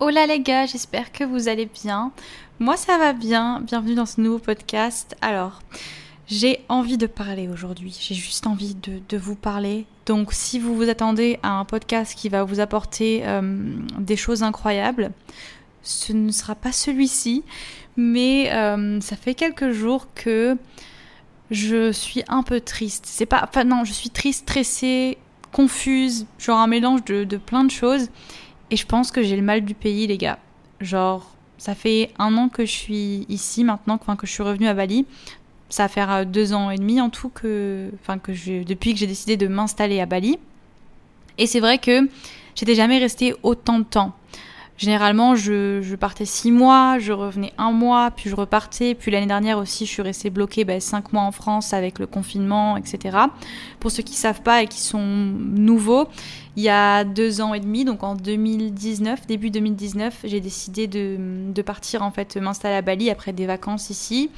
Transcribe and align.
Hola 0.00 0.28
les 0.28 0.38
gars, 0.38 0.64
j'espère 0.64 1.10
que 1.10 1.24
vous 1.24 1.48
allez 1.48 1.66
bien. 1.66 2.12
Moi 2.60 2.76
ça 2.76 2.98
va 2.98 3.12
bien, 3.12 3.60
bienvenue 3.62 3.96
dans 3.96 4.06
ce 4.06 4.20
nouveau 4.20 4.38
podcast. 4.38 5.16
Alors, 5.22 5.60
j'ai 6.28 6.60
envie 6.68 6.98
de 6.98 7.08
parler 7.08 7.48
aujourd'hui, 7.48 7.98
j'ai 8.00 8.14
juste 8.14 8.46
envie 8.46 8.76
de, 8.76 9.18
vous 9.18 9.34
parler. 9.34 9.86
Donc 10.06 10.32
si 10.32 10.60
vous 10.60 10.76
vous 10.76 10.88
attendez 10.88 11.40
à 11.42 11.58
un 11.58 11.64
podcast 11.64 12.14
qui 12.14 12.28
va 12.28 12.44
vous 12.44 12.60
apporter 12.60 13.22
euh, 13.24 13.74
des 13.98 14.14
choses 14.14 14.44
incroyables, 14.44 15.10
ce 15.82 16.12
ne 16.12 16.30
sera 16.30 16.54
pas 16.54 16.70
celui-ci, 16.70 17.42
mais 17.96 18.52
euh, 18.52 19.00
ça 19.00 19.16
fait 19.16 19.34
quelques 19.34 19.72
jours 19.72 20.06
que 20.14 20.56
je 21.50 21.90
suis 21.90 22.22
un 22.28 22.44
peu 22.44 22.60
triste. 22.60 23.04
C'est 23.08 23.26
pas, 23.26 23.40
enfin 23.42 23.64
non, 23.64 23.82
je 23.82 23.92
suis 23.92 24.10
triste, 24.10 24.42
stressée, 24.42 25.18
confuse, 25.50 26.26
genre 26.38 26.58
un 26.58 26.68
mélange 26.68 27.04
de, 27.04 27.24
de 27.24 27.36
plein 27.36 27.64
de 27.64 27.72
choses. 27.72 28.10
Et 28.70 28.76
je 28.76 28.86
pense 28.86 29.10
que 29.10 29.22
j'ai 29.22 29.36
le 29.36 29.42
mal 29.42 29.64
du 29.64 29.74
pays, 29.74 30.06
les 30.06 30.18
gars. 30.18 30.38
Genre, 30.80 31.34
ça 31.58 31.74
fait 31.74 32.10
un 32.18 32.36
an 32.36 32.48
que 32.48 32.64
je 32.64 32.70
suis 32.70 33.26
ici 33.28 33.64
maintenant, 33.64 33.98
que 33.98 34.26
je 34.26 34.32
suis 34.32 34.42
revenue 34.42 34.68
à 34.68 34.74
Bali. 34.74 35.06
Ça 35.70 35.86
va 35.86 36.20
euh, 36.20 36.24
deux 36.24 36.54
ans 36.54 36.70
et 36.70 36.76
demi 36.76 37.00
en 37.00 37.10
tout 37.10 37.28
que, 37.28 37.90
enfin 38.00 38.18
que 38.18 38.32
je, 38.32 38.62
depuis 38.62 38.94
que 38.94 39.00
j'ai 39.00 39.06
décidé 39.06 39.36
de 39.36 39.48
m'installer 39.48 40.00
à 40.00 40.06
Bali. 40.06 40.38
Et 41.36 41.46
c'est 41.46 41.60
vrai 41.60 41.78
que 41.78 42.08
j'étais 42.54 42.74
jamais 42.74 42.98
restée 42.98 43.34
autant 43.42 43.78
de 43.78 43.84
temps. 43.84 44.14
Généralement, 44.78 45.34
je, 45.34 45.96
partais 45.96 46.24
six 46.24 46.52
mois, 46.52 47.00
je 47.00 47.12
revenais 47.12 47.52
un 47.58 47.72
mois, 47.72 48.12
puis 48.12 48.30
je 48.30 48.36
repartais. 48.36 48.94
Puis 48.94 49.10
l'année 49.10 49.26
dernière 49.26 49.58
aussi, 49.58 49.86
je 49.86 49.90
suis 49.90 50.02
restée 50.02 50.30
bloquée 50.30 50.64
ben, 50.64 50.80
cinq 50.80 51.12
mois 51.12 51.24
en 51.24 51.32
France 51.32 51.72
avec 51.72 51.98
le 51.98 52.06
confinement, 52.06 52.76
etc. 52.76 53.18
Pour 53.80 53.90
ceux 53.90 54.04
qui 54.04 54.14
savent 54.14 54.42
pas 54.42 54.62
et 54.62 54.68
qui 54.68 54.80
sont 54.80 55.02
nouveaux, 55.02 56.06
il 56.54 56.62
y 56.62 56.68
a 56.68 57.02
deux 57.02 57.40
ans 57.40 57.54
et 57.54 57.60
demi, 57.60 57.84
donc 57.84 58.04
en 58.04 58.14
2019, 58.14 59.26
début 59.26 59.50
2019, 59.50 60.20
j'ai 60.22 60.40
décidé 60.40 60.86
de, 60.86 61.62
partir 61.62 62.04
en 62.04 62.12
fait 62.12 62.36
m'installer 62.36 62.76
à 62.76 62.82
Bali 62.82 63.10
après 63.10 63.32
des 63.32 63.46
vacances 63.46 63.90
ici. 63.90 64.30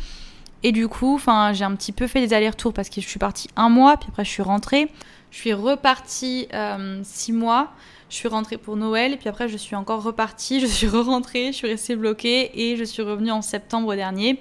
Et 0.62 0.72
du 0.72 0.88
coup, 0.88 1.14
enfin, 1.14 1.52
j'ai 1.52 1.64
un 1.64 1.74
petit 1.74 1.92
peu 1.92 2.06
fait 2.06 2.26
des 2.26 2.32
allers-retours 2.32 2.72
parce 2.72 2.88
que 2.88 3.02
je 3.02 3.08
suis 3.08 3.18
partie 3.18 3.48
un 3.56 3.68
mois, 3.68 3.98
puis 3.98 4.08
après 4.08 4.24
je 4.24 4.30
suis 4.30 4.42
rentrée. 4.42 4.90
Je 5.30 5.38
suis 5.38 5.52
repartie 5.52 6.48
euh, 6.52 7.00
six 7.04 7.32
mois. 7.32 7.72
Je 8.08 8.16
suis 8.16 8.28
rentrée 8.28 8.58
pour 8.58 8.76
Noël, 8.76 9.12
et 9.12 9.16
puis 9.16 9.28
après 9.28 9.48
je 9.48 9.56
suis 9.56 9.76
encore 9.76 10.02
repartie, 10.02 10.60
je 10.60 10.66
suis 10.66 10.88
re-rentrée, 10.88 11.52
je 11.52 11.56
suis 11.56 11.68
restée 11.68 11.94
bloquée 11.94 12.50
et 12.54 12.76
je 12.76 12.84
suis 12.84 13.02
revenue 13.02 13.30
en 13.30 13.42
septembre 13.42 13.94
dernier. 13.94 14.40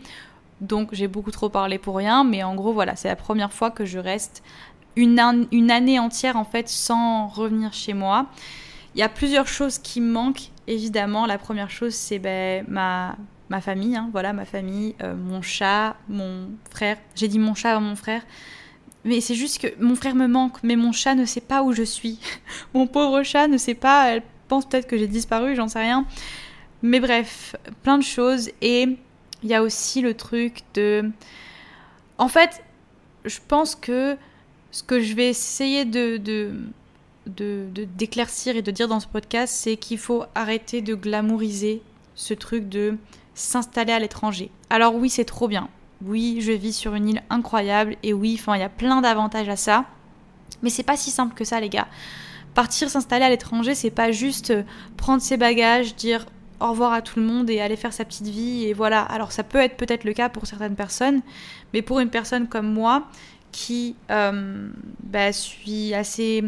Donc 0.59 0.89
j'ai 0.91 1.07
beaucoup 1.07 1.31
trop 1.31 1.49
parlé 1.49 1.77
pour 1.77 1.95
rien, 1.95 2.23
mais 2.23 2.43
en 2.43 2.55
gros 2.55 2.73
voilà, 2.73 2.95
c'est 2.95 3.07
la 3.07 3.15
première 3.15 3.53
fois 3.53 3.71
que 3.71 3.85
je 3.85 3.99
reste 3.99 4.43
une, 4.95 5.19
année 5.19 5.99
entière 5.99 6.35
en 6.35 6.43
fait 6.43 6.67
sans 6.67 7.27
revenir 7.27 7.73
chez 7.73 7.93
moi. 7.93 8.25
Il 8.95 8.99
y 8.99 9.03
a 9.03 9.09
plusieurs 9.09 9.47
choses 9.47 9.77
qui 9.77 10.01
me 10.01 10.11
manquent, 10.11 10.49
évidemment. 10.67 11.27
La 11.27 11.37
première 11.37 11.69
chose 11.69 11.93
c'est 11.93 12.19
ben, 12.19 12.65
ma, 12.67 13.15
ma 13.49 13.61
famille, 13.61 13.95
hein, 13.95 14.09
voilà 14.11 14.33
ma 14.33 14.45
famille, 14.45 14.95
euh, 15.03 15.15
mon 15.15 15.43
chat, 15.43 15.95
mon 16.09 16.49
frère. 16.71 16.97
J'ai 17.15 17.27
dit 17.27 17.39
mon 17.39 17.53
chat 17.53 17.75
à 17.75 17.79
mon 17.79 17.95
frère. 17.95 18.23
Mais 19.05 19.21
c'est 19.21 19.35
juste 19.35 19.59
que 19.61 19.67
mon 19.81 19.95
frère 19.95 20.15
me 20.15 20.27
manque, 20.27 20.57
mais 20.63 20.75
mon 20.75 20.91
chat 20.91 21.15
ne 21.15 21.25
sait 21.25 21.41
pas 21.41 21.63
où 21.63 21.71
je 21.73 21.83
suis. 21.83 22.19
mon 22.73 22.87
pauvre 22.87 23.23
chat 23.23 23.47
ne 23.47 23.57
sait 23.57 23.73
pas, 23.73 24.09
elle 24.09 24.23
pense 24.47 24.65
peut-être 24.65 24.87
que 24.87 24.97
j'ai 24.97 25.07
disparu, 25.07 25.55
j'en 25.55 25.67
sais 25.69 25.79
rien. 25.79 26.05
Mais 26.81 26.99
bref, 26.99 27.55
plein 27.83 27.97
de 27.97 28.03
choses. 28.03 28.49
Et 28.61 28.97
il 29.43 29.49
y 29.49 29.53
a 29.53 29.63
aussi 29.63 30.01
le 30.01 30.13
truc 30.13 30.61
de... 30.73 31.09
En 32.17 32.27
fait, 32.27 32.61
je 33.23 33.39
pense 33.47 33.75
que 33.75 34.17
ce 34.71 34.83
que 34.83 34.99
je 34.99 35.13
vais 35.13 35.29
essayer 35.29 35.85
de, 35.85 36.17
de, 36.17 36.51
d'éclaircir 37.25 38.57
et 38.57 38.61
de 38.61 38.71
dire 38.71 38.87
dans 38.87 38.99
ce 38.99 39.07
podcast, 39.07 39.53
c'est 39.55 39.77
qu'il 39.77 39.97
faut 39.97 40.25
arrêter 40.35 40.81
de 40.81 40.95
glamouriser 40.95 41.81
ce 42.15 42.33
truc 42.33 42.67
de 42.67 42.97
s'installer 43.33 43.93
à 43.93 43.99
l'étranger. 43.99 44.51
Alors 44.69 44.95
oui, 44.95 45.09
c'est 45.09 45.25
trop 45.25 45.47
bien 45.47 45.69
oui, 46.05 46.39
je 46.41 46.51
vis 46.51 46.73
sur 46.73 46.95
une 46.95 47.09
île 47.09 47.23
incroyable 47.29 47.97
et 48.03 48.13
oui, 48.13 48.37
enfin, 48.39 48.55
il 48.55 48.61
y 48.61 48.63
a 48.63 48.69
plein 48.69 49.01
d'avantages 49.01 49.49
à 49.49 49.55
ça. 49.55 49.85
Mais 50.61 50.69
c'est 50.69 50.83
pas 50.83 50.97
si 50.97 51.11
simple 51.11 51.33
que 51.35 51.43
ça, 51.43 51.59
les 51.59 51.69
gars. 51.69 51.87
Partir 52.53 52.89
s'installer 52.89 53.25
à 53.25 53.29
l'étranger, 53.29 53.75
c'est 53.75 53.91
pas 53.91 54.11
juste 54.11 54.51
euh, 54.51 54.63
prendre 54.97 55.21
ses 55.21 55.37
bagages, 55.37 55.95
dire 55.95 56.25
au 56.59 56.71
revoir 56.71 56.93
à 56.93 57.01
tout 57.01 57.19
le 57.19 57.25
monde 57.25 57.49
et 57.49 57.61
aller 57.61 57.75
faire 57.75 57.93
sa 57.93 58.05
petite 58.05 58.27
vie 58.27 58.65
et 58.65 58.73
voilà. 58.73 59.01
Alors 59.01 59.31
ça 59.31 59.43
peut 59.43 59.59
être 59.59 59.77
peut-être 59.77 60.03
le 60.03 60.13
cas 60.13 60.29
pour 60.29 60.45
certaines 60.45 60.75
personnes, 60.75 61.21
mais 61.73 61.81
pour 61.81 61.99
une 61.99 62.09
personne 62.09 62.47
comme 62.47 62.71
moi 62.71 63.07
qui 63.51 63.95
euh, 64.11 64.69
bah, 65.03 65.31
suis 65.31 65.93
assez 65.93 66.43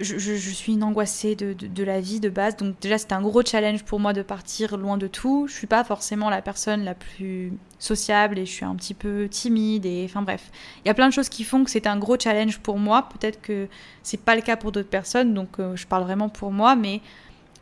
je, 0.00 0.50
suis 0.50 0.72
une 0.72 0.82
angoissée 0.82 1.36
de, 1.36 1.84
la 1.84 2.00
vie 2.00 2.20
de 2.20 2.28
base. 2.28 2.56
Donc 2.56 2.78
déjà, 2.80 2.98
c'est 2.98 3.12
un 3.12 3.20
gros 3.20 3.42
challenge 3.42 3.84
pour 3.84 4.00
moi 4.00 4.12
de 4.12 4.22
partir 4.22 4.76
loin 4.76 4.96
de 4.96 5.06
tout. 5.06 5.46
Je 5.48 5.54
suis 5.54 5.66
pas 5.66 5.84
forcément 5.84 6.30
la 6.30 6.42
personne 6.42 6.84
la 6.84 6.94
plus 6.94 7.52
sociable 7.78 8.38
et 8.38 8.46
je 8.46 8.50
suis 8.50 8.64
un 8.64 8.74
petit 8.74 8.94
peu 8.94 9.28
timide. 9.28 9.86
Et 9.86 10.04
enfin 10.04 10.22
bref, 10.22 10.50
il 10.84 10.88
y 10.88 10.90
a 10.90 10.94
plein 10.94 11.08
de 11.08 11.12
choses 11.12 11.28
qui 11.28 11.44
font 11.44 11.64
que 11.64 11.70
c'est 11.70 11.86
un 11.86 11.98
gros 11.98 12.18
challenge 12.18 12.58
pour 12.58 12.78
moi. 12.78 13.08
Peut-être 13.08 13.40
que 13.40 13.68
c'est 14.02 14.20
pas 14.20 14.34
le 14.34 14.42
cas 14.42 14.56
pour 14.56 14.72
d'autres 14.72 14.88
personnes. 14.88 15.34
Donc 15.34 15.58
euh, 15.58 15.76
je 15.76 15.86
parle 15.86 16.04
vraiment 16.04 16.28
pour 16.28 16.50
moi. 16.50 16.76
Mais 16.76 17.00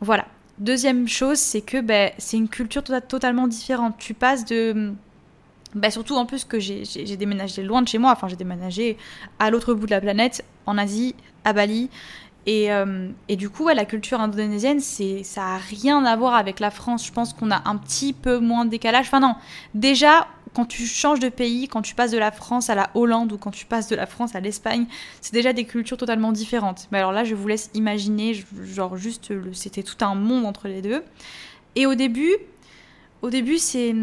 voilà. 0.01 0.25
Deuxième 0.59 1.07
chose, 1.07 1.37
c'est 1.37 1.61
que 1.61 1.79
ben, 1.79 2.11
c'est 2.17 2.37
une 2.37 2.49
culture 2.49 2.83
tota-, 2.83 3.01
totalement 3.01 3.47
différente. 3.47 3.95
Tu 3.97 4.13
passes 4.13 4.45
de... 4.45 4.93
Ben, 5.75 5.91
surtout 5.91 6.15
en 6.15 6.25
plus 6.25 6.45
que 6.45 6.59
j'ai 6.59 7.15
déménagé 7.15 7.61
loin 7.61 7.83
de 7.83 7.87
chez 7.87 7.99
moi, 7.99 8.11
enfin 8.11 8.27
j'ai 8.27 8.35
déménagé 8.35 8.97
à 9.37 9.51
l'autre 9.51 9.75
bout 9.75 9.85
de 9.85 9.91
la 9.91 10.01
planète, 10.01 10.43
en 10.65 10.79
Asie, 10.79 11.13
à 11.45 11.53
Bali, 11.53 11.89
et, 12.51 12.71
euh, 12.71 13.09
et, 13.27 13.35
du 13.35 13.47
coup, 13.51 13.67
la 13.67 13.85
culture 13.85 14.19
indonésienne, 14.19 14.79
ça 14.79 15.03
n'a 15.35 15.57
rien 15.57 16.03
à 16.03 16.15
voir 16.15 16.33
avec 16.33 16.59
la 16.59 16.71
France. 16.71 17.05
Je 17.05 17.11
pense 17.11 17.31
qu'on 17.31 17.51
a 17.51 17.61
un 17.69 17.77
petit 17.77 18.11
peu 18.11 18.39
moins 18.39 18.65
de 18.65 18.71
décalage. 18.71 19.05
Enfin 19.05 19.19
non, 19.19 19.35
déjà, 19.75 20.25
quand 20.55 20.65
tu 20.65 20.87
changes 20.87 21.19
de 21.19 21.29
pays, 21.29 21.67
quand 21.67 21.83
tu 21.83 21.93
passes 21.93 22.09
de 22.09 22.17
la 22.17 22.31
France 22.31 22.71
à 22.71 22.73
la 22.73 22.89
Hollande 22.95 23.33
ou 23.33 23.37
quand 23.37 23.51
tu 23.51 23.67
passes 23.67 23.87
de 23.87 23.95
la 23.95 24.07
France 24.07 24.33
à 24.33 24.39
l'Espagne, 24.39 24.87
c'est 25.21 25.31
déjà 25.31 25.53
des 25.53 25.65
cultures 25.65 25.97
totalement 25.97 26.31
différentes. 26.31 26.87
Mais 26.91 26.97
alors 26.97 27.11
là, 27.11 27.23
je 27.23 27.35
vous 27.35 27.47
laisse 27.47 27.69
imaginer, 27.75 28.33
genre 28.63 28.97
juste, 28.97 29.31
c'était 29.53 29.83
tout 29.83 30.03
un 30.03 30.15
monde 30.15 30.47
entre 30.47 30.67
les 30.67 30.81
deux. 30.81 31.03
Et 31.75 31.85
au 31.85 31.93
début, 31.93 32.33
au 33.21 33.29
début, 33.29 33.59
c'est 33.59 33.93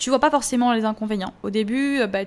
tu 0.00 0.08
vois 0.08 0.18
pas 0.18 0.30
forcément 0.30 0.72
les 0.72 0.86
inconvénients. 0.86 1.34
Au 1.42 1.50
début, 1.50 2.00
euh, 2.00 2.06
bah, 2.06 2.20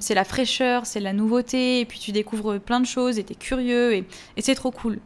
c'est 0.00 0.14
la 0.14 0.24
fraîcheur, 0.24 0.84
c'est 0.84 1.00
la 1.00 1.14
nouveauté, 1.14 1.80
et 1.80 1.86
puis 1.86 1.98
tu 1.98 2.12
découvres 2.12 2.60
plein 2.60 2.78
de 2.78 2.86
choses, 2.86 3.18
et 3.18 3.24
tu 3.24 3.32
es 3.32 3.36
curieux, 3.36 3.94
et, 3.94 4.04
c'est 4.38 4.54
trop 4.54 4.70
cool. 4.70 5.00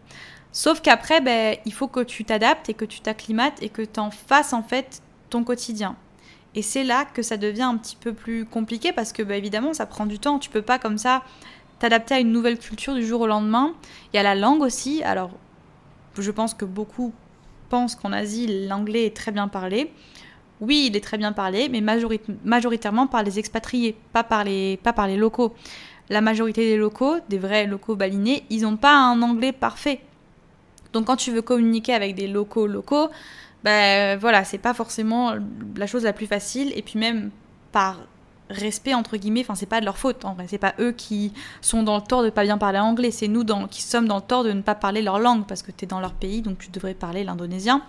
Sauf 0.51 0.83
qu'après, 0.83 1.21
bah, 1.21 1.61
il 1.65 1.73
faut 1.73 1.87
que 1.87 2.01
tu 2.01 2.25
t'adaptes 2.25 2.69
et 2.69 2.75
que 2.75 2.85
tu 2.85 3.01
t'acclimates 3.01 3.63
et 3.63 3.69
que 3.69 3.83
tu 3.83 4.01
en 4.01 4.11
fasses 4.11 4.53
en 4.53 4.65
fait 4.65 5.01
ton 5.31 5.45
quotidien. 5.45 5.95
Et 6.57 6.63
c'est 6.63 6.83
là 6.83 7.05
que 7.05 7.23
ça 7.23 7.37
devient 7.37 7.63
un 7.63 7.77
petit 7.77 7.95
peu 7.95 8.13
plus 8.13 8.45
compliqué 8.45 8.93
parce 8.93 9.13
que 9.13 9.23
bah, 9.23 9.37
évidemment 9.37 9.73
ça 9.73 9.87
prend 9.87 10.07
du 10.07 10.19
temps. 10.19 10.41
Tu 10.41 10.51
peux 10.51 10.63
pas 10.63 10.81
comme 10.81 10.99
ça 10.99 11.23
t'adapter 11.79 12.15
à 12.15 12.19
une 12.19 12.33
nouvelle 12.33 12.59
culture 12.59 12.95
du 12.95 13.07
jour 13.07 13.21
au 13.21 13.29
lendemain. 13.29 13.73
Il 14.13 14.17
y 14.17 14.19
a 14.19 14.25
la 14.25 14.35
langue 14.35 14.63
aussi. 14.63 15.05
Alors 15.05 15.31
je 16.19 16.31
pense 16.33 16.55
que 16.55 16.65
beaucoup 16.65 17.13
pensent 17.69 17.95
qu'en 17.95 18.13
Asie 18.13 18.67
l'anglais 18.67 19.07
est 19.07 19.17
très 19.17 19.31
bien 19.31 19.47
parlé 19.47 19.93
oui, 20.61 20.89
il 20.91 20.97
est 20.97 21.01
très 21.01 21.17
bien 21.17 21.33
parlé, 21.33 21.69
mais 21.69 21.81
majoritairement 22.45 23.07
par 23.07 23.23
les 23.23 23.39
expatriés, 23.39 23.97
pas 24.13 24.23
par 24.23 24.45
les, 24.45 24.79
locaux. 25.17 25.55
La 26.11 26.21
majorité 26.21 26.69
des 26.69 26.77
locaux, 26.77 27.17
des 27.29 27.39
vrais 27.39 27.67
locaux 27.67 27.97
balinés, 27.97 28.45
ils 28.51 28.63
n'ont 28.63 28.77
pas 28.77 28.95
un 28.95 29.23
anglais 29.23 29.53
parfait. 29.53 30.01
Donc 30.93 31.07
quand 31.07 31.17
tu 31.17 31.31
veux 31.31 31.43
communiquer 31.43 31.95
avec 31.95 32.15
des 32.15 32.27
locaux 32.27 32.67
locaux, 32.67 33.09
ben 33.65 34.19
voilà, 34.19 34.45
c'est 34.45 34.59
pas 34.59 34.75
forcément 34.75 35.35
la 35.77 35.87
chose 35.87 36.05
la 36.05 36.13
plus 36.13 36.27
facile. 36.27 36.73
Et 36.77 36.83
puis 36.83 36.99
même 36.99 37.31
par 37.73 38.01
respect 38.51 38.95
entre 38.95 39.17
guillemets 39.17 39.41
enfin 39.41 39.55
c'est 39.55 39.67
pas 39.67 39.81
de 39.81 39.85
leur 39.85 39.97
faute 39.97 40.25
en 40.25 40.35
vrai. 40.35 40.47
C'est 40.49 40.59
pas 40.59 40.75
eux 40.79 40.93
qui 40.93 41.33
sont 41.61 41.83
dans 41.83 41.97
le 41.97 42.03
tort 42.03 42.23
de 42.23 42.31
pas 42.31 42.43
bien 42.43 42.59
parler 42.59 42.79
anglais. 42.79 43.11
C'est 43.11 43.29
nous 43.29 43.45
dans, 43.45 43.67
qui 43.67 43.83
sommes 43.83 44.07
dans 44.07 44.17
le 44.17 44.23
tort 44.23 44.45
de 44.45 44.53
ne 44.53 44.63
pas 44.63 44.75
parler 44.75 45.03
leur 45.03 45.19
langue 45.19 45.47
parce 45.47 45.63
que 45.63 45.71
tu 45.71 45.85
es 45.85 45.89
dans 45.89 46.01
leur 46.01 46.13
pays 46.13 46.43
donc 46.43 46.59
tu 46.59 46.71
devrais 46.71 46.95
parler 46.95 47.25
l'indonésien. 47.25 47.83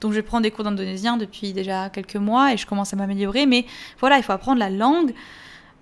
Donc 0.00 0.12
je 0.12 0.20
prends 0.20 0.40
des 0.40 0.50
cours 0.50 0.64
d'indonésien 0.64 1.16
depuis 1.16 1.52
déjà 1.52 1.90
quelques 1.90 2.16
mois 2.16 2.52
et 2.52 2.56
je 2.56 2.66
commence 2.66 2.92
à 2.92 2.96
m'améliorer. 2.96 3.46
Mais 3.46 3.66
voilà 4.00 4.16
il 4.16 4.22
faut 4.22 4.32
apprendre 4.32 4.58
la 4.58 4.70
langue. 4.70 5.14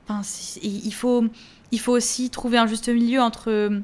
Enfin, 0.07 0.21
il 0.63 0.93
faut 0.93 1.25
il 1.73 1.81
faut 1.81 1.93
aussi 1.93 2.31
trouver 2.31 2.59
un 2.59 2.67
juste 2.67 2.89
milieu 2.89 3.21
entre 3.21 3.51
euh, 3.51 3.81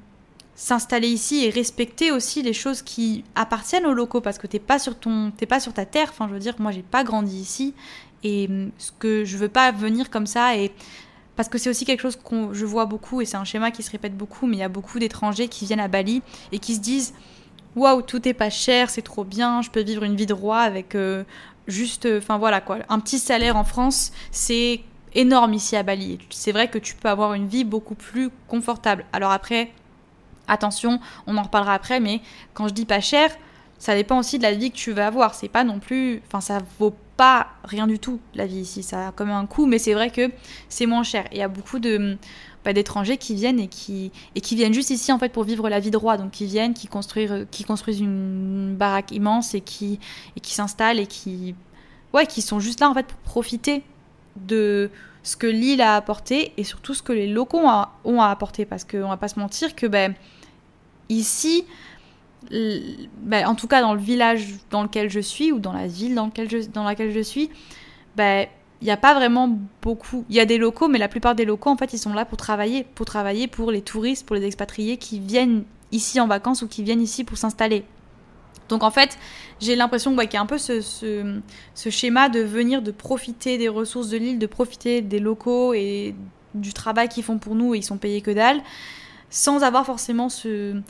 s'installer 0.54 1.08
ici 1.08 1.44
et 1.44 1.50
respecter 1.50 2.12
aussi 2.12 2.42
les 2.42 2.52
choses 2.52 2.82
qui 2.82 3.24
appartiennent 3.34 3.86
aux 3.86 3.94
locaux 3.94 4.20
parce 4.20 4.36
que 4.36 4.46
t'es 4.46 4.58
pas 4.58 4.78
sur 4.78 4.98
ton 4.98 5.30
t'es 5.30 5.46
pas 5.46 5.60
sur 5.60 5.72
ta 5.72 5.86
terre. 5.86 6.08
Enfin 6.10 6.26
je 6.28 6.34
veux 6.34 6.40
dire 6.40 6.54
moi 6.58 6.72
j'ai 6.72 6.82
pas 6.82 7.04
grandi 7.04 7.40
ici 7.40 7.74
et 8.22 8.46
hum, 8.48 8.70
ce 8.78 8.92
que 8.98 9.24
je 9.24 9.36
veux 9.36 9.48
pas 9.48 9.72
venir 9.72 10.10
comme 10.10 10.26
ça 10.26 10.56
et 10.56 10.72
parce 11.36 11.48
que 11.48 11.58
c'est 11.58 11.70
aussi 11.70 11.84
quelque 11.84 12.02
chose 12.02 12.16
que 12.16 12.52
je 12.52 12.66
vois 12.66 12.84
beaucoup 12.84 13.20
et 13.20 13.24
c'est 13.24 13.36
un 13.36 13.44
schéma 13.44 13.70
qui 13.70 13.82
se 13.82 13.90
répète 13.90 14.16
beaucoup, 14.16 14.46
mais 14.46 14.56
il 14.56 14.60
y 14.60 14.64
a 14.64 14.68
beaucoup 14.68 14.98
d'étrangers 14.98 15.48
qui 15.48 15.64
viennent 15.64 15.80
à 15.80 15.88
Bali 15.88 16.22
et 16.52 16.58
qui 16.58 16.74
se 16.74 16.80
disent 16.80 17.14
waouh 17.76 18.02
tout 18.02 18.26
est 18.28 18.34
pas 18.34 18.50
cher, 18.50 18.90
c'est 18.90 19.02
trop 19.02 19.24
bien, 19.24 19.62
je 19.62 19.70
peux 19.70 19.82
vivre 19.82 20.02
une 20.02 20.16
vie 20.16 20.26
de 20.26 20.34
roi 20.34 20.58
avec 20.58 20.94
euh, 20.94 21.24
juste, 21.66 22.06
enfin 22.18 22.36
voilà 22.36 22.60
quoi, 22.60 22.78
un 22.88 23.00
petit 23.00 23.18
salaire 23.18 23.56
en 23.56 23.64
France, 23.64 24.12
c'est 24.30 24.80
énorme 25.14 25.54
ici 25.54 25.76
à 25.76 25.82
Bali. 25.82 26.18
C'est 26.30 26.52
vrai 26.52 26.68
que 26.68 26.78
tu 26.78 26.94
peux 26.94 27.08
avoir 27.08 27.34
une 27.34 27.46
vie 27.46 27.64
beaucoup 27.64 27.94
plus 27.94 28.30
confortable. 28.48 29.04
Alors 29.12 29.32
après, 29.32 29.72
attention, 30.48 31.00
on 31.26 31.36
en 31.36 31.42
reparlera 31.42 31.74
après, 31.74 32.00
mais 32.00 32.20
quand 32.54 32.68
je 32.68 32.74
dis 32.74 32.86
pas 32.86 33.00
cher, 33.00 33.30
ça 33.80 33.94
dépend 33.94 34.18
aussi 34.18 34.36
de 34.36 34.42
la 34.42 34.52
vie 34.52 34.70
que 34.70 34.76
tu 34.76 34.92
vas 34.92 35.06
avoir. 35.06 35.34
C'est 35.34 35.48
pas 35.48 35.64
non 35.64 35.80
plus. 35.80 36.22
Enfin, 36.26 36.42
ça 36.42 36.58
vaut 36.78 36.94
pas 37.16 37.48
rien 37.64 37.86
du 37.86 37.98
tout, 37.98 38.20
la 38.34 38.46
vie 38.46 38.60
ici. 38.60 38.82
Ça 38.82 39.08
a 39.08 39.12
comme 39.12 39.30
un 39.30 39.46
coût, 39.46 39.66
mais 39.66 39.78
c'est 39.78 39.94
vrai 39.94 40.10
que 40.10 40.30
c'est 40.68 40.84
moins 40.84 41.02
cher. 41.02 41.24
Il 41.32 41.38
y 41.38 41.42
a 41.42 41.48
beaucoup 41.48 41.80
de. 41.80 42.16
Bah, 42.62 42.74
d'étrangers 42.74 43.16
qui 43.16 43.34
viennent 43.34 43.58
et 43.58 43.68
qui, 43.68 44.12
et 44.34 44.42
qui 44.42 44.54
viennent 44.54 44.74
juste 44.74 44.90
ici 44.90 45.10
en 45.12 45.18
fait 45.18 45.30
pour 45.30 45.44
vivre 45.44 45.70
la 45.70 45.80
vie 45.80 45.90
de 45.90 45.96
roi. 45.96 46.18
Donc 46.18 46.32
qui 46.32 46.44
viennent, 46.44 46.74
qui, 46.74 46.88
construire, 46.88 47.46
qui 47.50 47.64
construisent 47.64 48.00
une 48.00 48.76
baraque 48.76 49.12
immense 49.12 49.54
et 49.54 49.62
qui, 49.62 49.98
et 50.36 50.40
qui 50.40 50.52
s'installent 50.52 50.98
et 50.98 51.06
qui, 51.06 51.54
ouais, 52.12 52.26
qui 52.26 52.42
sont 52.42 52.60
juste 52.60 52.80
là 52.80 52.90
en 52.90 52.92
fait 52.92 53.06
pour 53.06 53.16
profiter 53.20 53.82
de 54.36 54.90
ce 55.22 55.38
que 55.38 55.46
l'île 55.46 55.80
a 55.80 55.96
apporté 55.96 56.52
et 56.58 56.64
surtout 56.64 56.92
ce 56.92 57.02
que 57.02 57.14
les 57.14 57.26
locaux 57.26 57.62
ont 58.04 58.20
à 58.20 58.28
apporter. 58.28 58.66
Parce 58.66 58.84
qu'on 58.84 59.08
va 59.08 59.16
pas 59.16 59.28
se 59.28 59.38
mentir 59.38 59.74
que 59.74 59.86
ben, 59.86 60.14
ici, 61.08 61.64
ben, 62.50 63.46
en 63.46 63.54
tout 63.54 63.66
cas 63.66 63.80
dans 63.82 63.94
le 63.94 64.00
village 64.00 64.54
dans 64.70 64.82
lequel 64.82 65.10
je 65.10 65.20
suis 65.20 65.52
ou 65.52 65.58
dans 65.58 65.72
la 65.72 65.86
ville 65.86 66.14
dans, 66.14 66.84
laquelle 66.84 67.12
je 67.12 67.20
suis, 67.20 67.50
ben, 68.16 68.46
il 68.80 68.84
n'y 68.84 68.90
a 68.90 68.96
pas 68.96 69.14
vraiment 69.14 69.58
beaucoup. 69.82 70.24
Il 70.30 70.36
y 70.36 70.40
a 70.40 70.46
des 70.46 70.58
locaux, 70.58 70.88
mais 70.88 70.98
la 70.98 71.08
plupart 71.08 71.34
des 71.34 71.44
locaux, 71.44 71.70
en 71.70 71.76
fait, 71.76 71.92
ils 71.92 71.98
sont 71.98 72.14
là 72.14 72.24
pour 72.24 72.38
travailler, 72.38 72.84
pour 72.94 73.04
travailler 73.04 73.46
pour 73.46 73.70
les 73.70 73.82
touristes, 73.82 74.26
pour 74.26 74.36
les 74.36 74.44
expatriés 74.44 74.96
qui 74.96 75.20
viennent 75.20 75.64
ici 75.92 76.18
en 76.20 76.26
vacances 76.26 76.62
ou 76.62 76.68
qui 76.68 76.82
viennent 76.82 77.02
ici 77.02 77.24
pour 77.24 77.36
s'installer. 77.36 77.84
Donc 78.68 78.84
en 78.84 78.90
fait, 78.90 79.18
j'ai 79.60 79.74
l'impression 79.76 80.16
qu'il 80.16 80.32
y 80.32 80.36
a 80.36 80.40
un 80.40 80.46
peu 80.46 80.56
ce, 80.56 80.80
ce, 80.80 81.90
schéma 81.90 82.28
de 82.28 82.40
venir, 82.40 82.82
de 82.82 82.92
profiter 82.92 83.58
des 83.58 83.68
ressources 83.68 84.08
de 84.08 84.16
l'île, 84.16 84.38
de 84.38 84.46
profiter 84.46 85.02
des 85.02 85.18
locaux 85.18 85.74
et 85.74 86.14
du 86.54 86.72
travail 86.72 87.08
qu'ils 87.08 87.24
font 87.24 87.38
pour 87.38 87.56
nous 87.56 87.74
et 87.74 87.78
ils 87.78 87.84
sont 87.84 87.98
payés 87.98 88.20
que 88.22 88.30
dalle, 88.30 88.62
sans 89.28 89.64
avoir 89.64 89.84
forcément 89.84 90.28
ce, 90.28 90.80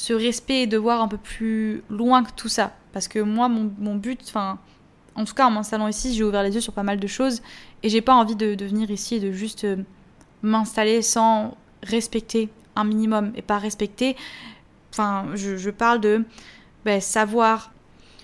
ce 0.00 0.14
respect 0.14 0.62
et 0.62 0.66
de 0.66 0.78
voir 0.78 1.02
un 1.02 1.08
peu 1.08 1.18
plus 1.18 1.82
loin 1.90 2.24
que 2.24 2.30
tout 2.34 2.48
ça. 2.48 2.72
Parce 2.94 3.06
que 3.06 3.18
moi, 3.18 3.50
mon, 3.50 3.96
but, 3.96 4.18
enfin, 4.26 4.58
en 5.14 5.26
tout 5.26 5.34
cas 5.34 5.46
en 5.46 5.50
m'installant 5.50 5.88
ici, 5.88 6.14
j'ai 6.14 6.24
ouvert 6.24 6.42
les 6.42 6.54
yeux 6.54 6.62
sur 6.62 6.72
pas 6.72 6.82
mal 6.82 6.98
de 6.98 7.06
choses 7.06 7.42
et 7.82 7.90
j'ai 7.90 8.00
pas 8.00 8.14
envie 8.14 8.34
de, 8.34 8.64
venir 8.64 8.90
ici 8.90 9.16
et 9.16 9.20
de 9.20 9.30
juste 9.30 9.64
euh, 9.64 9.76
m'installer 10.40 11.02
sans 11.02 11.54
respecter 11.82 12.48
un 12.76 12.84
minimum 12.84 13.32
et 13.36 13.42
pas 13.42 13.58
respecter. 13.58 14.16
Enfin, 14.90 15.26
je, 15.34 15.58
je 15.58 15.68
parle 15.68 16.00
de 16.00 16.24
ben, 16.86 16.98
savoir 17.02 17.70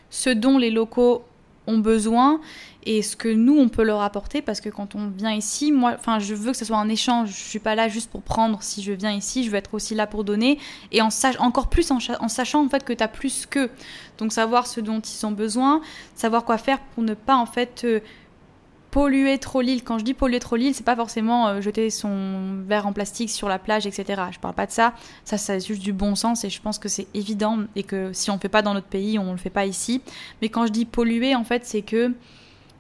ce 0.09 0.31
dont 0.31 0.57
les 0.57 0.71
locaux 0.71 1.27
ont 1.67 1.79
besoin 1.79 2.41
et 2.85 3.03
ce 3.03 3.17
que 3.17 3.29
nous 3.29 3.59
on 3.59 3.69
peut 3.69 3.83
leur 3.83 4.01
apporter 4.01 4.43
parce 4.43 4.61
que 4.61 4.69
quand 4.69 4.95
on 4.95 5.09
vient 5.09 5.33
ici 5.33 5.73
moi 5.73 5.95
enfin 5.99 6.19
je 6.19 6.35
veux 6.35 6.53
que 6.53 6.57
ce 6.57 6.65
soit 6.65 6.77
un 6.77 6.89
échange. 6.89 7.31
Je 7.31 7.49
suis 7.49 7.59
pas 7.59 7.75
là 7.75 7.89
juste 7.89 8.11
pour 8.11 8.23
prendre 8.23 8.63
si 8.63 8.83
je 8.83 8.93
viens 8.93 9.13
ici. 9.13 9.45
Je 9.45 9.51
veux 9.51 9.57
être 9.57 9.75
aussi 9.75 9.95
là 9.95 10.07
pour 10.07 10.25
donner 10.25 10.59
et 10.93 11.03
en 11.03 11.11
sach 11.11 11.37
encore 11.41 11.69
plus 11.69 11.91
en, 11.91 11.99
sachant 12.29 12.65
en 12.65 12.69
fait 12.69 12.85
que 12.85 12.93
tu 12.93 13.03
as 13.03 13.09
plus 13.09 13.47
que 13.47 13.71
donc 14.19 14.33
savoir 14.33 14.67
ce 14.67 14.81
dont 14.81 15.01
ils 15.01 15.27
ont 15.27 15.33
besoin 15.33 15.81
savoir 16.15 16.45
quoi 16.45 16.59
faire 16.59 16.81
pour 16.95 17.03
ne 17.03 17.15
pas 17.15 17.37
en 17.37 17.47
fait 17.47 17.83
euh, 17.85 18.01
polluer 18.97 19.37
trop 19.37 19.61
l'île. 19.61 19.85
Quand 19.85 19.99
je 19.99 20.05
dis 20.05 20.15
polluer 20.15 20.41
trop 20.41 20.57
l'île, 20.57 20.75
c'est 20.75 20.83
pas 20.83 20.97
forcément 20.97 21.49
euh, 21.49 21.61
jeter 21.61 21.91
son 21.91 22.63
verre 22.67 22.87
en 22.87 22.95
plastique 22.95 23.29
sur 23.29 23.47
la 23.47 23.59
plage, 23.59 23.87
etc. 23.87 24.23
Je 24.33 24.39
parle 24.39 24.55
pas 24.55 24.65
de 24.65 24.71
ça. 24.71 24.95
Ça, 25.23 25.37
c'est 25.37 25.61
juste 25.61 25.83
du 25.83 25.93
bon 25.93 26.15
sens 26.15 26.45
et 26.45 26.49
je 26.49 26.63
pense 26.63 26.79
que 26.79 26.89
c'est 26.89 27.07
évident 27.13 27.59
et 27.77 27.83
que 27.83 28.15
si 28.15 28.31
on 28.31 28.37
le 28.37 28.41
fait 28.41 28.49
pas 28.49 28.63
dans 28.63 28.73
notre 28.73 28.87
pays, 28.87 29.19
on 29.19 29.33
le 29.33 29.37
fait 29.37 29.51
pas 29.51 29.67
ici. 29.67 30.01
Mais 30.41 30.49
quand 30.49 30.67
je 30.67 30.73
dis 30.73 30.87
polluer, 30.87 31.35
en 31.35 31.45
fait, 31.45 31.67
c'est 31.67 31.83
que, 31.83 32.15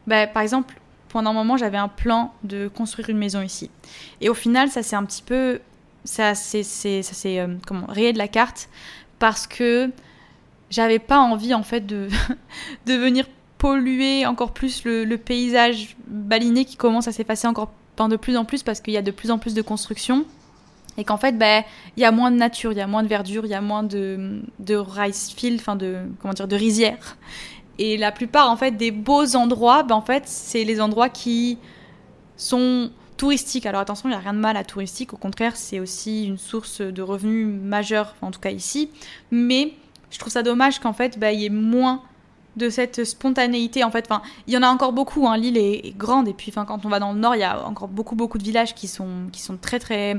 bah, 0.06 0.26
par 0.26 0.42
exemple, 0.42 0.80
pendant 1.10 1.32
un 1.32 1.34
moment, 1.34 1.58
j'avais 1.58 1.76
un 1.76 1.88
plan 1.88 2.32
de 2.44 2.66
construire 2.66 3.10
une 3.10 3.18
maison 3.18 3.42
ici. 3.42 3.70
Et 4.22 4.30
au 4.30 4.34
final, 4.34 4.70
ça 4.70 4.82
c'est 4.82 4.96
un 4.96 5.04
petit 5.04 5.22
peu, 5.22 5.60
ça 6.04 6.34
c'est, 6.34 6.62
ça 6.62 7.12
c'est 7.12 7.40
euh, 7.40 7.56
comment 7.66 7.84
rayé 7.88 8.14
de 8.14 8.18
la 8.18 8.28
carte 8.28 8.70
parce 9.18 9.46
que 9.46 9.90
j'avais 10.70 10.98
pas 10.98 11.18
envie 11.18 11.52
en 11.52 11.62
fait 11.62 11.86
de, 11.86 12.08
de 12.86 12.94
venir 12.94 13.26
polluer 13.58 14.26
encore 14.26 14.52
plus 14.52 14.84
le, 14.84 15.16
paysage 15.16 15.96
baliné 16.06 16.64
qui 16.64 16.76
commence 16.76 17.08
à 17.08 17.12
s'effacer 17.12 17.46
encore 17.46 17.70
de 17.98 18.16
plus 18.16 18.36
en 18.36 18.44
plus 18.44 18.62
parce 18.62 18.80
qu'il 18.80 18.92
y 18.92 18.98
a 18.98 19.02
de 19.02 19.10
plus 19.10 19.30
en 19.30 19.38
plus 19.38 19.54
de 19.54 19.62
construction 19.62 20.26
et 20.98 21.04
qu'en 21.04 21.16
fait 21.16 21.32
ben, 21.38 21.64
il 21.96 22.02
y 22.02 22.04
a 22.04 22.12
moins 22.12 22.30
de 22.30 22.36
nature, 22.36 22.72
il 22.72 22.78
y 22.78 22.82
a 22.82 22.86
moins 22.86 23.02
de 23.02 23.08
verdure, 23.08 23.46
il 23.46 23.50
y 23.50 23.54
a 23.54 23.60
moins 23.60 23.82
de, 23.82 24.42
de 24.58 24.74
rice 24.76 25.32
field, 25.34 25.60
enfin 25.60 25.76
de 25.76 26.00
comment 26.20 26.34
dire 26.34 26.48
de 26.48 26.56
rizières. 26.56 27.16
Et 27.78 27.96
la 27.96 28.12
plupart 28.12 28.50
en 28.50 28.56
fait 28.56 28.72
des 28.72 28.90
beaux 28.90 29.36
endroits, 29.36 29.82
ben, 29.82 29.94
en 29.94 30.02
fait 30.02 30.24
c'est 30.26 30.64
les 30.64 30.80
endroits 30.80 31.08
qui 31.08 31.58
sont 32.36 32.90
touristiques. 33.16 33.64
Alors 33.64 33.80
attention, 33.80 34.08
il 34.08 34.12
n'y 34.12 34.16
a 34.16 34.20
rien 34.20 34.34
de 34.34 34.38
mal 34.38 34.56
à 34.56 34.64
touristique, 34.64 35.14
au 35.14 35.18
contraire 35.18 35.56
c'est 35.56 35.80
aussi 35.80 36.26
une 36.26 36.38
source 36.38 36.80
de 36.80 37.02
revenus 37.02 37.46
majeure, 37.46 38.14
en 38.20 38.30
tout 38.30 38.40
cas 38.40 38.50
ici. 38.50 38.90
Mais 39.30 39.72
je 40.10 40.18
trouve 40.18 40.32
ça 40.32 40.42
dommage 40.42 40.80
qu'en 40.80 40.92
fait 40.92 41.18
ben, 41.18 41.30
il 41.30 41.40
y 41.40 41.46
ait 41.46 41.50
moins 41.50 42.02
de 42.56 42.70
cette 42.70 43.04
spontanéité. 43.04 43.84
En 43.84 43.90
fait, 43.90 44.06
enfin, 44.10 44.22
il 44.46 44.54
y 44.54 44.56
en 44.56 44.62
a 44.62 44.68
encore 44.68 44.92
beaucoup. 44.92 45.28
Hein. 45.28 45.36
L'île 45.36 45.58
est, 45.58 45.96
grande 45.96 46.28
et 46.28 46.32
puis, 46.32 46.50
enfin, 46.50 46.64
quand 46.64 46.84
on 46.84 46.88
va 46.88 46.98
dans 46.98 47.12
le 47.12 47.18
nord, 47.18 47.36
il 47.36 47.40
y 47.40 47.44
a 47.44 47.64
encore 47.66 47.88
beaucoup, 47.88 48.16
beaucoup 48.16 48.38
de 48.38 48.44
villages 48.44 48.74
qui 48.74 48.88
sont, 48.88 49.28
qui 49.32 49.40
sont 49.40 49.56
très, 49.56 49.78
très, 49.78 50.16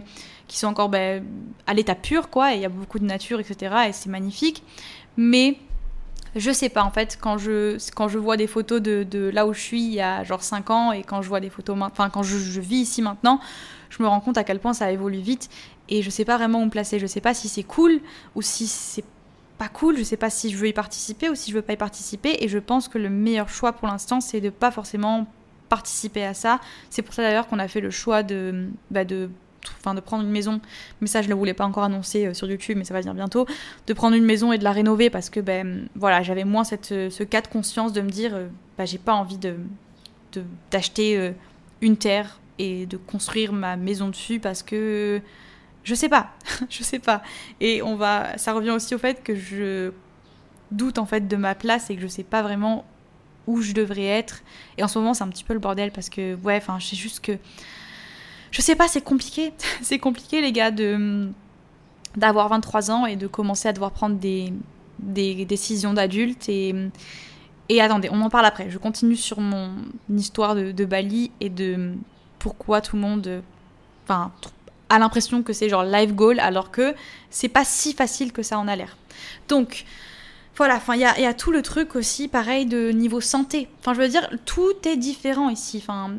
qui 0.48 0.58
sont 0.58 0.68
encore 0.68 0.90
ben, 0.90 1.26
à 1.66 1.74
l'état 1.74 1.96
pur, 1.96 2.30
quoi. 2.30 2.54
Et 2.54 2.58
il 2.58 2.62
y 2.62 2.66
a 2.66 2.70
beaucoup 2.70 3.00
de 3.00 3.06
nature, 3.06 3.40
etc. 3.40 3.76
Et 3.90 3.94
c'est 3.94 4.10
magnifique. 4.10 4.64
Mais 5.18 5.58
je 6.36 6.52
sais 6.52 6.70
pas 6.70 6.84
en 6.84 6.92
fait 6.92 7.18
quand 7.20 7.38
je 7.38 7.78
quand 7.96 8.08
je 8.08 8.20
vois 8.20 8.38
des 8.38 8.48
photos 8.48 8.82
de, 8.82 9.32
là 9.34 9.48
où 9.48 9.54
je 9.54 9.60
suis 9.60 9.82
il 9.82 9.94
y 9.94 10.02
a 10.02 10.24
genre 10.24 10.44
5 10.44 10.70
ans 10.70 10.92
et 10.92 11.02
quand 11.02 11.22
je 11.22 11.30
vois 11.30 11.40
des 11.40 11.50
photos 11.50 11.76
enfin 11.82 12.10
quand 12.10 12.22
je, 12.22 12.38
je, 12.38 12.62
vis 12.62 12.82
ici 12.82 13.02
maintenant 13.02 13.40
je 13.90 14.04
me 14.04 14.08
rends 14.08 14.20
compte 14.20 14.38
à 14.38 14.44
quel 14.44 14.60
point 14.60 14.74
ça 14.74 14.92
évolue 14.92 15.20
vite 15.20 15.50
et 15.90 16.02
je 16.02 16.10
sais 16.10 16.26
pas 16.26 16.38
vraiment 16.38 16.62
où 16.62 16.66
me 16.66 16.70
placer 16.70 17.00
je 17.00 17.08
sais 17.08 17.22
pas 17.22 17.34
si 17.34 17.48
c'est 17.48 17.64
cool 17.64 18.02
ou 18.36 18.42
si 18.42 18.68
c'est 18.68 19.04
pas 19.58 19.70
cool, 19.70 19.98
je 19.98 20.04
sais 20.04 20.18
pas 20.18 20.30
si 20.30 20.52
je 20.52 20.58
veux 20.58 20.68
y 20.68 20.74
participer 20.74 21.30
ou 21.30 21.36
si 21.36 21.52
je 21.52 21.56
veux 21.56 21.62
pas 21.62 21.74
y 21.74 21.78
participer. 21.78 22.38
Et 22.42 22.48
je 22.48 22.60
pense 22.60 22.88
que 22.88 22.98
le 22.98 23.10
meilleur 23.10 23.50
choix 23.50 23.74
pour 23.74 23.88
l'instant 23.88 24.22
c'est 24.22 24.42
de 24.42 24.50
pas 24.50 24.72
forcément 24.72 25.28
participer 25.70 26.24
à 26.24 26.34
ça. 26.34 26.60
C'est 26.90 27.02
pour 27.02 27.14
ça 27.14 27.24
d'ailleurs 27.24 27.48
qu'on 27.48 27.60
a 27.60 27.68
fait 27.68 27.82
le 27.82 27.92
choix 27.92 28.24
de, 28.24 28.70
bah 28.92 29.06
de 29.06 29.30
Enfin, 29.80 29.94
de 29.94 30.00
prendre 30.00 30.24
une 30.24 30.32
maison, 30.32 30.62
mais 31.02 31.08
ça 31.08 31.22
je 31.22 31.28
ne 31.28 31.34
le 31.34 31.38
voulais 31.38 31.54
pas 31.54 31.66
encore 31.66 31.84
annoncer 31.84 32.28
euh, 32.28 32.34
sur 32.34 32.50
YouTube, 32.50 32.78
mais 32.78 32.84
ça 32.84 32.94
va 32.94 33.02
venir 33.02 33.14
bientôt, 33.14 33.46
de 33.86 33.94
prendre 33.94 34.16
une 34.16 34.26
maison 34.26 34.52
et 34.52 34.58
de 34.58 34.64
la 34.64 34.72
rénover 34.72 35.10
parce 35.10 35.30
que 35.30 35.40
ben 35.40 35.88
voilà, 35.96 36.22
j'avais 36.24 36.46
moins 36.46 36.64
cette, 36.64 36.92
euh, 36.92 37.10
ce 37.10 37.24
cas 37.24 37.42
de 37.42 37.48
conscience 37.48 37.94
de 37.94 38.02
me 38.02 38.10
dire 38.10 38.34
euh, 38.34 38.48
bah, 38.78 38.86
j'ai 38.86 38.98
pas 38.98 39.14
envie 39.14 39.38
de 39.38 39.56
d'acheter 40.70 41.34
une 41.82 41.98
terre 41.98 42.40
et 42.60 42.86
de 42.86 42.96
construire 42.96 43.54
ma 43.54 43.76
maison 43.76 44.10
dessus 44.10 44.40
parce 44.40 44.62
que 44.62 45.20
je 45.88 45.96
sais 45.96 46.10
pas, 46.10 46.32
je 46.70 46.84
sais 46.84 47.00
pas. 47.00 47.22
Et 47.62 47.82
on 47.82 47.96
va, 47.96 48.38
ça 48.38 48.52
revient 48.52 48.72
aussi 48.72 48.94
au 48.94 48.98
fait 48.98 49.24
que 49.24 49.36
je 49.36 49.94
doute 50.72 50.98
en 50.98 51.06
fait 51.06 51.30
de 51.30 51.36
ma 51.38 51.56
place 51.56 51.90
et 51.90 51.96
que 51.96 52.02
je 52.02 52.08
sais 52.08 52.26
pas 52.26 52.42
vraiment 52.42 52.84
où 53.48 53.62
je 53.62 53.72
devrais 53.72 54.04
être. 54.04 54.42
Et 54.78 54.84
en 54.84 54.90
ce 54.90 55.00
moment, 55.00 55.14
c'est 55.14 55.24
un 55.24 55.30
petit 55.30 55.46
peu 55.46 55.54
le 55.54 55.60
bordel 55.60 55.94
parce 55.94 56.10
que, 56.10 56.36
ouais, 56.44 56.58
enfin, 56.58 56.78
je 56.80 56.88
sais 56.88 56.98
juste 56.98 57.22
que. 57.22 57.38
Je 58.52 58.62
sais 58.62 58.76
pas, 58.76 58.90
c'est 58.90 59.02
compliqué. 59.02 59.54
c'est 59.82 59.98
compliqué, 59.98 60.42
les 60.42 60.52
gars, 60.52 60.72
de 60.72 61.30
d'avoir 62.18 62.50
23 62.50 62.92
ans 62.92 63.06
et 63.06 63.16
de 63.16 63.28
commencer 63.28 63.70
à 63.70 63.74
devoir 63.74 63.92
prendre 63.92 64.18
des, 64.18 64.52
des 65.00 65.46
décisions 65.46 65.94
d'adulte. 65.94 66.50
Et, 66.50 66.76
et 67.70 67.80
attendez, 67.80 68.10
on 68.12 68.20
en 68.22 68.30
parle 68.30 68.46
après. 68.46 68.70
Je 68.70 68.78
continue 68.78 69.16
sur 69.16 69.40
mon 69.40 69.72
histoire 70.14 70.54
de, 70.54 70.74
de 70.74 70.84
Bali 70.84 71.32
et 71.40 71.50
de 71.50 71.94
pourquoi 72.40 72.82
tout 72.82 72.98
le 72.98 73.04
monde. 73.04 73.42
Enfin, 74.04 74.34
a 74.90 75.00
l'impression 75.00 75.44
que 75.44 75.54
c'est 75.54 75.70
genre 75.70 75.84
live 75.84 76.14
goal 76.14 76.40
alors 76.40 76.72
que 76.72 76.96
c'est 77.30 77.50
pas 77.50 77.66
si 77.66 77.94
facile 77.94 78.32
que 78.32 78.44
ça 78.44 78.60
en 78.60 78.68
a 78.68 78.76
l'air. 78.76 78.98
Donc 79.48 79.86
voilà, 80.56 80.78
enfin 80.78 80.96
il 80.96 81.02
y 81.02 81.06
a, 81.06 81.34
tout 81.34 81.52
le 81.52 81.62
truc 81.62 81.96
aussi 81.96 82.28
pareil 82.28 82.66
de 82.66 82.90
niveau 82.90 83.22
santé. 83.22 83.70
Enfin 83.80 83.94
je 83.94 84.02
veux 84.02 84.08
dire 84.08 84.28
tout 84.46 84.74
est 84.86 84.98
différent 84.98 85.50
ici. 85.50 85.80
Enfin 85.82 86.16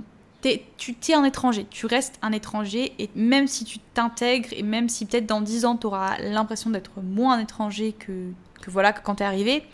tu 0.76 0.94
t'es 0.94 1.14
un 1.14 1.24
étranger, 1.24 1.66
tu 1.68 1.86
restes 1.86 2.18
un 2.22 2.32
étranger 2.32 2.92
et 2.98 3.10
même 3.16 3.48
si 3.48 3.64
tu 3.64 3.78
t'intègres 3.94 4.50
et 4.52 4.62
même 4.62 4.88
si 4.88 5.04
peut-être 5.04 5.26
dans 5.26 5.40
10 5.40 5.64
ans 5.64 5.76
tu 5.76 5.86
auras 5.86 6.18
l'impression 6.18 6.70
d'être 6.70 6.92
moins 7.02 7.34
un 7.34 7.40
étranger 7.40 7.92
que, 7.92 8.30
que 8.62 8.70
voilà 8.70 8.92
que 8.92 9.00
quand 9.02 9.16
t'es 9.16 9.24
arrivé, 9.24 9.64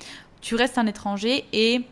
tu 0.40 0.54
restes 0.54 0.78
un 0.78 0.86
étranger 0.86 1.44
et 1.52 1.84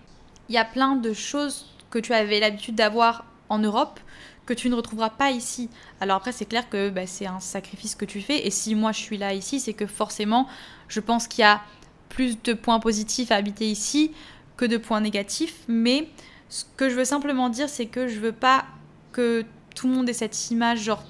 il 0.49 0.55
y 0.55 0.59
a 0.59 0.65
plein 0.65 0.97
de 0.97 1.13
choses 1.13 1.67
que 1.91 1.99
tu 1.99 2.15
avais 2.15 2.41
l'habitude 2.41 2.75
d'avoir 2.75 3.25
en 3.49 3.59
Europe 3.59 4.01
que 4.47 4.55
tu 4.55 4.69
ne 4.69 4.75
retrouveras 4.75 5.11
pas 5.11 5.31
ici. 5.31 5.69
Alors 6.01 6.17
après, 6.17 6.33
c'est 6.33 6.47
clair 6.47 6.69
que 6.69 6.91
bah, 6.91 7.07
c'est 7.07 7.27
un 7.27 7.41
sacrifice 7.41 7.95
que 7.95 8.05
tu 8.05 8.21
fais. 8.21 8.47
Et 8.47 8.51
si 8.51 8.75
moi 8.75 8.93
je 8.93 9.01
suis 9.01 9.17
là 9.17 9.35
ici, 9.35 9.61
c'est 9.61 9.73
que 9.73 9.87
forcément, 9.87 10.49
je 10.89 11.01
pense 11.01 11.29
qu'il 11.29 11.43
y 11.43 11.45
a 11.45 11.63
plus 12.09 12.43
de 12.43 12.53
points 12.53 12.81
positifs 12.81 13.31
à 13.31 13.37
habiter 13.37 13.71
ici 13.71 14.13
que 14.57 14.65
de 14.65 14.77
points 14.77 15.01
négatifs. 15.01 15.61
Mais 15.69 16.09
ce 16.49 16.65
que 16.77 16.89
je 16.89 16.95
veux 16.95 17.05
simplement 17.05 17.49
dire, 17.49 17.69
c'est 17.69 17.87
que 17.87 18.09
je 18.09 18.19
veux 18.21 18.33
pas 18.33 18.65
que 19.13 19.45
tout 19.75 19.89
le 19.89 19.95
monde 19.95 20.09
ait 20.09 20.15
cette 20.15 20.51
image 20.51 20.81
genre 20.81 21.03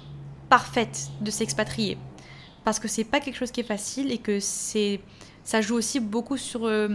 parfaite 0.49 1.09
de 1.21 1.31
s'expatrier. 1.31 1.99
Parce 2.65 2.79
que 2.79 2.87
c'est 2.87 3.05
pas 3.05 3.21
quelque 3.21 3.37
chose 3.37 3.51
qui 3.51 3.61
est 3.61 3.65
facile 3.65 4.13
et 4.13 4.19
que 4.19 4.39
c'est 4.39 5.01
ça 5.45 5.61
joue 5.61 5.75
aussi 5.75 5.99
beaucoup 5.99 6.37
sur 6.37 6.67
euh, 6.67 6.89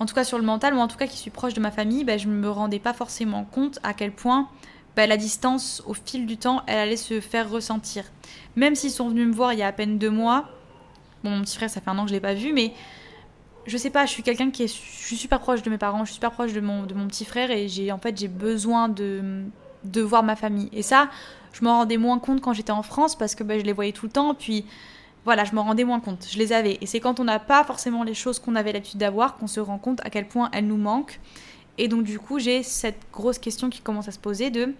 en 0.00 0.06
tout 0.06 0.14
cas 0.14 0.24
sur 0.24 0.38
le 0.38 0.44
mental 0.44 0.74
ou 0.74 0.78
en 0.78 0.88
tout 0.88 0.96
cas 0.96 1.06
qui 1.06 1.16
suis 1.16 1.30
proche 1.30 1.54
de 1.54 1.60
ma 1.60 1.70
famille, 1.70 2.04
bah, 2.04 2.16
je 2.16 2.28
me 2.28 2.48
rendais 2.48 2.78
pas 2.78 2.94
forcément 2.94 3.44
compte 3.44 3.78
à 3.82 3.94
quel 3.94 4.12
point 4.12 4.48
bah, 4.98 5.06
la 5.06 5.16
distance, 5.16 5.80
au 5.86 5.94
fil 5.94 6.26
du 6.26 6.38
temps, 6.38 6.64
elle 6.66 6.78
allait 6.78 6.96
se 6.96 7.20
faire 7.20 7.48
ressentir. 7.48 8.02
Même 8.56 8.74
s'ils 8.74 8.90
sont 8.90 9.08
venus 9.08 9.28
me 9.28 9.32
voir 9.32 9.52
il 9.52 9.60
y 9.60 9.62
a 9.62 9.68
à 9.68 9.72
peine 9.72 9.96
deux 9.96 10.10
mois, 10.10 10.48
mon 11.22 11.40
petit 11.42 11.54
frère, 11.54 11.70
ça 11.70 11.80
fait 11.80 11.88
un 11.88 11.96
an 11.98 12.02
que 12.02 12.08
je 12.08 12.14
l'ai 12.14 12.20
pas 12.20 12.34
vu, 12.34 12.52
mais 12.52 12.72
je 13.64 13.76
sais 13.76 13.90
pas, 13.90 14.06
je 14.06 14.10
suis 14.10 14.24
quelqu'un 14.24 14.50
qui 14.50 14.64
est, 14.64 14.66
je 14.66 14.72
suis 15.06 15.14
super 15.14 15.38
proche 15.38 15.62
de 15.62 15.70
mes 15.70 15.78
parents, 15.78 16.00
je 16.00 16.06
suis 16.06 16.14
super 16.14 16.32
proche 16.32 16.52
de 16.52 16.60
mon, 16.60 16.82
de 16.82 16.94
mon 16.94 17.06
petit 17.06 17.24
frère 17.24 17.52
et 17.52 17.68
j'ai 17.68 17.92
en 17.92 17.98
fait 17.98 18.18
j'ai 18.18 18.26
besoin 18.26 18.88
de, 18.88 19.44
de 19.84 20.00
voir 20.00 20.24
ma 20.24 20.34
famille. 20.34 20.68
Et 20.72 20.82
ça, 20.82 21.08
je 21.52 21.62
m'en 21.62 21.78
rendais 21.78 21.96
moins 21.96 22.18
compte 22.18 22.40
quand 22.40 22.52
j'étais 22.52 22.72
en 22.72 22.82
France 22.82 23.14
parce 23.16 23.36
que 23.36 23.44
bah, 23.44 23.56
je 23.56 23.62
les 23.62 23.72
voyais 23.72 23.92
tout 23.92 24.06
le 24.06 24.10
temps. 24.10 24.34
Puis 24.34 24.64
voilà, 25.24 25.44
je 25.44 25.54
m'en 25.54 25.62
rendais 25.62 25.84
moins 25.84 26.00
compte. 26.00 26.26
Je 26.28 26.38
les 26.38 26.52
avais. 26.52 26.76
Et 26.80 26.86
c'est 26.86 26.98
quand 26.98 27.20
on 27.20 27.24
n'a 27.24 27.38
pas 27.38 27.62
forcément 27.62 28.02
les 28.02 28.14
choses 28.14 28.40
qu'on 28.40 28.56
avait 28.56 28.72
l'habitude 28.72 28.98
d'avoir 28.98 29.36
qu'on 29.36 29.46
se 29.46 29.60
rend 29.60 29.78
compte 29.78 30.00
à 30.04 30.10
quel 30.10 30.26
point 30.26 30.48
elles 30.52 30.66
nous 30.66 30.76
manquent. 30.76 31.20
Et 31.80 31.86
donc 31.86 32.02
du 32.02 32.18
coup, 32.18 32.40
j'ai 32.40 32.64
cette 32.64 33.00
grosse 33.12 33.38
question 33.38 33.70
qui 33.70 33.80
commence 33.80 34.08
à 34.08 34.10
se 34.10 34.18
poser 34.18 34.50
de 34.50 34.74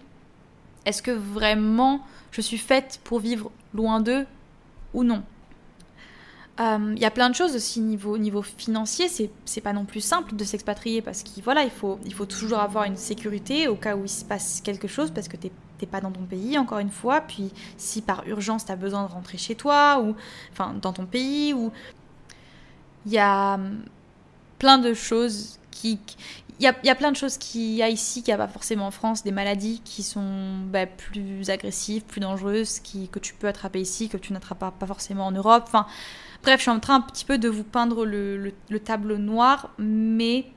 est-ce 0.85 1.01
que 1.01 1.11
vraiment 1.11 2.01
je 2.31 2.41
suis 2.41 2.57
faite 2.57 2.99
pour 3.03 3.19
vivre 3.19 3.51
loin 3.73 4.01
d'eux 4.01 4.25
ou 4.93 5.03
non 5.03 5.23
il 6.59 6.65
euh, 6.65 6.95
y 6.97 7.05
a 7.05 7.11
plein 7.11 7.29
de 7.29 7.35
choses 7.35 7.55
aussi 7.55 7.79
niveau, 7.79 8.17
niveau 8.17 8.41
financier, 8.41 9.07
c'est 9.07 9.61
pas 9.61 9.71
non 9.71 9.85
plus 9.85 10.01
simple 10.01 10.35
de 10.35 10.43
s'expatrier 10.43 11.01
parce 11.01 11.23
qu'il 11.23 11.41
voilà, 11.41 11.63
il 11.63 11.69
faut, 11.69 11.99
il 12.03 12.13
faut 12.13 12.25
toujours 12.25 12.59
avoir 12.59 12.83
une 12.83 12.97
sécurité 12.97 13.69
au 13.69 13.75
cas 13.75 13.95
où 13.95 14.03
il 14.03 14.09
se 14.09 14.25
passe 14.25 14.59
quelque 14.59 14.89
chose 14.89 15.09
parce 15.11 15.29
que 15.29 15.37
t'es 15.37 15.51
pas 15.89 16.01
dans 16.01 16.11
ton 16.11 16.23
pays 16.23 16.57
encore 16.57 16.79
une 16.79 16.89
fois, 16.89 17.21
puis 17.21 17.51
si 17.77 18.01
par 18.01 18.27
urgence 18.27 18.65
tu 18.65 18.73
as 18.73 18.75
besoin 18.75 19.05
de 19.05 19.09
rentrer 19.09 19.37
chez 19.37 19.55
toi 19.55 20.01
ou 20.03 20.17
enfin 20.51 20.75
dans 20.81 20.91
ton 20.91 21.05
pays 21.05 21.53
ou 21.53 21.71
il 23.05 23.13
y 23.13 23.19
a 23.19 23.53
hum, 23.53 23.85
plein 24.57 24.79
de 24.79 24.93
choses 24.93 25.59
qui 25.71 25.97
il 26.59 26.63
y 26.63 26.89
a, 26.89 26.95
plein 26.95 27.11
de 27.11 27.15
choses 27.15 27.37
qu'il 27.37 27.71
y 27.71 27.81
a 27.81 27.87
ici 27.87 28.21
qu'il 28.21 28.33
n'y 28.33 28.41
a 28.41 28.45
pas 28.45 28.51
forcément 28.51 28.87
en 28.87 28.91
France, 28.91 29.23
des 29.23 29.31
maladies 29.31 29.81
qui 29.85 30.03
sont 30.03 30.59
bah, 30.65 30.85
plus 30.85 31.49
agressives, 31.49 32.03
plus 32.03 32.19
dangereuses, 32.19 32.81
que 32.81 33.19
tu 33.19 33.33
peux 33.33 33.47
attraper 33.47 33.79
ici, 33.79 34.09
que 34.09 34.17
tu 34.17 34.33
n'attrapes 34.33 34.59
pas, 34.77 34.85
forcément 34.85 35.27
en 35.27 35.31
Europe. 35.31 35.69
Bref, 36.43 36.57
je 36.57 36.61
suis 36.63 36.71
en 36.71 36.81
train 36.81 36.95
un 36.95 37.01
petit 37.01 37.23
peu 37.23 37.37
de 37.37 37.47
vous 37.47 37.63
peindre 37.63 38.05
le, 38.05 38.51
tableau 38.83 39.17
noir, 39.17 39.69
mais 39.77 40.47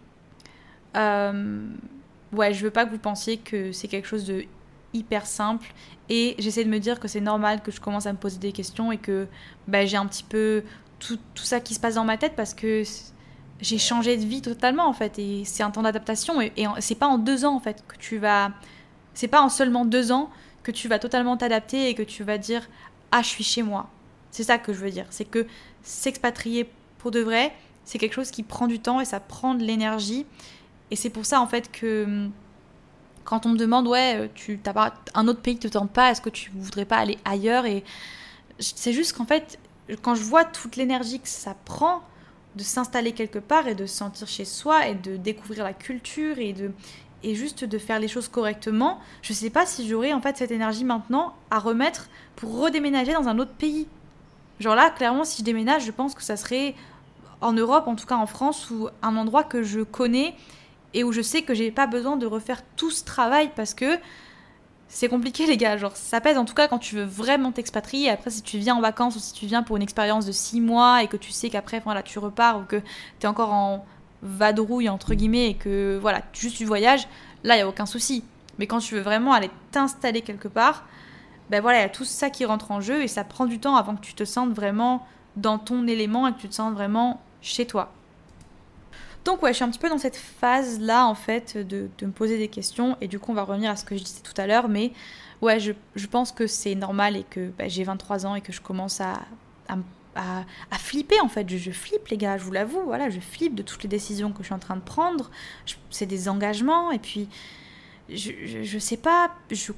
euh, 0.96 1.68
ouais, 2.32 2.52
je 2.52 2.64
veux 2.64 2.70
pas 2.70 2.84
que 2.84 2.90
vous 2.90 2.98
pensiez 2.98 3.36
que 3.36 3.70
c'est 3.70 3.86
quelque 3.86 4.08
chose 4.08 4.24
de 4.24 4.44
hyper 4.94 5.24
simple. 5.24 5.72
Et 6.08 6.34
j'essaie 6.38 6.64
de 6.64 6.68
me 6.70 6.78
dire 6.78 6.98
que 6.98 7.06
c'est 7.06 7.20
normal 7.20 7.62
que 7.62 7.70
je 7.70 7.80
commence 7.80 8.06
à 8.06 8.12
me 8.12 8.18
poser 8.18 8.38
des 8.38 8.52
questions 8.52 8.90
et 8.90 8.98
que 8.98 9.28
bah, 9.68 9.86
j'ai 9.86 9.96
un 9.96 10.06
petit 10.06 10.24
peu 10.24 10.64
tout, 10.98 11.18
ça 11.36 11.60
qui 11.60 11.74
se 11.74 11.80
passe 11.80 11.94
dans 11.94 12.04
ma 12.04 12.16
tête 12.16 12.34
parce 12.36 12.54
que 12.54 12.82
j'ai 13.62 13.78
changé 13.78 14.16
de 14.16 14.26
vie 14.26 14.42
totalement 14.42 14.86
en 14.86 14.92
fait. 14.92 15.18
Et 15.18 15.44
c'est 15.46 15.62
un 15.62 15.70
temps 15.70 15.82
d'adaptation. 15.82 16.40
Et, 16.42 16.52
c'est 16.80 16.96
pas 16.96 17.06
en 17.06 17.16
deux 17.16 17.46
ans 17.46 17.54
en 17.54 17.60
fait 17.60 17.82
que 17.88 17.96
tu 17.96 18.18
vas. 18.18 18.50
C'est 19.14 19.28
pas 19.28 19.40
en 19.40 19.48
seulement 19.48 19.84
deux 19.84 20.12
ans 20.12 20.30
que 20.62 20.70
tu 20.70 20.88
vas 20.88 20.98
totalement 20.98 21.36
t'adapter 21.36 21.88
et 21.88 21.94
que 21.94 22.02
tu 22.02 22.24
vas 22.24 22.38
dire 22.38 22.68
Ah, 23.12 23.22
je 23.22 23.28
suis 23.28 23.44
chez 23.44 23.62
moi. 23.62 23.88
C'est 24.30 24.42
ça 24.42 24.58
que 24.58 24.72
je 24.72 24.80
veux 24.80 24.90
dire. 24.90 25.06
C'est 25.10 25.24
que 25.24 25.46
s'expatrier 25.82 26.68
pour 26.98 27.10
de 27.10 27.20
vrai, 27.20 27.52
c'est 27.84 27.98
quelque 27.98 28.14
chose 28.14 28.30
qui 28.30 28.42
prend 28.42 28.66
du 28.66 28.80
temps 28.80 29.00
et 29.00 29.04
ça 29.04 29.20
prend 29.20 29.54
de 29.54 29.62
l'énergie. 29.62 30.26
Et 30.90 30.96
c'est 30.96 31.10
pour 31.10 31.24
ça 31.24 31.40
en 31.40 31.46
fait 31.46 31.70
que 31.70 32.04
hum, 32.04 32.32
quand 33.24 33.46
on 33.46 33.50
me 33.50 33.56
demande 33.56 33.86
ouais, 33.86 34.16
euh, 34.16 34.28
tu 34.34 34.58
t'as 34.58 34.92
un 35.14 35.28
autre 35.28 35.40
pays 35.40 35.56
te 35.56 35.68
tente 35.68 35.90
pas, 35.92 36.10
est-ce 36.10 36.20
que 36.20 36.30
tu 36.30 36.50
voudrais 36.56 36.84
pas 36.84 36.96
aller 36.96 37.18
ailleurs? 37.24 37.64
Et 37.66 37.84
c'est 38.58 38.92
juste 38.92 39.16
qu'en 39.16 39.24
fait, 39.24 39.58
quand 40.02 40.16
je 40.16 40.22
vois 40.24 40.44
toute 40.44 40.76
l'énergie 40.76 41.20
que 41.20 41.28
ça 41.28 41.54
prend 41.64 42.02
de 42.56 42.62
s'installer 42.62 43.12
quelque 43.12 43.38
part 43.38 43.68
et 43.68 43.74
de 43.74 43.86
se 43.86 43.96
sentir 43.96 44.28
chez 44.28 44.44
soi 44.44 44.88
et 44.88 44.94
de 44.94 45.16
découvrir 45.16 45.64
la 45.64 45.72
culture 45.72 46.38
et 46.38 46.52
de 46.52 46.70
et 47.24 47.34
juste 47.34 47.64
de 47.64 47.78
faire 47.78 48.00
les 48.00 48.08
choses 48.08 48.26
correctement, 48.26 48.98
je 49.22 49.32
sais 49.32 49.50
pas 49.50 49.64
si 49.64 49.88
j'aurais 49.88 50.12
en 50.12 50.20
fait 50.20 50.36
cette 50.36 50.50
énergie 50.50 50.84
maintenant 50.84 51.34
à 51.50 51.60
remettre 51.60 52.08
pour 52.34 52.58
redéménager 52.58 53.12
dans 53.12 53.28
un 53.28 53.38
autre 53.38 53.52
pays. 53.52 53.86
Genre 54.58 54.74
là, 54.74 54.90
clairement, 54.90 55.24
si 55.24 55.38
je 55.38 55.44
déménage, 55.44 55.84
je 55.84 55.92
pense 55.92 56.14
que 56.14 56.22
ça 56.22 56.36
serait 56.36 56.74
en 57.40 57.52
Europe, 57.52 57.86
en 57.86 57.94
tout 57.94 58.06
cas 58.06 58.16
en 58.16 58.26
France, 58.26 58.70
ou 58.70 58.88
un 59.02 59.16
endroit 59.16 59.44
que 59.44 59.62
je 59.62 59.80
connais 59.80 60.34
et 60.94 61.04
où 61.04 61.12
je 61.12 61.22
sais 61.22 61.42
que 61.42 61.54
j'ai 61.54 61.70
pas 61.70 61.86
besoin 61.86 62.16
de 62.16 62.26
refaire 62.26 62.62
tout 62.76 62.90
ce 62.90 63.04
travail 63.04 63.50
parce 63.54 63.74
que 63.74 63.98
c'est 64.94 65.08
compliqué 65.08 65.46
les 65.46 65.56
gars, 65.56 65.78
genre 65.78 65.96
ça 65.96 66.20
pèse 66.20 66.36
en 66.36 66.44
tout 66.44 66.52
cas 66.52 66.68
quand 66.68 66.78
tu 66.78 66.96
veux 66.96 67.04
vraiment 67.04 67.50
t'expatrier. 67.50 68.10
Après 68.10 68.28
si 68.28 68.42
tu 68.42 68.58
viens 68.58 68.74
en 68.74 68.82
vacances 68.82 69.16
ou 69.16 69.20
si 69.20 69.32
tu 69.32 69.46
viens 69.46 69.62
pour 69.62 69.78
une 69.78 69.82
expérience 69.82 70.26
de 70.26 70.32
6 70.32 70.60
mois 70.60 71.02
et 71.02 71.08
que 71.08 71.16
tu 71.16 71.32
sais 71.32 71.48
qu'après 71.48 71.80
voilà, 71.80 72.02
tu 72.02 72.18
repars 72.18 72.58
ou 72.58 72.64
que 72.64 72.76
tu 72.76 73.24
es 73.24 73.26
encore 73.26 73.54
en 73.54 73.86
vadrouille 74.22 74.90
entre 74.90 75.14
guillemets 75.14 75.48
et 75.48 75.54
que 75.54 75.98
voilà, 75.98 76.20
juste 76.34 76.58
tu 76.58 76.66
voyages, 76.66 77.08
là 77.42 77.56
il 77.56 77.60
y 77.60 77.62
a 77.62 77.68
aucun 77.68 77.86
souci. 77.86 78.22
Mais 78.58 78.66
quand 78.66 78.80
tu 78.80 78.94
veux 78.94 79.00
vraiment 79.00 79.32
aller 79.32 79.50
t'installer 79.70 80.20
quelque 80.20 80.46
part, 80.46 80.84
ben 81.48 81.62
voilà, 81.62 81.78
il 81.78 81.82
y 81.82 81.86
a 81.86 81.88
tout 81.88 82.04
ça 82.04 82.28
qui 82.28 82.44
rentre 82.44 82.70
en 82.70 82.82
jeu 82.82 83.02
et 83.02 83.08
ça 83.08 83.24
prend 83.24 83.46
du 83.46 83.58
temps 83.58 83.76
avant 83.76 83.96
que 83.96 84.02
tu 84.02 84.12
te 84.12 84.26
sentes 84.26 84.52
vraiment 84.52 85.06
dans 85.36 85.56
ton 85.56 85.86
élément 85.86 86.28
et 86.28 86.34
que 86.34 86.38
tu 86.38 86.50
te 86.50 86.54
sentes 86.54 86.74
vraiment 86.74 87.22
chez 87.40 87.64
toi. 87.64 87.90
Donc 89.24 89.42
ouais, 89.42 89.50
je 89.50 89.56
suis 89.56 89.64
un 89.64 89.70
petit 89.70 89.78
peu 89.78 89.88
dans 89.88 89.98
cette 89.98 90.16
phase-là 90.16 91.06
en 91.06 91.14
fait 91.14 91.56
de, 91.56 91.88
me 92.02 92.10
poser 92.10 92.38
des 92.38 92.48
questions. 92.48 92.96
Et 93.00 93.08
du 93.08 93.18
coup 93.18 93.30
on 93.30 93.34
va 93.34 93.44
revenir 93.44 93.70
à 93.70 93.76
ce 93.76 93.84
que 93.84 93.96
je 93.96 94.02
disais 94.02 94.22
tout 94.22 94.38
à 94.40 94.46
l'heure, 94.46 94.68
mais 94.68 94.92
ouais, 95.40 95.60
je, 95.60 96.06
pense 96.06 96.32
que 96.32 96.46
c'est 96.46 96.74
normal 96.74 97.16
et 97.16 97.24
que 97.24 97.50
ben, 97.50 97.68
j'ai 97.68 97.84
23 97.84 98.26
ans 98.26 98.34
et 98.34 98.40
que 98.40 98.52
je 98.52 98.60
commence 98.60 99.00
à, 99.00 99.20
à, 99.68 100.78
flipper 100.78 101.20
en 101.20 101.28
fait. 101.28 101.48
Je, 101.48 101.56
je, 101.56 101.70
flippe 101.70 102.08
les 102.08 102.16
gars, 102.16 102.36
je 102.36 102.44
vous 102.44 102.52
l'avoue, 102.52 102.82
voilà, 102.84 103.10
je 103.10 103.20
flippe 103.20 103.54
de 103.54 103.62
toutes 103.62 103.82
les 103.84 103.88
décisions 103.88 104.32
que 104.32 104.38
je 104.38 104.46
suis 104.46 104.54
en 104.54 104.58
train 104.58 104.76
de 104.76 104.82
prendre. 104.82 105.30
C'est 105.90 106.06
des 106.06 106.28
engagements. 106.28 106.90
Et 106.90 106.98
puis 106.98 107.28
je, 108.08 108.62
je, 108.62 108.78
sais 108.78 108.96
pas, 108.96 109.30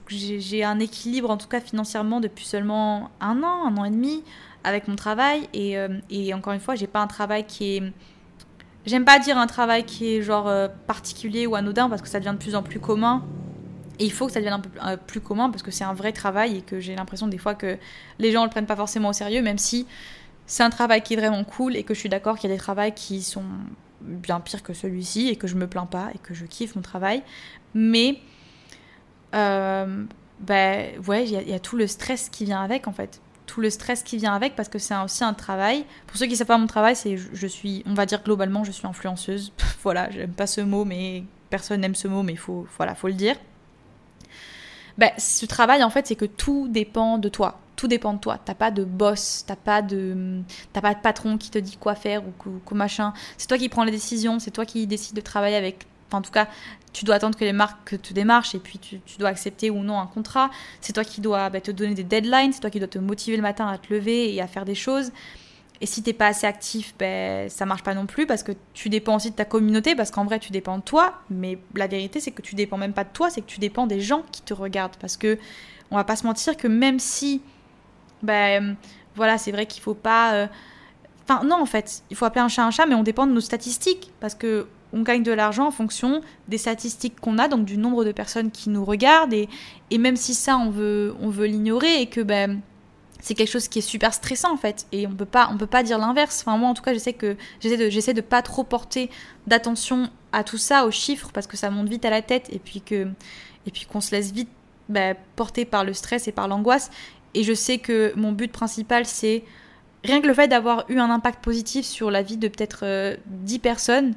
j'ai 0.09 0.65
un 0.65 0.81
équilibre 0.81 1.31
en 1.31 1.37
tout 1.37 1.49
cas 1.49 1.61
financièrement 1.61 2.21
depuis 2.21 2.47
seulement 2.47 3.11
un 3.21 3.43
an, 3.43 3.67
un 3.67 3.77
an 3.77 3.85
et 3.85 3.91
demi 3.91 4.25
avec 4.65 4.89
mon 4.89 4.97
travail. 4.97 5.49
Et, 5.53 5.79
euh, 5.79 6.01
et 6.09 6.33
encore 6.33 6.55
une 6.55 6.61
fois 6.61 6.75
j'ai 6.75 6.87
pas 6.87 7.01
un 7.01 7.07
travail 7.07 7.47
qui 7.47 7.77
est 7.77 7.83
j'aime 8.87 9.05
pas 9.05 9.19
dire 9.19 9.38
un 9.38 9.47
travail 9.47 9.85
qui 9.85 10.14
est 10.14 10.23
genre 10.23 10.49
euh, 10.49 10.69
particulier 10.87 11.47
ou 11.47 11.55
anodin 11.55 11.88
parce 11.88 12.03
que 12.03 12.09
ça 12.09 12.19
devient 12.19 12.33
de 12.33 12.43
plus 12.43 12.55
en 12.55 12.62
plus 12.62 12.81
commun 12.81 13.23
et 13.99 14.05
il 14.05 14.12
faut 14.12 14.26
que 14.26 14.33
ça 14.33 14.41
devienne 14.41 14.55
un 14.55 14.61
peu 14.61 14.71
euh, 14.85 14.97
plus 14.97 15.21
commun 15.21 15.50
parce 15.50 15.62
que 15.62 15.71
c'est 15.71 15.85
un 15.85 15.95
vrai 15.95 16.12
travail 16.12 16.59
et 16.59 16.61
que 16.62 16.81
j'ai 16.81 16.95
l'impression 16.95 17.26
des 17.26 17.38
fois 17.38 17.55
que 17.55 17.79
les 18.19 18.33
gens 18.33 18.45
le 18.45 18.50
prennent 18.50 18.67
pas 18.67 18.76
forcément 18.76 19.11
au 19.11 19.12
sérieux 19.12 19.43
même 19.43 19.59
si 19.59 19.87
c'est 20.47 20.62
un 20.62 20.71
travail 20.71 21.03
qui 21.03 21.14
est 21.14 21.17
vraiment 21.17 21.45
cool 21.45 21.76
et 21.76 21.85
que 21.85 21.95
je 21.95 22.00
suis 22.00 22.09
d'accord 22.09 22.38
qu'il 22.38 22.50
y 22.50 22.53
a 22.53 22.57
des 22.57 22.62
travails 22.62 22.95
qui 22.95 23.23
sont 23.23 23.45
bien 24.00 24.41
pires 24.41 24.62
que 24.62 24.75
celui-ci 24.75 25.29
et 25.29 25.37
que 25.37 25.47
je 25.47 25.55
me 25.55 25.67
plains 25.67 25.87
pas 25.87 26.11
et 26.14 26.19
que 26.19 26.35
je 26.35 26.45
kiffe 26.45 26.76
mon 26.76 26.83
travail 26.83 27.23
mais 27.75 28.21
euh, 29.35 30.05
ben 30.41 31.00
ouais, 31.07 31.25
il 31.25 31.49
y, 31.49 31.55
a 31.55 31.59
tout 31.59 31.76
le 31.76 31.87
stress 31.87 32.29
qui 32.29 32.45
vient 32.45 32.62
avec 32.62 32.87
en 32.87 32.93
fait. 32.93 33.21
Tout 33.47 33.61
le 33.61 33.71
stress 33.71 34.03
qui 34.03 34.17
vient 34.17 34.35
avec 34.35 34.57
parce 34.57 34.69
que 34.69 34.79
c'est 34.79 34.97
aussi 34.97 35.25
un 35.25 35.35
travail. 35.35 35.85
Pour 36.07 36.17
ceux 36.17 36.27
qui 36.27 36.33
ne 36.33 36.37
savent 36.37 36.47
pas 36.47 36.59
mon 36.59 36.67
travail, 36.67 36.97
c'est 36.97 37.17
je, 37.17 37.47
suis, 37.47 37.83
on 37.87 37.95
va 37.95 38.07
dire 38.07 38.23
globalement, 38.23 38.65
je 38.65 38.73
suis 38.73 38.87
influenceuse. 38.87 39.53
voilà, 39.83 40.11
j'aime 40.11 40.33
pas 40.33 40.47
ce 40.47 40.61
mot, 40.61 40.85
mais 40.85 41.25
personne 41.51 41.81
n'aime 41.81 41.95
ce 41.95 42.09
mot, 42.09 42.23
mais 42.23 42.37
faut, 42.37 42.67
voilà, 42.77 42.95
faut 42.95 43.09
le 43.09 43.15
dire. 43.15 43.37
Ben, 44.97 45.11
ce 45.19 45.45
travail 45.47 45.83
en 45.83 45.91
fait, 45.91 46.07
c'est 46.07 46.17
que 46.17 46.25
tout 46.25 46.69
dépend 46.69 47.19
de 47.19 47.29
toi. 47.29 47.61
Tout 47.77 47.89
dépend 47.89 48.15
de 48.15 48.21
toi. 48.21 48.39
T'as 48.45 48.55
pas 48.55 48.71
de 48.71 48.85
boss, 48.85 49.45
t'as 49.47 49.57
pas 49.57 49.83
de, 49.83 50.43
pas 50.73 50.95
de 50.95 51.01
patron 51.01 51.37
qui 51.37 51.51
te 51.51 51.59
dit 51.59 51.77
quoi 51.77 51.97
faire 51.97 52.23
ou 52.27 52.33
quoi 52.65 52.77
machin. 52.77 53.13
C'est 53.37 53.49
toi 53.49 53.59
qui 53.59 53.69
prends 53.69 53.85
les 53.85 53.91
décisions, 53.91 54.39
c'est 54.39 54.53
toi 54.53 54.65
qui 54.65 54.87
décides 54.87 55.17
de 55.17 55.21
travailler 55.21 55.57
avec 55.57 55.87
en 56.13 56.23
tout 56.23 56.31
cas, 56.31 56.49
tu 56.93 57.05
dois 57.05 57.17
attendre 57.17 57.37
que 57.37 57.45
les 57.45 57.53
marques 57.53 58.01
te 58.01 58.13
démarchent 58.15 58.55
et 58.55 58.59
puis 58.59 58.79
tu, 58.79 59.01
dois 59.19 59.29
accepter 59.29 59.71
ou 59.71 59.83
non 59.83 59.99
un 59.99 60.07
contrat. 60.07 60.51
C'est 60.81 60.93
toi 60.93 61.05
qui 61.05 61.21
dois 61.21 61.51
bah, 61.51 61.61
te 61.61 61.71
donner 61.71 61.95
des 61.95 62.05
deadlines, 62.05 62.53
c'est 62.53 62.61
toi 62.61 62.71
qui 62.71 62.79
dois 62.79 62.89
te 62.89 62.99
motiver 62.99 63.37
le 63.37 63.43
matin 63.43 63.67
à 63.67 63.79
te 63.79 63.93
lever 63.93 64.33
et 64.33 64.41
à 64.41 64.47
faire 64.47 64.65
des 64.65 64.75
choses. 64.75 65.11
Et 65.81 65.87
si 65.87 66.03
t'es 66.03 66.13
pas 66.13 66.29
assez 66.29 66.47
actif, 66.47 66.95
ben, 66.99 67.51
ça 67.51 67.67
marche 67.67 67.83
pas 67.83 67.95
non 67.95 68.07
plus 68.07 68.27
parce 68.27 68.43
que 68.43 68.53
tu 68.75 68.89
dépends 68.89 69.17
aussi 69.17 69.33
de 69.33 69.37
ta 69.37 69.45
communauté, 69.45 69.97
parce 69.97 70.11
qu'en 70.11 70.25
vrai 70.25 70.39
tu 70.39 70.53
dépends 70.53 70.79
de 70.79 70.83
toi, 70.83 71.21
mais 71.31 71.59
la 71.75 71.89
vérité 71.89 72.21
c'est 72.21 72.31
que 72.31 72.43
tu 72.43 72.55
dépends 72.55 72.79
même 72.79 72.93
pas 72.93 73.05
de 73.05 73.11
toi, 73.13 73.29
c'est 73.29 73.41
que 73.41 73.47
tu 73.47 73.59
dépends 73.59 73.87
des 73.87 74.01
gens 74.01 74.23
qui 74.31 74.43
te 74.43 74.55
regardent. 74.55 74.97
Parce 74.97 75.17
que 75.17 75.39
on 75.91 75.97
va 75.97 76.05
pas 76.05 76.17
se 76.17 76.27
mentir 76.27 76.57
que 76.57 76.69
même 76.69 77.01
si, 77.01 77.43
ben 78.23 78.77
voilà, 79.17 79.37
c'est 79.37 79.53
vrai 79.53 79.67
qu'il 79.67 79.83
faut 79.83 79.95
pas. 79.95 80.35
Euh, 80.35 80.47
enfin 81.29 81.45
non 81.45 81.61
en 81.61 81.67
fait, 81.67 82.03
il 82.09 82.17
faut 82.17 82.25
appeler 82.25 82.43
un 82.43 82.49
chat 82.49 82.65
un 82.65 82.71
chat, 82.71 82.87
mais 82.87 82.95
on 82.95 83.03
dépend 83.03 83.27
de 83.27 83.33
nos 83.33 83.41
statistiques 83.41 84.13
parce 84.21 84.37
que 84.37 84.69
on 84.95 85.03
gagne 85.03 85.25
de 85.25 85.33
l'argent 85.33 85.67
en 85.67 85.71
fonction 85.71 86.23
des 86.49 86.57
statistiques 86.57 87.21
qu'on 87.21 87.39
a, 87.39 87.49
donc 87.49 87.65
du 87.65 87.77
nombre 87.77 88.05
de 88.05 88.13
personnes 88.13 88.51
qui 88.51 88.71
nous 88.71 88.85
regardent. 88.85 89.35
Et, 89.35 89.49
même 89.99 90.17
si 90.17 90.35
ça, 90.35 90.57
on 90.57 90.71
veut, 90.71 91.15
l'ignorer 91.41 92.01
et 92.01 92.07
que 92.07 92.21
ben, 92.21 92.61
c'est 93.21 93.35
quelque 93.35 93.51
chose 93.51 93.69
qui 93.69 93.81
est 93.81 93.83
super 93.83 94.15
stressant 94.15 94.53
en 94.53 94.57
fait. 94.57 94.87
Et 94.93 95.07
on 95.07 95.13
peut 95.13 95.25
pas, 95.25 95.51
on 95.53 95.59
peut 95.59 95.67
pas 95.67 95.83
dire 95.83 95.99
l'inverse. 95.99 96.45
Enfin, 96.47 96.57
moi, 96.57 96.69
en 96.69 96.75
tout 96.75 96.83
cas, 96.83 96.93
j'essaie 96.93 97.13
que 97.13 97.37
j'essaie 97.61 97.77
de, 97.77 97.91
j'essaie 97.91 98.15
de 98.15 98.21
pas 98.21 98.41
trop 98.41 98.63
porter 98.63 99.11
d'attention 99.49 100.11
à 100.33 100.45
tout 100.45 100.59
ça, 100.59 100.87
aux 100.87 100.91
chiffres, 100.91 101.31
parce 101.35 101.47
que 101.47 101.57
ça 101.57 101.71
monte 101.71 101.89
vite 101.89 102.05
à 102.05 102.11
la 102.11 102.23
tête 102.23 102.49
et 102.53 102.61
puis 102.61 102.81
que, 102.81 103.09
et 103.67 103.71
puis 103.73 103.87
qu'on 103.87 104.01
se 104.01 104.13
laisse 104.13 104.33
vite 104.33 104.51
ben, 104.89 105.17
porter 105.35 105.65
par 105.65 105.85
le 105.85 105.93
stress 105.93 106.29
et 106.29 106.33
par 106.33 106.47
l'angoisse. 106.47 106.91
Et 107.35 107.43
je 107.43 107.53
sais 107.53 107.79
que 107.79 108.13
mon 108.15 108.31
but 108.31 108.53
principal, 108.53 109.07
c'est 109.07 109.43
rien 110.05 110.21
que 110.21 110.29
le 110.29 110.35
fait 110.35 110.47
d'avoir 110.47 110.85
eu 110.89 110.99
un 110.99 111.11
impact 111.11 111.43
positif 111.43 111.85
sur 111.85 112.11
la 112.11 112.23
vie 112.23 112.37
de 112.37 112.47
peut-être 112.47 113.17
10 113.27 113.57
euh, 113.57 113.59
personnes, 113.59 114.15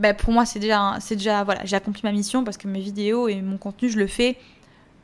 bah, 0.00 0.14
pour 0.14 0.32
moi, 0.32 0.46
c'est 0.46 0.58
déjà, 0.58 0.96
c'est 0.98 1.16
déjà, 1.16 1.44
voilà, 1.44 1.64
j'ai 1.66 1.76
accompli 1.76 2.00
ma 2.04 2.12
mission 2.12 2.42
parce 2.42 2.56
que 2.56 2.66
mes 2.66 2.80
vidéos 2.80 3.28
et 3.28 3.42
mon 3.42 3.58
contenu, 3.58 3.90
je 3.90 3.98
le 3.98 4.06
fais 4.06 4.38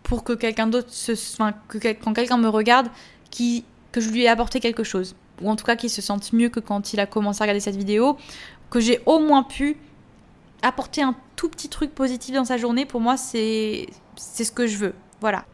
pour 0.02 0.24
que 0.24 0.32
quelqu'un 0.32 0.66
d'autre 0.66 0.88
se, 0.90 1.12
enfin, 1.12 1.52
quand 2.02 2.14
quelqu'un 2.14 2.38
me 2.38 2.48
regarde, 2.48 2.88
qui, 3.30 3.64
que 3.92 4.00
je 4.00 4.08
lui 4.08 4.22
ai 4.22 4.28
apporté 4.28 4.58
quelque 4.58 4.84
chose. 4.84 5.14
ou 5.42 5.50
en 5.50 5.56
tout 5.56 5.66
cas 5.66 5.76
qu'il 5.76 5.90
se 5.90 6.00
sente 6.00 6.32
mieux 6.32 6.48
que 6.48 6.60
quand 6.60 6.94
il 6.94 7.00
a 7.00 7.04
commencé 7.04 7.42
à 7.42 7.44
regarder 7.44 7.60
cette 7.60 7.76
vidéo, 7.76 8.16
que 8.70 8.80
j'ai 8.80 9.00
au 9.04 9.18
moins 9.18 9.42
pu 9.42 9.76
apporter 10.62 11.02
un 11.02 11.14
tout 11.36 11.50
petit 11.50 11.68
truc 11.68 11.94
positif 11.94 12.34
dans 12.34 12.46
sa 12.46 12.56
journée, 12.56 12.86
pour 12.86 13.02
moi, 13.02 13.18
c'est 13.18 13.86
ce 14.16 14.50
que 14.50 14.66
je 14.66 14.78
veux. 14.78 14.94
Voilà. 15.20 15.44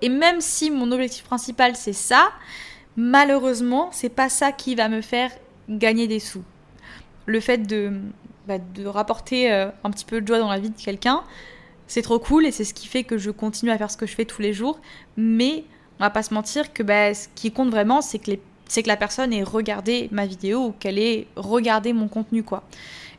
Et 0.00 0.08
même 0.08 0.40
si 0.40 0.70
mon 0.70 0.90
objectif 0.90 1.24
principal, 1.24 1.76
c'est 1.76 1.92
ça, 1.92 2.30
malheureusement, 2.96 3.90
c'est 3.92 4.08
pas 4.08 4.30
ça 4.30 4.52
qui 4.52 4.74
va 4.74 4.88
me 4.88 5.02
faire 5.02 5.30
gagner 5.68 6.06
des 6.08 6.20
sous. 6.20 6.44
Le 7.26 7.40
fait 7.40 7.58
de, 7.58 8.00
bah, 8.46 8.58
de 8.58 8.86
rapporter 8.86 9.52
euh, 9.52 9.70
un 9.84 9.90
petit 9.90 10.04
peu 10.04 10.20
de 10.20 10.26
joie 10.26 10.38
dans 10.38 10.50
la 10.50 10.58
vie 10.58 10.70
de 10.70 10.80
quelqu'un, 10.80 11.22
c'est 11.86 12.02
trop 12.02 12.18
cool 12.18 12.46
et 12.46 12.50
c'est 12.50 12.64
ce 12.64 12.74
qui 12.74 12.86
fait 12.86 13.04
que 13.04 13.18
je 13.18 13.30
continue 13.30 13.70
à 13.70 13.78
faire 13.78 13.90
ce 13.90 13.96
que 13.96 14.06
je 14.06 14.14
fais 14.14 14.24
tous 14.24 14.42
les 14.42 14.52
jours. 14.52 14.80
Mais 15.16 15.64
on 15.98 16.04
va 16.04 16.10
pas 16.10 16.22
se 16.22 16.34
mentir 16.34 16.72
que 16.72 16.82
bah, 16.82 17.14
ce 17.14 17.28
qui 17.34 17.52
compte 17.52 17.70
vraiment, 17.70 18.00
c'est 18.02 18.18
que, 18.18 18.32
la 18.86 18.96
personne 18.96 19.32
ait 19.32 19.42
regardé 19.42 20.08
ma 20.10 20.26
vidéo 20.26 20.66
ou 20.66 20.72
qu'elle 20.72 20.98
ait 20.98 21.26
regardé 21.36 21.92
mon 21.92 22.08
contenu, 22.08 22.42
quoi. 22.42 22.64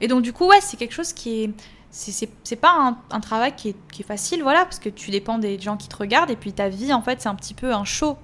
Et 0.01 0.07
donc, 0.07 0.21
du 0.21 0.33
coup, 0.33 0.45
ouais, 0.45 0.61
c'est 0.61 0.77
quelque 0.77 0.93
chose 0.93 1.13
qui 1.13 1.43
est. 1.43 1.51
C'est 1.89 2.57
pas 2.57 2.95
un, 3.09 3.19
travail 3.21 3.55
qui 3.55 3.69
est, 3.69 3.75
qui 3.91 4.03
est, 4.03 4.05
facile, 4.05 4.43
voilà, 4.43 4.65
parce 4.65 4.77
que 4.77 4.89
tu 4.89 5.09
dépends 5.09 5.39
des 5.39 5.57
gens 5.59 5.77
qui 5.77 5.87
te 5.87 5.95
regardent 5.95 6.29
et 6.29 6.35
puis 6.35 6.53
ta 6.53 6.69
vie, 6.69 6.93
en 6.93 7.01
fait, 7.01 7.21
c'est 7.21 7.29
un 7.29 7.33
petit 7.33 7.53
peu 7.53 7.73
un 7.73 7.85
show. 7.85 8.17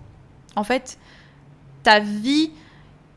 En 0.56 0.64
fait, 0.64 1.00
ta 1.82 2.00
vie, 2.00 2.52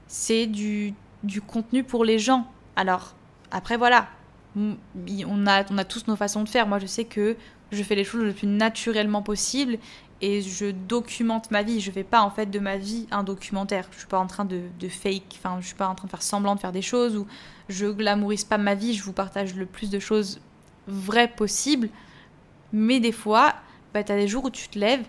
c'est 0.07 0.47
du, 0.47 0.95
du 1.25 1.43
contenu 1.43 1.85
pour 1.85 2.05
les 2.05 2.19
gens. 2.19 2.47
Alors, 2.77 3.17
après, 3.51 3.77
voilà, 3.77 4.09
on 4.57 5.47
a, 5.47 5.65
on 5.71 5.79
a 5.79 5.85
tous 5.85 6.07
nos 6.07 6.17
façons 6.17 6.43
de 6.43 6.49
faire. 6.49 6.67
Moi, 6.67 6.79
je 6.79 6.87
sais 6.87 7.05
que 7.05 7.37
je 7.73 7.83
fais 7.83 7.95
les 7.95 8.05
choses 8.05 8.25
le 8.25 8.33
plus 8.33 8.47
naturellement 8.47 9.23
possible 9.23 9.79
et 10.21 10.41
je 10.41 10.71
documente 10.71 11.51
ma 11.51 11.63
vie. 11.63 11.81
Je 11.81 11.91
fais 11.91 12.05
pas 12.05 12.23
en 12.23 12.31
fait 12.31 12.47
de 12.47 12.59
ma 12.59 12.77
vie 12.77 13.07
un 13.11 13.23
documentaire. 13.23 13.89
Je 13.93 13.99
suis 13.99 14.07
pas 14.07 14.19
en 14.19 14.27
train 14.27 14.45
de, 14.45 14.61
fake, 14.89 15.37
enfin, 15.37 15.59
je 15.61 15.67
suis 15.67 15.75
pas 15.75 15.89
en 15.89 15.95
train 15.95 16.07
de 16.07 16.11
faire 16.11 16.23
semblant 16.23 16.55
de 16.55 16.61
faire 16.61 16.73
des 16.73 16.83
choses 16.83 17.17
ou 17.17 17.27
je 17.69 17.87
glamourise 17.87 18.45
pas 18.45 18.59
ma 18.59 18.75
vie. 18.75 18.95
Je 18.95 19.03
vous 19.03 19.13
partage 19.13 19.55
le 19.55 19.67
plus 19.67 19.91
de 19.91 19.99
choses 19.99 20.41
vraies 20.87 21.29
possibles. 21.29 21.89
Mais 22.73 23.01
des 23.01 23.13
fois, 23.13 23.55
bah, 23.93 24.03
tu 24.03 24.13
as 24.13 24.17
des 24.17 24.29
jours 24.29 24.45
où 24.45 24.51
tu 24.51 24.69
te 24.69 24.79
lèves 24.79 25.05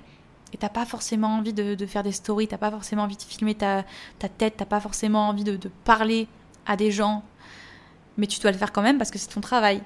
et 0.53 0.57
t'as 0.57 0.69
pas 0.69 0.85
forcément 0.85 1.27
envie 1.27 1.53
de, 1.53 1.75
de, 1.75 1.85
faire 1.85 2.03
des 2.03 2.11
stories, 2.11 2.47
t'as 2.47 2.57
pas 2.57 2.71
forcément 2.71 3.03
envie 3.03 3.17
de 3.17 3.21
filmer 3.21 3.55
ta, 3.55 3.83
ta 4.17 4.29
tête, 4.29 4.55
t'as 4.57 4.65
pas 4.65 4.79
forcément 4.79 5.27
envie 5.27 5.43
de, 5.43 5.57
de 5.57 5.69
parler 5.83 6.27
à 6.65 6.77
des 6.77 6.91
gens 6.91 7.23
mais 8.17 8.27
tu 8.27 8.39
dois 8.39 8.51
le 8.51 8.57
faire 8.57 8.71
quand 8.71 8.81
même 8.81 8.97
parce 8.97 9.11
que 9.11 9.17
c'est 9.17 9.29
ton 9.29 9.41
travail. 9.41 9.81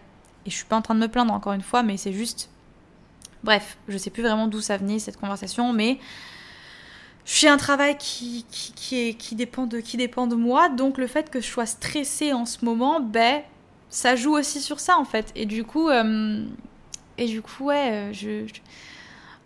Et 0.46 0.50
je 0.50 0.56
suis 0.56 0.66
pas 0.66 0.76
en 0.76 0.82
train 0.82 0.96
de 0.96 1.00
me 1.00 1.08
plaindre 1.08 1.34
encore 1.34 1.54
une 1.54 1.62
fois, 1.62 1.84
mais 1.84 1.98
c'est 1.98 2.14
juste. 2.14 2.50
Bref, 3.44 3.78
je 3.88 3.98
sais 3.98 4.10
plus 4.10 4.24
vraiment 4.24 4.48
d'où 4.48 4.62
ça 4.62 4.78
venait 4.78 5.00
cette 5.00 5.18
conversation, 5.18 5.74
mais 5.74 6.00
je 7.26 7.34
suis 7.34 7.48
un 7.48 7.58
travail 7.58 7.98
qui, 7.98 8.46
qui, 8.52 8.96
est, 9.00 9.14
qui, 9.16 9.36
dépend 9.36 9.66
de, 9.66 9.80
qui 9.80 9.98
dépend 9.98 10.28
de 10.28 10.36
moi, 10.36 10.70
donc 10.70 10.98
le 10.98 11.08
fait 11.08 11.30
que 11.30 11.42
je 11.42 11.48
sois 11.48 11.66
stressée 11.66 12.34
en 12.34 12.46
ce 12.46 12.64
moment, 12.64 13.00
ben, 13.00 13.42
ça 13.90 14.16
joue 14.16 14.34
aussi 14.34 14.62
sur 14.62 14.80
ça 14.80 14.98
en 14.98 15.06
fait. 15.06 15.32
Et 15.36 15.46
du 15.46 15.64
coup, 15.64 15.90
euh, 15.90 16.46
et 17.18 17.26
du 17.26 17.42
coup, 17.42 17.66
ouais, 17.66 17.92
euh, 17.92 18.14
je, 18.14 18.46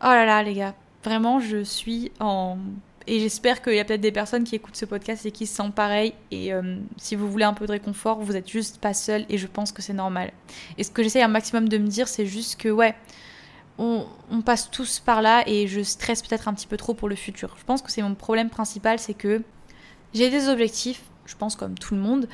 Oh 0.01 0.07
là 0.07 0.25
là, 0.25 0.43
les 0.43 0.53
gars, 0.53 0.75
vraiment, 1.03 1.39
je 1.39 1.63
suis 1.63 2.11
en 2.19 2.57
et 3.07 3.19
j'espère 3.19 3.61
qu'il 3.61 3.75
y 3.75 3.79
a 3.79 3.85
peut-être 3.85 4.01
des 4.01 4.11
personnes 4.11 4.43
qui 4.43 4.55
écoutent 4.55 4.75
ce 4.75 4.85
podcast 4.85 5.25
et 5.25 5.31
qui 5.31 5.45
se 5.45 5.55
sentent 5.55 5.75
pareil. 5.75 6.13
Et 6.31 6.53
euh, 6.53 6.77
si 6.97 7.15
vous 7.15 7.29
voulez 7.29 7.43
un 7.43 7.53
peu 7.53 7.67
de 7.67 7.71
réconfort, 7.71 8.19
vous 8.19 8.35
êtes 8.35 8.49
juste 8.49 8.79
pas 8.79 8.93
seul 8.93 9.25
et 9.29 9.37
je 9.37 9.47
pense 9.47 9.71
que 9.71 9.81
c'est 9.81 9.93
normal. 9.93 10.31
Et 10.77 10.83
ce 10.83 10.89
que 10.89 11.03
j'essaie 11.03 11.21
un 11.21 11.27
maximum 11.27 11.69
de 11.69 11.77
me 11.77 11.87
dire, 11.87 12.07
c'est 12.07 12.25
juste 12.25 12.59
que 12.59 12.69
ouais, 12.69 12.95
on, 13.77 14.07
passe 14.43 14.71
tous 14.71 14.99
par 14.99 15.21
là 15.21 15.43
et 15.47 15.67
je 15.67 15.81
stresse 15.81 16.21
peut-être 16.21 16.47
un 16.47 16.53
petit 16.53 16.67
peu 16.67 16.77
trop 16.77 16.93
pour 16.93 17.07
le 17.09 17.15
futur. 17.15 17.55
Je 17.59 17.63
pense 17.63 17.81
que 17.81 17.91
c'est 17.91 18.01
mon 18.01 18.15
problème 18.15 18.49
principal, 18.49 18.97
c'est 18.99 19.13
que 19.13 19.41
j'ai 20.13 20.29
des 20.29 20.47
objectifs, 20.49 21.03
je 21.25 21.35
pense 21.35 21.55
comme 21.55 21.77
tout 21.77 21.93
le 21.93 22.01
monde, 22.01 22.27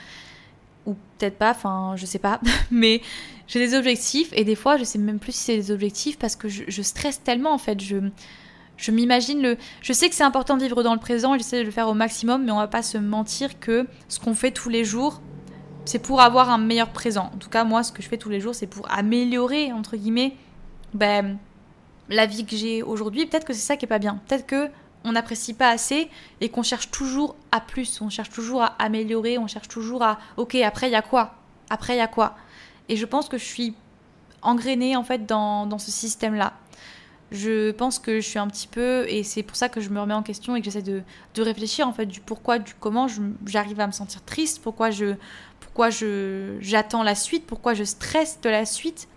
ou 0.85 0.93
peut-être 1.17 1.37
pas, 1.37 1.51
enfin 1.51 1.95
je 1.97 2.05
sais 2.05 2.19
pas, 2.19 2.39
mais 2.71 3.01
j'ai 3.47 3.59
des 3.59 3.75
objectifs 3.75 4.29
et 4.33 4.43
des 4.45 4.55
fois 4.55 4.77
je 4.77 4.83
sais 4.83 4.99
même 4.99 5.19
plus 5.19 5.33
si 5.33 5.43
c'est 5.43 5.57
des 5.57 5.71
objectifs 5.71 6.17
parce 6.17 6.35
que 6.35 6.47
je, 6.47 6.63
je 6.67 6.81
stresse 6.81 7.21
tellement 7.23 7.53
en 7.53 7.57
fait. 7.57 7.81
Je 7.81 7.97
je 8.81 8.91
m'imagine 8.91 9.41
le. 9.41 9.57
Je 9.81 9.93
sais 9.93 10.09
que 10.09 10.15
c'est 10.15 10.23
important 10.23 10.57
de 10.57 10.63
vivre 10.63 10.81
dans 10.83 10.93
le 10.93 10.99
présent, 10.99 11.37
j'essaie 11.37 11.59
de 11.59 11.65
le 11.65 11.71
faire 11.71 11.87
au 11.87 11.93
maximum, 11.93 12.43
mais 12.43 12.51
on 12.51 12.57
va 12.57 12.67
pas 12.67 12.81
se 12.81 12.97
mentir 12.97 13.59
que 13.59 13.87
ce 14.09 14.19
qu'on 14.19 14.33
fait 14.33 14.51
tous 14.51 14.69
les 14.69 14.83
jours, 14.83 15.21
c'est 15.85 15.99
pour 15.99 16.19
avoir 16.19 16.49
un 16.49 16.57
meilleur 16.57 16.89
présent. 16.89 17.29
En 17.33 17.37
tout 17.37 17.49
cas, 17.49 17.63
moi, 17.63 17.83
ce 17.83 17.91
que 17.91 18.01
je 18.01 18.09
fais 18.09 18.17
tous 18.17 18.29
les 18.29 18.39
jours, 18.39 18.55
c'est 18.55 18.67
pour 18.67 18.91
améliorer, 18.91 19.71
entre 19.71 19.97
guillemets, 19.97 20.35
ben, 20.95 21.37
la 22.09 22.25
vie 22.25 22.43
que 22.43 22.55
j'ai 22.55 22.81
aujourd'hui. 22.81 23.27
Peut-être 23.27 23.45
que 23.45 23.53
c'est 23.53 23.59
ça 23.59 23.77
qui 23.77 23.85
est 23.85 23.87
pas 23.87 23.99
bien. 23.99 24.19
Peut-être 24.27 24.47
que 24.47 24.69
on 25.03 25.11
n'apprécie 25.11 25.53
pas 25.53 25.69
assez 25.69 26.09
et 26.41 26.49
qu'on 26.49 26.63
cherche 26.63 26.89
toujours 26.89 27.35
à 27.51 27.61
plus. 27.61 28.01
On 28.01 28.09
cherche 28.09 28.31
toujours 28.31 28.63
à 28.63 28.75
améliorer, 28.79 29.37
on 29.37 29.47
cherche 29.47 29.67
toujours 29.67 30.01
à. 30.01 30.17
Ok, 30.37 30.55
après, 30.55 30.89
il 30.89 30.93
y 30.93 30.95
a 30.95 31.03
quoi? 31.03 31.35
Après, 31.69 31.93
il 31.93 31.97
y 31.97 32.01
a 32.01 32.07
quoi? 32.07 32.35
Et 32.89 32.95
je 32.95 33.05
pense 33.05 33.29
que 33.29 33.37
je 33.37 33.45
suis 33.45 33.75
engrainée, 34.41 34.95
en 34.95 35.03
fait, 35.03 35.27
dans, 35.27 35.67
dans 35.67 35.77
ce 35.77 35.91
système-là 35.91 36.53
je 37.31 37.71
pense 37.71 37.97
que 37.97 38.19
je 38.19 38.27
suis 38.27 38.39
un 38.39 38.47
petit 38.47 38.67
peu, 38.67 39.05
et 39.07 39.23
c'est 39.23 39.41
pour 39.41 39.55
ça 39.55 39.69
que 39.69 39.79
je 39.79 39.89
me 39.89 40.01
remets 40.01 40.13
en 40.13 40.23
question 40.23 40.55
et 40.55 40.59
que 40.59 40.65
j'essaie 40.65 40.81
de, 40.81 41.01
de, 41.33 41.41
réfléchir 41.41 41.87
en 41.87 41.93
fait 41.93 42.05
du 42.05 42.19
pourquoi, 42.19 42.59
du 42.59 42.73
comment 42.77 43.07
j'arrive 43.45 43.79
à 43.79 43.87
me 43.87 43.93
sentir 43.93 44.23
triste, 44.25 44.61
pourquoi 44.61 44.91
je, 44.91 45.15
pourquoi 45.61 45.89
je, 45.89 46.57
j'attends 46.59 47.03
la 47.03 47.15
suite, 47.15 47.45
pourquoi 47.47 47.73
je 47.73 47.85
stresse 47.85 48.41
de 48.41 48.49
la 48.49 48.65
suite, 48.65 49.07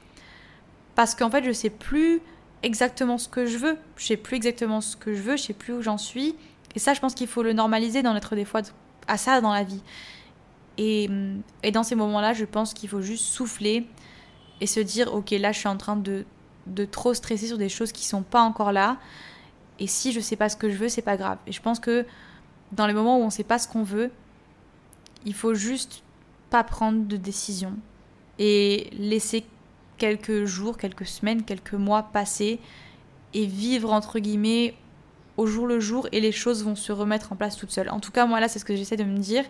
parce 0.94 1.16
qu'en 1.16 1.28
fait 1.28 1.44
je 1.44 1.50
sais 1.50 1.70
plus 1.70 2.20
exactement 2.62 3.18
ce 3.18 3.28
que 3.28 3.46
je 3.46 3.58
veux, 3.58 3.76
je 3.96 4.06
sais 4.06 4.16
plus 4.16 4.36
exactement 4.36 4.80
ce 4.80 4.96
que 4.96 5.12
je 5.12 5.20
veux, 5.20 5.36
je 5.36 5.42
sais 5.42 5.52
plus 5.52 5.74
où 5.74 5.82
j'en 5.82 5.98
suis, 5.98 6.36
et 6.76 6.78
ça 6.78 6.94
je 6.94 7.00
pense 7.00 7.14
qu'il 7.14 7.26
faut 7.26 7.42
le 7.42 7.52
normaliser 7.52 8.02
dans 8.02 8.14
notre 8.14 8.36
des 8.36 8.44
fois 8.44 8.62
à 9.08 9.16
ça 9.16 9.40
dans 9.40 9.52
la 9.52 9.64
vie. 9.64 9.82
Et, 10.78 11.08
et 11.62 11.70
dans 11.70 11.84
ces 11.84 11.94
moments-là, 11.94 12.32
je 12.32 12.44
pense 12.44 12.74
qu'il 12.74 12.88
faut 12.88 13.00
juste 13.00 13.24
souffler 13.24 13.86
et 14.60 14.66
se 14.66 14.80
dire 14.80 15.12
ok 15.12 15.30
là 15.32 15.52
je 15.52 15.58
suis 15.58 15.68
en 15.68 15.76
train 15.76 15.96
de 15.96 16.24
de 16.66 16.84
trop 16.84 17.14
stresser 17.14 17.46
sur 17.46 17.58
des 17.58 17.68
choses 17.68 17.92
qui 17.92 18.04
sont 18.04 18.22
pas 18.22 18.40
encore 18.40 18.72
là. 18.72 18.98
Et 19.78 19.86
si 19.86 20.12
je 20.12 20.20
sais 20.20 20.36
pas 20.36 20.48
ce 20.48 20.56
que 20.56 20.70
je 20.70 20.76
veux, 20.76 20.88
c'est 20.88 21.02
pas 21.02 21.16
grave. 21.16 21.38
Et 21.46 21.52
je 21.52 21.60
pense 21.60 21.80
que 21.80 22.06
dans 22.72 22.86
les 22.86 22.94
moments 22.94 23.18
où 23.18 23.22
on 23.22 23.30
sait 23.30 23.44
pas 23.44 23.58
ce 23.58 23.68
qu'on 23.68 23.82
veut, 23.82 24.10
il 25.24 25.34
faut 25.34 25.54
juste 25.54 26.02
pas 26.50 26.64
prendre 26.64 27.06
de 27.06 27.16
décision 27.16 27.74
et 28.38 28.90
laisser 28.92 29.44
quelques 29.98 30.44
jours, 30.44 30.76
quelques 30.76 31.06
semaines, 31.06 31.44
quelques 31.44 31.74
mois 31.74 32.02
passer 32.02 32.60
et 33.32 33.46
vivre 33.46 33.92
entre 33.92 34.18
guillemets 34.18 34.74
au 35.36 35.46
jour 35.46 35.66
le 35.66 35.80
jour 35.80 36.06
et 36.12 36.20
les 36.20 36.32
choses 36.32 36.64
vont 36.64 36.76
se 36.76 36.92
remettre 36.92 37.32
en 37.32 37.36
place 37.36 37.56
toutes 37.56 37.70
seules. 37.70 37.90
En 37.90 38.00
tout 38.00 38.12
cas, 38.12 38.26
moi 38.26 38.40
là, 38.40 38.48
c'est 38.48 38.58
ce 38.58 38.64
que 38.64 38.76
j'essaie 38.76 38.96
de 38.96 39.04
me 39.04 39.18
dire. 39.18 39.44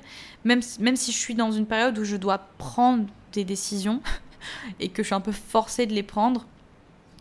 Même, 0.45 0.61
même 0.81 0.97
si 0.97 1.13
je 1.13 1.19
suis 1.19 1.35
dans 1.35 1.53
une 1.53 1.67
période 1.67 1.99
où 1.99 2.05
je 2.05 2.17
dois 2.17 2.39
prendre 2.39 3.07
des 3.33 3.45
décisions 3.45 4.01
et 4.81 4.89
que 4.89 5.03
je 5.03 5.09
suis 5.09 5.15
un 5.15 5.21
peu 5.21 5.33
forcée 5.33 5.87
de 5.87 5.93
les 5.93 6.03
prendre, 6.03 6.47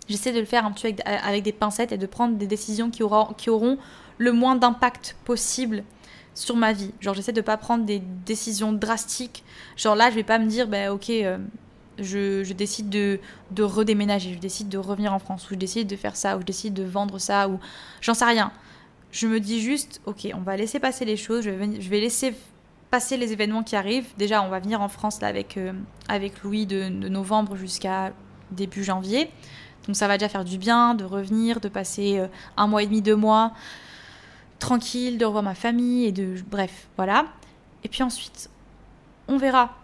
J'essaie 0.07 0.33
de 0.33 0.39
le 0.39 0.45
faire 0.45 0.65
un 0.65 0.71
petit 0.71 0.93
peu 0.93 1.01
avec, 1.05 1.43
des 1.43 1.51
pincettes 1.51 1.91
et 1.91 1.97
de 1.97 2.05
prendre 2.05 2.35
des 2.35 2.47
décisions 2.47 2.89
qui, 2.89 3.03
qui 3.37 3.49
auront 3.49 3.77
le 4.17 4.31
moins 4.31 4.55
d'impact 4.55 5.15
possible 5.25 5.83
sur 6.35 6.55
ma 6.55 6.73
vie. 6.73 6.91
Genre, 6.99 7.13
j'essaie 7.13 7.31
de 7.33 7.41
pas 7.41 7.57
prendre 7.57 7.85
des 7.85 7.99
décisions 8.25 8.73
drastiques. 8.73 9.43
Genre 9.77 9.95
là, 9.95 10.09
je 10.09 10.15
vais 10.15 10.23
pas 10.23 10.39
me 10.39 10.47
dire, 10.47 10.67
bah 10.67 10.91
ok, 10.93 11.09
euh, 11.09 11.37
je, 11.99 12.43
je, 12.43 12.53
décide 12.53 12.89
de, 12.89 13.19
de 13.51 13.63
redéménager, 13.63 14.33
je 14.33 14.39
décide 14.39 14.69
de 14.69 14.77
revenir 14.77 15.13
en 15.13 15.19
France, 15.19 15.45
ou 15.45 15.53
je 15.53 15.59
décide 15.59 15.87
de 15.87 15.95
faire 15.95 16.15
ça, 16.15 16.37
ou 16.37 16.41
je 16.41 16.45
décide 16.45 16.73
de 16.73 16.83
vendre 16.83 17.19
ça, 17.19 17.47
ou 17.47 17.59
j'en 18.01 18.13
sais 18.13 18.25
rien. 18.25 18.51
Je 19.11 19.27
me 19.27 19.39
dis 19.39 19.61
juste, 19.61 20.01
ok, 20.05 20.27
on 20.33 20.41
va 20.41 20.57
laisser 20.57 20.79
passer 20.79 21.05
les 21.05 21.17
choses, 21.17 21.43
je 21.43 21.51
vais, 21.51 21.81
je 21.81 21.89
vais 21.89 21.99
laisser 21.99 22.33
passer 22.89 23.17
les 23.17 23.31
événements 23.31 23.63
qui 23.63 23.75
arrivent. 23.75 24.07
Déjà, 24.17 24.41
on 24.43 24.49
va 24.49 24.59
venir 24.59 24.81
en 24.81 24.89
France 24.89 25.21
avec, 25.21 25.57
euh, 25.57 25.73
avec 26.07 26.43
Louis 26.43 26.65
de 26.65 26.89
novembre 26.89 27.55
jusqu'à 27.55 28.11
début 28.51 28.83
janvier. 28.83 29.29
Donc 29.87 29.95
ça 29.95 30.07
va 30.07 30.17
déjà 30.17 30.29
faire 30.29 30.45
du 30.45 30.57
bien 30.57 30.95
de 30.95 31.03
revenir, 31.03 31.59
de 31.59 31.67
passer 31.67 32.19
euh, 32.19 32.27
un 32.57 32.67
mois 32.67 32.83
et 32.83 32.87
demi, 32.87 33.01
deux 33.01 33.15
mois 33.15 33.53
tranquille, 34.63 35.17
de 35.17 35.25
revoir 35.25 35.43
ma 35.43 35.55
famille 35.55 36.05
et 36.05 36.11
de... 36.11 36.35
Bref, 36.49 36.87
voilà. 36.95 37.25
Et 37.83 37.89
puis 37.89 38.01
ensuite, 38.01 38.49
on 39.27 39.37
verra. 39.37 39.75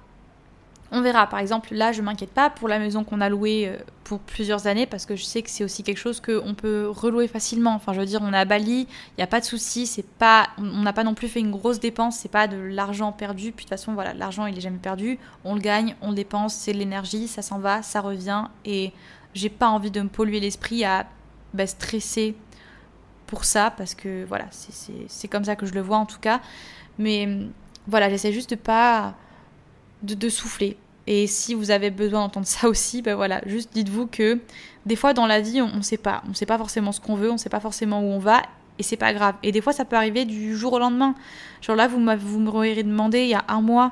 On 0.91 1.01
verra. 1.01 1.27
Par 1.27 1.39
exemple, 1.39 1.73
là, 1.73 1.91
je 1.91 2.01
m'inquiète 2.01 2.31
pas 2.31 2.49
pour 2.49 2.67
la 2.67 2.79
maison 2.79 3.03
qu'on 3.03 3.19
a 3.19 3.29
louée 3.29 3.67
euh, 3.67 3.77
pour 4.05 4.19
plusieurs 4.19 4.67
années 4.67 4.87
parce 4.87 5.05
que 5.05 5.15
je 5.15 5.23
sais 5.23 5.41
que 5.41 5.49
c'est 5.49 5.63
aussi 5.63 5.83
quelque 5.83 5.97
chose 5.97 6.21
qu'on 6.21 6.55
peut 6.55 6.87
relouer 6.89 7.27
facilement. 7.27 7.75
Enfin, 7.75 7.93
je 7.93 7.99
veux 7.99 8.05
dire, 8.05 8.21
on 8.23 8.33
est 8.33 8.37
à 8.37 8.45
Bali, 8.45 8.87
il 8.89 9.17
n'y 9.17 9.23
a 9.23 9.27
pas 9.27 9.41
de 9.41 9.45
souci, 9.45 9.85
c'est 9.85 10.07
pas, 10.07 10.47
on 10.57 10.81
n'a 10.81 10.93
pas 10.93 11.03
non 11.03 11.13
plus 11.13 11.27
fait 11.27 11.41
une 11.41 11.51
grosse 11.51 11.79
dépense, 11.79 12.15
c'est 12.15 12.31
pas 12.31 12.47
de 12.47 12.57
l'argent 12.57 13.11
perdu. 13.11 13.51
Puis 13.51 13.65
de 13.65 13.69
toute 13.69 13.77
façon, 13.77 13.93
voilà, 13.93 14.13
l'argent 14.13 14.45
il 14.45 14.57
est 14.57 14.61
jamais 14.61 14.79
perdu. 14.79 15.19
On 15.43 15.55
le 15.55 15.61
gagne, 15.61 15.95
on 16.01 16.09
le 16.09 16.15
dépense, 16.15 16.55
c'est 16.55 16.71
de 16.71 16.77
l'énergie, 16.77 17.27
ça 17.27 17.41
s'en 17.41 17.59
va, 17.59 17.83
ça 17.83 18.01
revient 18.01 18.45
et 18.65 18.93
j'ai 19.33 19.49
pas 19.49 19.69
envie 19.69 19.91
de 19.91 20.01
me 20.01 20.09
polluer 20.09 20.39
l'esprit 20.39 20.83
à 20.83 21.07
bah, 21.53 21.67
stresser 21.67 22.35
pour 23.27 23.45
ça 23.45 23.71
parce 23.71 23.93
que 23.93 24.25
voilà, 24.25 24.45
c'est 24.51 25.27
comme 25.27 25.43
ça 25.43 25.55
que 25.55 25.65
je 25.65 25.73
le 25.73 25.81
vois 25.81 25.97
en 25.97 26.05
tout 26.05 26.19
cas. 26.19 26.41
Mais 26.97 27.27
voilà, 27.87 28.09
j'essaie 28.09 28.33
juste 28.33 28.51
de 28.51 28.55
pas 28.55 29.15
de, 30.03 30.29
souffler. 30.29 30.77
Et 31.07 31.27
si 31.27 31.53
vous 31.53 31.71
avez 31.71 31.91
besoin 31.91 32.21
d'entendre 32.21 32.47
ça 32.47 32.67
aussi, 32.67 33.01
ben 33.01 33.15
voilà, 33.15 33.41
juste 33.45 33.71
dites-vous 33.73 34.07
que 34.07 34.39
des 34.85 34.95
fois 34.95 35.13
dans 35.13 35.27
la 35.27 35.41
vie, 35.41 35.61
on 35.61 35.77
ne 35.77 35.81
sait 35.81 35.97
pas. 35.97 36.23
On 36.29 36.33
sait 36.33 36.45
pas 36.45 36.57
forcément 36.57 36.91
ce 36.91 36.99
qu'on 36.99 37.15
veut, 37.15 37.31
on 37.31 37.37
sait 37.37 37.49
pas 37.49 37.59
forcément 37.59 38.01
où 38.01 38.05
on 38.05 38.19
va. 38.19 38.41
et 38.77 38.83
c'est 38.83 38.97
pas 38.97 39.13
grave. 39.13 39.35
Et 39.43 39.51
des 39.51 39.61
fois, 39.61 39.73
ça 39.73 39.85
peut 39.85 39.95
arriver 39.95 40.25
du 40.25 40.55
jour 40.55 40.73
au 40.73 40.79
lendemain. 40.79 41.15
Genre 41.61 41.75
là, 41.75 41.87
vous, 41.87 41.99
vous 42.19 42.39
m'auriez 42.39 42.81
demandé 42.83 43.23
il 43.23 43.29
y 43.29 43.33
a 43.33 43.43
un 43.47 43.61
mois 43.61 43.91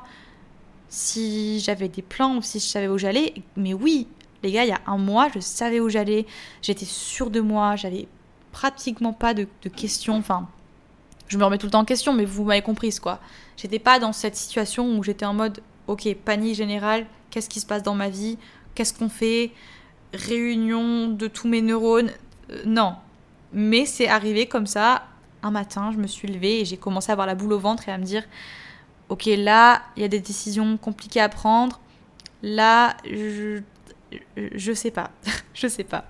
si 0.88 1.60
j'avais 1.60 1.88
des 1.88 2.02
plans 2.02 2.36
ou 2.36 2.42
si 2.42 2.58
je 2.58 2.64
savais 2.64 2.88
où 2.88 2.98
j'allais. 2.98 3.34
Mais 3.56 3.74
oui, 3.74 4.08
les 4.42 4.52
gars, 4.52 4.64
il 4.64 4.68
y 4.68 4.72
a 4.72 4.80
un 4.86 4.98
mois, 4.98 5.28
je 5.34 5.40
savais 5.40 5.80
où 5.80 5.88
j'allais, 5.88 6.26
j'étais 6.62 6.84
sûre 6.84 7.30
de 7.30 7.40
moi, 7.40 7.76
j'avais 7.76 8.06
pratiquement 8.52 9.12
pas 9.12 9.34
de, 9.34 9.46
questions. 9.74 10.16
Enfin, 10.16 10.48
je 11.28 11.38
me 11.38 11.44
remets 11.44 11.58
tout 11.58 11.66
le 11.66 11.72
temps 11.72 11.80
en 11.80 11.84
question, 11.84 12.12
mais 12.12 12.24
vous 12.24 12.44
m'avez 12.44 12.62
comprise 12.62 13.00
quoi. 13.00 13.20
J'étais 13.56 13.78
pas 13.78 13.98
dans 13.98 14.12
cette 14.12 14.36
situation 14.36 14.96
où 14.96 15.02
j'étais 15.02 15.26
en 15.26 15.34
mode, 15.34 15.60
ok, 15.86 16.14
panique 16.24 16.54
générale, 16.54 17.06
qu'est-ce 17.30 17.48
qui 17.48 17.60
se 17.60 17.66
passe 17.66 17.82
dans 17.82 17.94
ma 17.94 18.08
vie, 18.08 18.38
qu'est-ce 18.74 18.94
qu'on 18.94 19.08
fait, 19.08 19.52
réunion 20.12 21.08
de 21.08 21.26
tous 21.26 21.48
mes 21.48 21.62
neurones. 21.62 22.10
Euh, 22.50 22.62
non. 22.64 22.94
Mais 23.52 23.86
c'est 23.86 24.08
arrivé 24.08 24.46
comme 24.46 24.66
ça, 24.66 25.06
un 25.42 25.50
matin, 25.50 25.90
je 25.92 25.98
me 25.98 26.06
suis 26.06 26.28
levée 26.28 26.60
et 26.60 26.64
j'ai 26.64 26.76
commencé 26.76 27.10
à 27.10 27.12
avoir 27.12 27.26
la 27.26 27.34
boule 27.34 27.52
au 27.52 27.58
ventre 27.58 27.88
et 27.88 27.92
à 27.92 27.98
me 27.98 28.04
dire, 28.04 28.24
ok, 29.08 29.24
là, 29.26 29.82
il 29.96 30.02
y 30.02 30.04
a 30.04 30.08
des 30.08 30.20
décisions 30.20 30.76
compliquées 30.76 31.20
à 31.20 31.28
prendre. 31.28 31.80
Là, 32.42 32.96
je, 33.04 33.62
je 34.36 34.72
sais 34.72 34.90
pas. 34.90 35.10
je 35.54 35.66
sais 35.66 35.84
pas. 35.84 36.04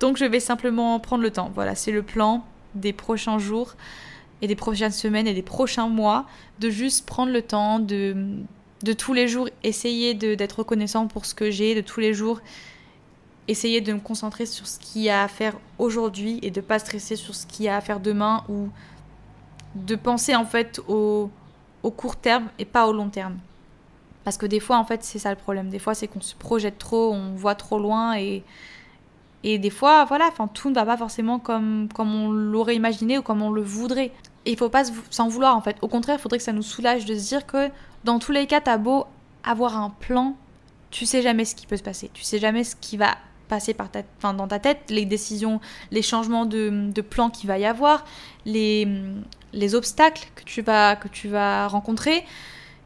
Donc 0.00 0.16
je 0.16 0.24
vais 0.24 0.40
simplement 0.40 0.98
prendre 1.00 1.22
le 1.22 1.30
temps. 1.30 1.50
Voilà, 1.54 1.74
c'est 1.74 1.92
le 1.92 2.02
plan 2.02 2.44
des 2.74 2.92
prochains 2.92 3.38
jours 3.38 3.74
et 4.42 4.46
des 4.46 4.56
prochaines 4.56 4.90
semaines 4.90 5.26
et 5.26 5.34
des 5.34 5.42
prochains 5.42 5.88
mois 5.88 6.26
de 6.58 6.70
juste 6.70 7.06
prendre 7.06 7.32
le 7.32 7.42
temps 7.42 7.78
de, 7.78 8.16
de 8.82 8.92
tous 8.92 9.12
les 9.12 9.28
jours 9.28 9.48
essayer 9.62 10.14
d'être 10.14 10.58
reconnaissant 10.58 11.06
pour 11.06 11.24
ce 11.24 11.34
que 11.34 11.50
j'ai, 11.50 11.74
de 11.74 11.80
tous 11.80 12.00
les 12.00 12.14
jours 12.14 12.40
essayer 13.46 13.80
de 13.80 13.92
me 13.92 14.00
concentrer 14.00 14.46
sur 14.46 14.66
ce 14.66 14.78
qu'il 14.78 15.02
y 15.02 15.10
a 15.10 15.22
à 15.22 15.28
faire 15.28 15.54
aujourd'hui 15.78 16.38
et 16.42 16.50
de 16.50 16.60
pas 16.60 16.78
stresser 16.78 17.16
sur 17.16 17.34
ce 17.34 17.46
qu'il 17.46 17.66
y 17.66 17.68
a 17.68 17.76
à 17.76 17.80
faire 17.80 18.00
demain 18.00 18.44
ou 18.48 18.68
de 19.74 19.96
penser 19.96 20.34
en 20.34 20.46
fait 20.46 20.80
au, 20.88 21.30
au 21.82 21.90
court 21.90 22.16
terme 22.16 22.48
et 22.58 22.64
pas 22.64 22.86
au 22.86 22.92
long 22.92 23.08
terme. 23.08 23.38
Parce 24.24 24.38
que 24.38 24.46
des 24.46 24.60
fois, 24.60 24.78
en 24.78 24.84
fait, 24.84 25.04
c'est 25.04 25.18
ça 25.18 25.30
le 25.30 25.36
problème. 25.36 25.68
Des 25.68 25.78
fois, 25.78 25.94
c'est 25.94 26.08
qu'on 26.08 26.20
se 26.20 26.34
projette 26.34 26.78
trop, 26.78 27.12
on 27.12 27.34
voit 27.34 27.54
trop 27.54 27.78
loin 27.78 28.16
et, 28.16 28.42
et 29.42 29.58
des 29.58 29.70
fois, 29.70 30.06
voilà, 30.06 30.26
enfin, 30.28 30.48
tout 30.48 30.70
ne 30.70 30.74
va 30.74 30.86
pas 30.86 30.96
forcément 30.96 31.38
comme, 31.38 31.88
comme 31.94 32.14
on 32.14 32.30
l'aurait 32.30 32.74
imaginé 32.74 33.18
ou 33.18 33.22
comme 33.22 33.42
on 33.42 33.50
le 33.50 33.62
voudrait. 33.62 34.12
Et 34.46 34.52
il 34.52 34.56
faut 34.56 34.70
pas 34.70 34.84
s'en 35.10 35.28
vouloir, 35.28 35.56
en 35.56 35.60
fait. 35.60 35.76
Au 35.82 35.88
contraire, 35.88 36.16
il 36.18 36.22
faudrait 36.22 36.38
que 36.38 36.44
ça 36.44 36.52
nous 36.52 36.62
soulage 36.62 37.04
de 37.04 37.14
se 37.14 37.28
dire 37.28 37.46
que 37.46 37.70
dans 38.04 38.18
tous 38.18 38.32
les 38.32 38.46
cas, 38.46 38.60
t'as 38.60 38.78
beau 38.78 39.04
avoir 39.44 39.76
un 39.76 39.90
plan, 39.90 40.36
tu 40.90 41.04
sais 41.04 41.20
jamais 41.20 41.44
ce 41.44 41.54
qui 41.54 41.66
peut 41.66 41.76
se 41.76 41.82
passer. 41.82 42.10
Tu 42.14 42.22
sais 42.22 42.38
jamais 42.38 42.64
ce 42.64 42.76
qui 42.76 42.96
va 42.96 43.16
passer 43.48 43.74
par 43.74 43.90
ta, 43.90 44.00
enfin, 44.16 44.32
dans 44.32 44.48
ta 44.48 44.58
tête, 44.58 44.80
les 44.88 45.04
décisions, 45.04 45.60
les 45.90 46.00
changements 46.00 46.46
de, 46.46 46.90
de 46.90 47.00
plan 47.02 47.28
qu'il 47.28 47.48
va 47.48 47.58
y 47.58 47.66
avoir, 47.66 48.04
les, 48.46 48.88
les 49.52 49.74
obstacles 49.74 50.28
que 50.34 50.44
tu 50.44 50.62
vas, 50.62 50.96
que 50.96 51.08
tu 51.08 51.28
vas 51.28 51.68
rencontrer. 51.68 52.24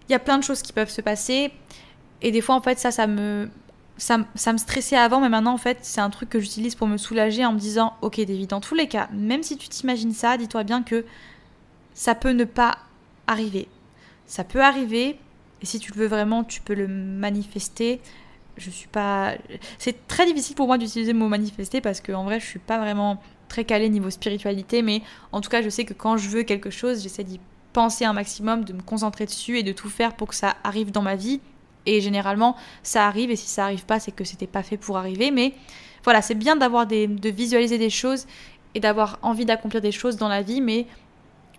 Il 0.09 0.13
y 0.13 0.15
a 0.15 0.19
plein 0.19 0.39
de 0.39 0.45
choses 0.45 0.63
qui 0.63 0.73
peuvent 0.73 0.91
se 0.91 1.01
passer. 1.01 1.53
Et 2.23 2.31
des 2.31 2.41
fois, 2.41 2.55
en 2.55 2.61
fait, 2.61 2.79
ça, 2.79 2.91
ça 2.91 3.07
me, 3.07 3.49
ça, 3.97 4.19
ça, 4.35 4.53
me 4.53 4.59
stressait 4.59 4.97
avant, 4.97 5.21
mais 5.21 5.29
maintenant, 5.29 5.53
en 5.53 5.59
fait, 5.59 5.79
c'est 5.83 6.01
un 6.01 6.11
truc 6.11 6.31
que 6.31 6.41
j'utilise 6.41 6.75
pour 6.75 6.87
me 6.87 6.97
soulager 6.97 7.45
en 7.45 7.53
me 7.53 7.59
disant, 7.59 7.95
ok, 8.01 8.17
David, 8.19 8.49
dans 8.51 8.61
tous 8.61 8.75
les 8.75 8.89
cas, 8.89 9.09
même 9.13 9.43
si 9.43 9.57
tu 9.57 9.69
t'imagines 9.69 10.13
ça, 10.13 10.37
dis-toi 10.37 10.65
bien 10.65 10.83
que 10.83 11.05
ça 11.95 12.15
peut 12.15 12.31
ne 12.31 12.45
pas 12.45 12.79
arriver. 13.27 13.69
Ça 14.27 14.45
peut 14.45 14.63
arriver, 14.63 15.19
et 15.63 15.67
si 15.67 15.79
tu 15.79 15.93
le 15.93 15.99
veux 15.99 16.07
vraiment, 16.07 16.45
tu 16.45 16.61
peux 16.61 16.75
le 16.75 16.89
manifester. 16.89 18.01
Je 18.57 18.71
suis 18.71 18.89
pas. 18.89 19.35
C'est 19.79 20.07
très 20.09 20.27
difficile 20.27 20.57
pour 20.57 20.67
moi 20.67 20.79
d'utiliser 20.79 21.13
le 21.13 21.19
mot 21.19 21.29
manifester 21.29 21.81
parce 21.81 22.01
qu'en 22.01 22.25
vrai, 22.25 22.41
je 22.41 22.47
suis 22.47 22.59
pas 22.59 22.79
vraiment 22.79 23.23
très 23.49 23.65
calée 23.65 23.89
niveau 23.89 24.11
spiritualité, 24.11 24.83
mais 24.83 25.03
en 25.33 25.41
tout 25.41 25.49
cas, 25.49 25.63
je 25.63 25.69
sais 25.69 25.85
que 25.85 25.95
quand 25.95 26.17
je 26.17 26.29
veux 26.29 26.43
quelque 26.43 26.71
chose, 26.71 27.03
j'essaie 27.03 27.25
d'y 27.25 27.41
penser 27.73 28.05
un 28.05 28.13
maximum, 28.13 28.65
de 28.65 28.73
me 28.73 28.83
concentrer 28.83 29.27
dessus 29.27 29.59
et 29.59 29.63
de 29.63 29.73
tout 29.73 29.89
faire 29.89 30.15
pour 30.15 30.29
que 30.29 30.35
ça 30.35 30.57
arrive 30.65 30.91
dans 30.91 31.03
ma 31.03 31.17
vie. 31.17 31.41
Et 31.87 32.01
généralement, 32.01 32.57
ça 32.83 33.07
arrive, 33.07 33.31
et 33.31 33.37
si 33.37 33.49
ça 33.49 33.65
arrive 33.65 33.87
pas, 33.87 33.99
c'est 34.01 34.13
que 34.13 34.25
c'était 34.25 34.47
pas 34.47 34.63
fait 34.63 34.77
pour 34.77 34.99
arriver. 34.99 35.31
Mais 35.31 35.55
voilà, 36.05 36.23
c'est 36.23 36.35
bien 36.35 36.57
d'avoir 36.57 36.87
des, 36.87 37.07
de 37.07 37.29
visualiser 37.31 37.79
des 37.79 37.91
choses 37.91 38.27
et 38.75 38.81
d'avoir 38.81 39.19
envie 39.23 39.45
d'accomplir 39.45 39.81
des 39.81 39.93
choses 39.93 40.17
dans 40.17 40.29
la 40.29 40.43
vie, 40.43 40.61
mais 40.61 40.87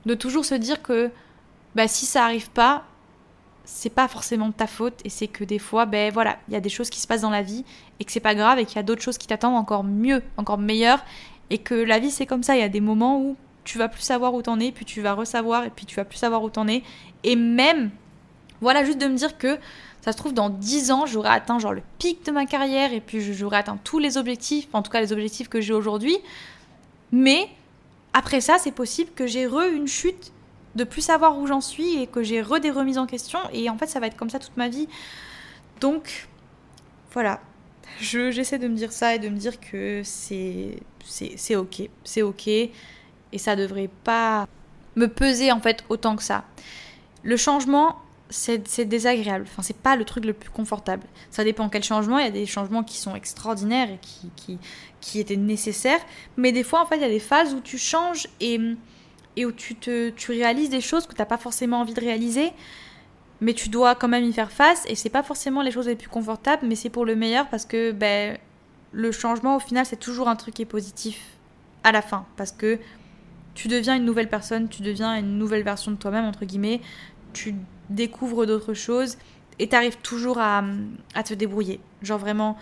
de 0.06 0.14
toujours 0.14 0.46
se 0.46 0.56
dire 0.56 0.82
que 0.82 1.12
bah, 1.76 1.88
si 1.88 2.06
ça 2.06 2.24
arrive 2.24 2.50
pas, 2.52 2.84
c'est 3.66 3.90
pas 3.90 4.08
forcément 4.08 4.52
ta 4.52 4.68
faute 4.68 5.00
et 5.06 5.10
c'est 5.10 5.28
que 5.28 5.44
des 5.44 5.60
fois, 5.60 5.86
ben 5.86 6.12
voilà, 6.12 6.40
il 6.48 6.54
y 6.54 6.58
a 6.58 6.62
des 6.62 6.70
choses 6.70 6.90
qui 6.90 7.00
se 7.00 7.08
passent 7.08 7.22
dans 7.22 7.30
la 7.30 7.44
vie 7.44 7.64
et 8.00 8.06
que 8.06 8.12
c'est 8.12 8.20
pas 8.20 8.34
grave 8.34 8.58
et 8.60 8.66
qu'il 8.66 8.78
y 8.78 8.80
a 8.80 8.84
d'autres 8.84 9.02
choses 9.02 9.18
qui 9.18 9.28
t'attendent 9.28 9.56
encore 9.56 9.84
mieux, 9.84 10.24
encore 10.38 10.58
meilleures 10.58 11.04
et 11.50 11.60
que 11.60 11.76
la 11.76 12.00
vie 12.00 12.10
c'est 12.10 12.26
comme 12.26 12.42
ça. 12.42 12.56
Il 12.56 12.60
y 12.60 12.64
a 12.64 12.70
des 12.70 12.82
moments 12.82 13.20
où 13.22 13.36
tu 13.70 13.78
vas 13.78 13.88
plus 13.88 14.02
savoir 14.02 14.34
où 14.34 14.42
t'en 14.42 14.60
es, 14.60 14.72
puis 14.72 14.84
tu 14.84 15.00
vas 15.00 15.14
ressavoir, 15.14 15.64
et 15.64 15.70
puis 15.70 15.86
tu 15.86 15.96
vas 15.96 16.04
plus 16.04 16.18
savoir 16.18 16.42
où 16.42 16.50
t'en 16.50 16.68
es. 16.68 16.82
Et 17.24 17.36
même, 17.36 17.92
voilà, 18.62 18.84
juste 18.84 18.98
de 18.98 19.06
me 19.06 19.16
dire 19.16 19.38
que 19.38 19.60
ça 20.02 20.12
se 20.12 20.18
trouve 20.18 20.34
dans 20.34 20.50
10 20.50 20.90
ans, 20.90 21.06
j'aurai 21.06 21.30
atteint 21.30 21.60
genre 21.60 21.74
le 21.74 21.84
pic 22.00 22.26
de 22.26 22.32
ma 22.32 22.48
carrière, 22.48 22.94
et 22.94 23.00
puis 23.00 23.22
j'aurai 23.22 23.58
atteint 23.58 23.78
tous 23.84 24.00
les 24.00 24.18
objectifs, 24.18 24.68
en 24.74 24.82
tout 24.82 24.90
cas 24.90 25.02
les 25.02 25.14
objectifs 25.14 25.50
que 25.50 25.62
j'ai 25.62 25.74
aujourd'hui. 25.74 26.18
Mais 27.12 27.48
après 28.14 28.42
ça, 28.42 28.58
c'est 28.58 28.72
possible 28.72 29.12
que 29.14 29.28
j'ai 29.28 29.46
re 29.46 29.62
une 29.72 29.88
chute 29.88 30.32
de 30.74 30.84
plus 30.84 31.02
savoir 31.02 31.38
où 31.38 31.46
j'en 31.46 31.62
suis 31.62 32.02
et 32.02 32.08
que 32.08 32.24
j'ai 32.24 32.42
re 32.42 32.60
des 32.60 32.72
remises 32.72 32.98
en 32.98 33.06
question. 33.06 33.38
Et 33.54 33.70
en 33.70 33.78
fait, 33.78 33.86
ça 33.86 34.00
va 34.00 34.08
être 34.08 34.18
comme 34.18 34.32
ça 34.32 34.40
toute 34.40 34.58
ma 34.58 34.68
vie. 34.68 34.88
Donc, 35.80 36.28
voilà. 37.14 37.40
J'essaie 38.02 38.58
de 38.58 38.68
me 38.68 38.76
dire 38.76 38.92
ça 38.92 39.14
et 39.14 39.20
de 39.20 39.30
me 39.30 39.38
dire 39.38 39.60
que 39.60 40.02
c'est 40.04 40.80
ok. 41.56 41.88
C'est 42.04 42.24
ok 42.24 42.50
et 43.32 43.38
ça 43.38 43.56
devrait 43.56 43.90
pas 44.04 44.48
me 44.96 45.08
peser 45.08 45.52
en 45.52 45.60
fait 45.60 45.84
autant 45.90 46.16
que 46.16 46.24
ça. 46.24 46.44
Le 47.24 47.38
changement, 47.38 47.98
c'est 48.30 48.86
désagréable. 48.86 49.46
Enfin, 49.48 49.64
c'est 49.64 49.78
pas 49.78 49.96
le 49.96 50.06
truc 50.06 50.26
le 50.26 50.34
plus 50.34 50.50
confortable. 50.50 51.04
Ça 51.32 51.44
dépend 51.44 51.68
quel 51.70 51.84
changement. 51.84 52.20
Il 52.20 52.26
y 52.26 52.28
a 52.28 52.32
des 52.32 52.46
changements 52.46 52.84
qui 52.84 52.98
sont 52.98 53.16
extraordinaires 53.16 53.90
et 53.90 53.98
qui, 54.02 54.30
qui, 54.36 54.60
qui 55.02 55.20
étaient 55.20 55.36
nécessaires. 55.36 56.00
Mais 56.38 56.52
des 56.52 56.64
fois, 56.64 56.82
en 56.82 56.86
fait, 56.86 56.98
il 56.98 57.02
y 57.02 57.06
a 57.06 57.10
des 57.10 57.20
phases 57.20 57.54
où 57.54 57.60
tu 57.60 57.78
changes 57.78 58.28
et, 58.40 58.60
et 59.36 59.46
où 59.46 59.52
tu, 59.52 59.76
te, 59.76 60.10
tu 60.12 60.32
réalises 60.32 60.70
des 60.70 60.82
choses 60.82 61.08
que 61.08 61.14
tu 61.14 61.20
n'as 61.20 61.26
pas 61.26 61.38
forcément 61.38 61.82
envie 61.82 61.94
de 61.94 62.02
réaliser. 62.02 62.52
Mais 63.42 63.54
tu 63.54 63.70
dois 63.70 63.96
quand 63.96 64.10
même 64.10 64.24
y 64.26 64.34
faire 64.34 64.52
face. 64.52 64.84
Et 64.88 64.96
c'est 64.96 65.10
pas 65.10 65.24
forcément 65.24 65.64
les 65.64 65.72
choses 65.72 65.88
les 65.88 65.96
plus 65.96 66.10
confortables, 66.10 66.68
mais 66.68 66.76
c'est 66.76 66.90
pour 66.90 67.06
le 67.06 67.16
meilleur 67.16 67.50
parce 67.50 67.66
que 67.66 67.92
ben, 67.92 68.38
le 68.92 69.12
changement, 69.12 69.56
au 69.56 69.60
final, 69.60 69.86
c'est 69.86 70.00
toujours 70.00 70.30
un 70.30 70.36
truc 70.36 70.54
qui 70.54 70.62
est 70.62 70.66
positif 70.66 71.20
à 71.84 71.92
la 71.92 72.04
fin. 72.04 72.26
Parce 72.38 72.52
que 72.52 72.78
tu 73.60 73.68
deviens 73.68 73.98
une 73.98 74.06
nouvelle 74.06 74.30
personne, 74.30 74.70
tu 74.70 74.84
deviens 74.84 75.18
une 75.18 75.38
nouvelle 75.38 75.64
version 75.64 75.92
de 75.92 75.98
toi-même, 75.98 76.24
entre 76.24 76.46
guillemets, 76.46 76.80
tu 77.34 77.56
découvres 77.90 78.48
d'autres 78.48 78.74
choses 78.74 79.18
et 79.60 79.68
tu 79.68 79.76
arrives 79.76 79.98
toujours 79.98 80.38
à, 80.40 80.64
te 81.26 81.34
débrouiller. 81.34 81.82
Genre 82.02 82.18
vraiment, 82.18 82.56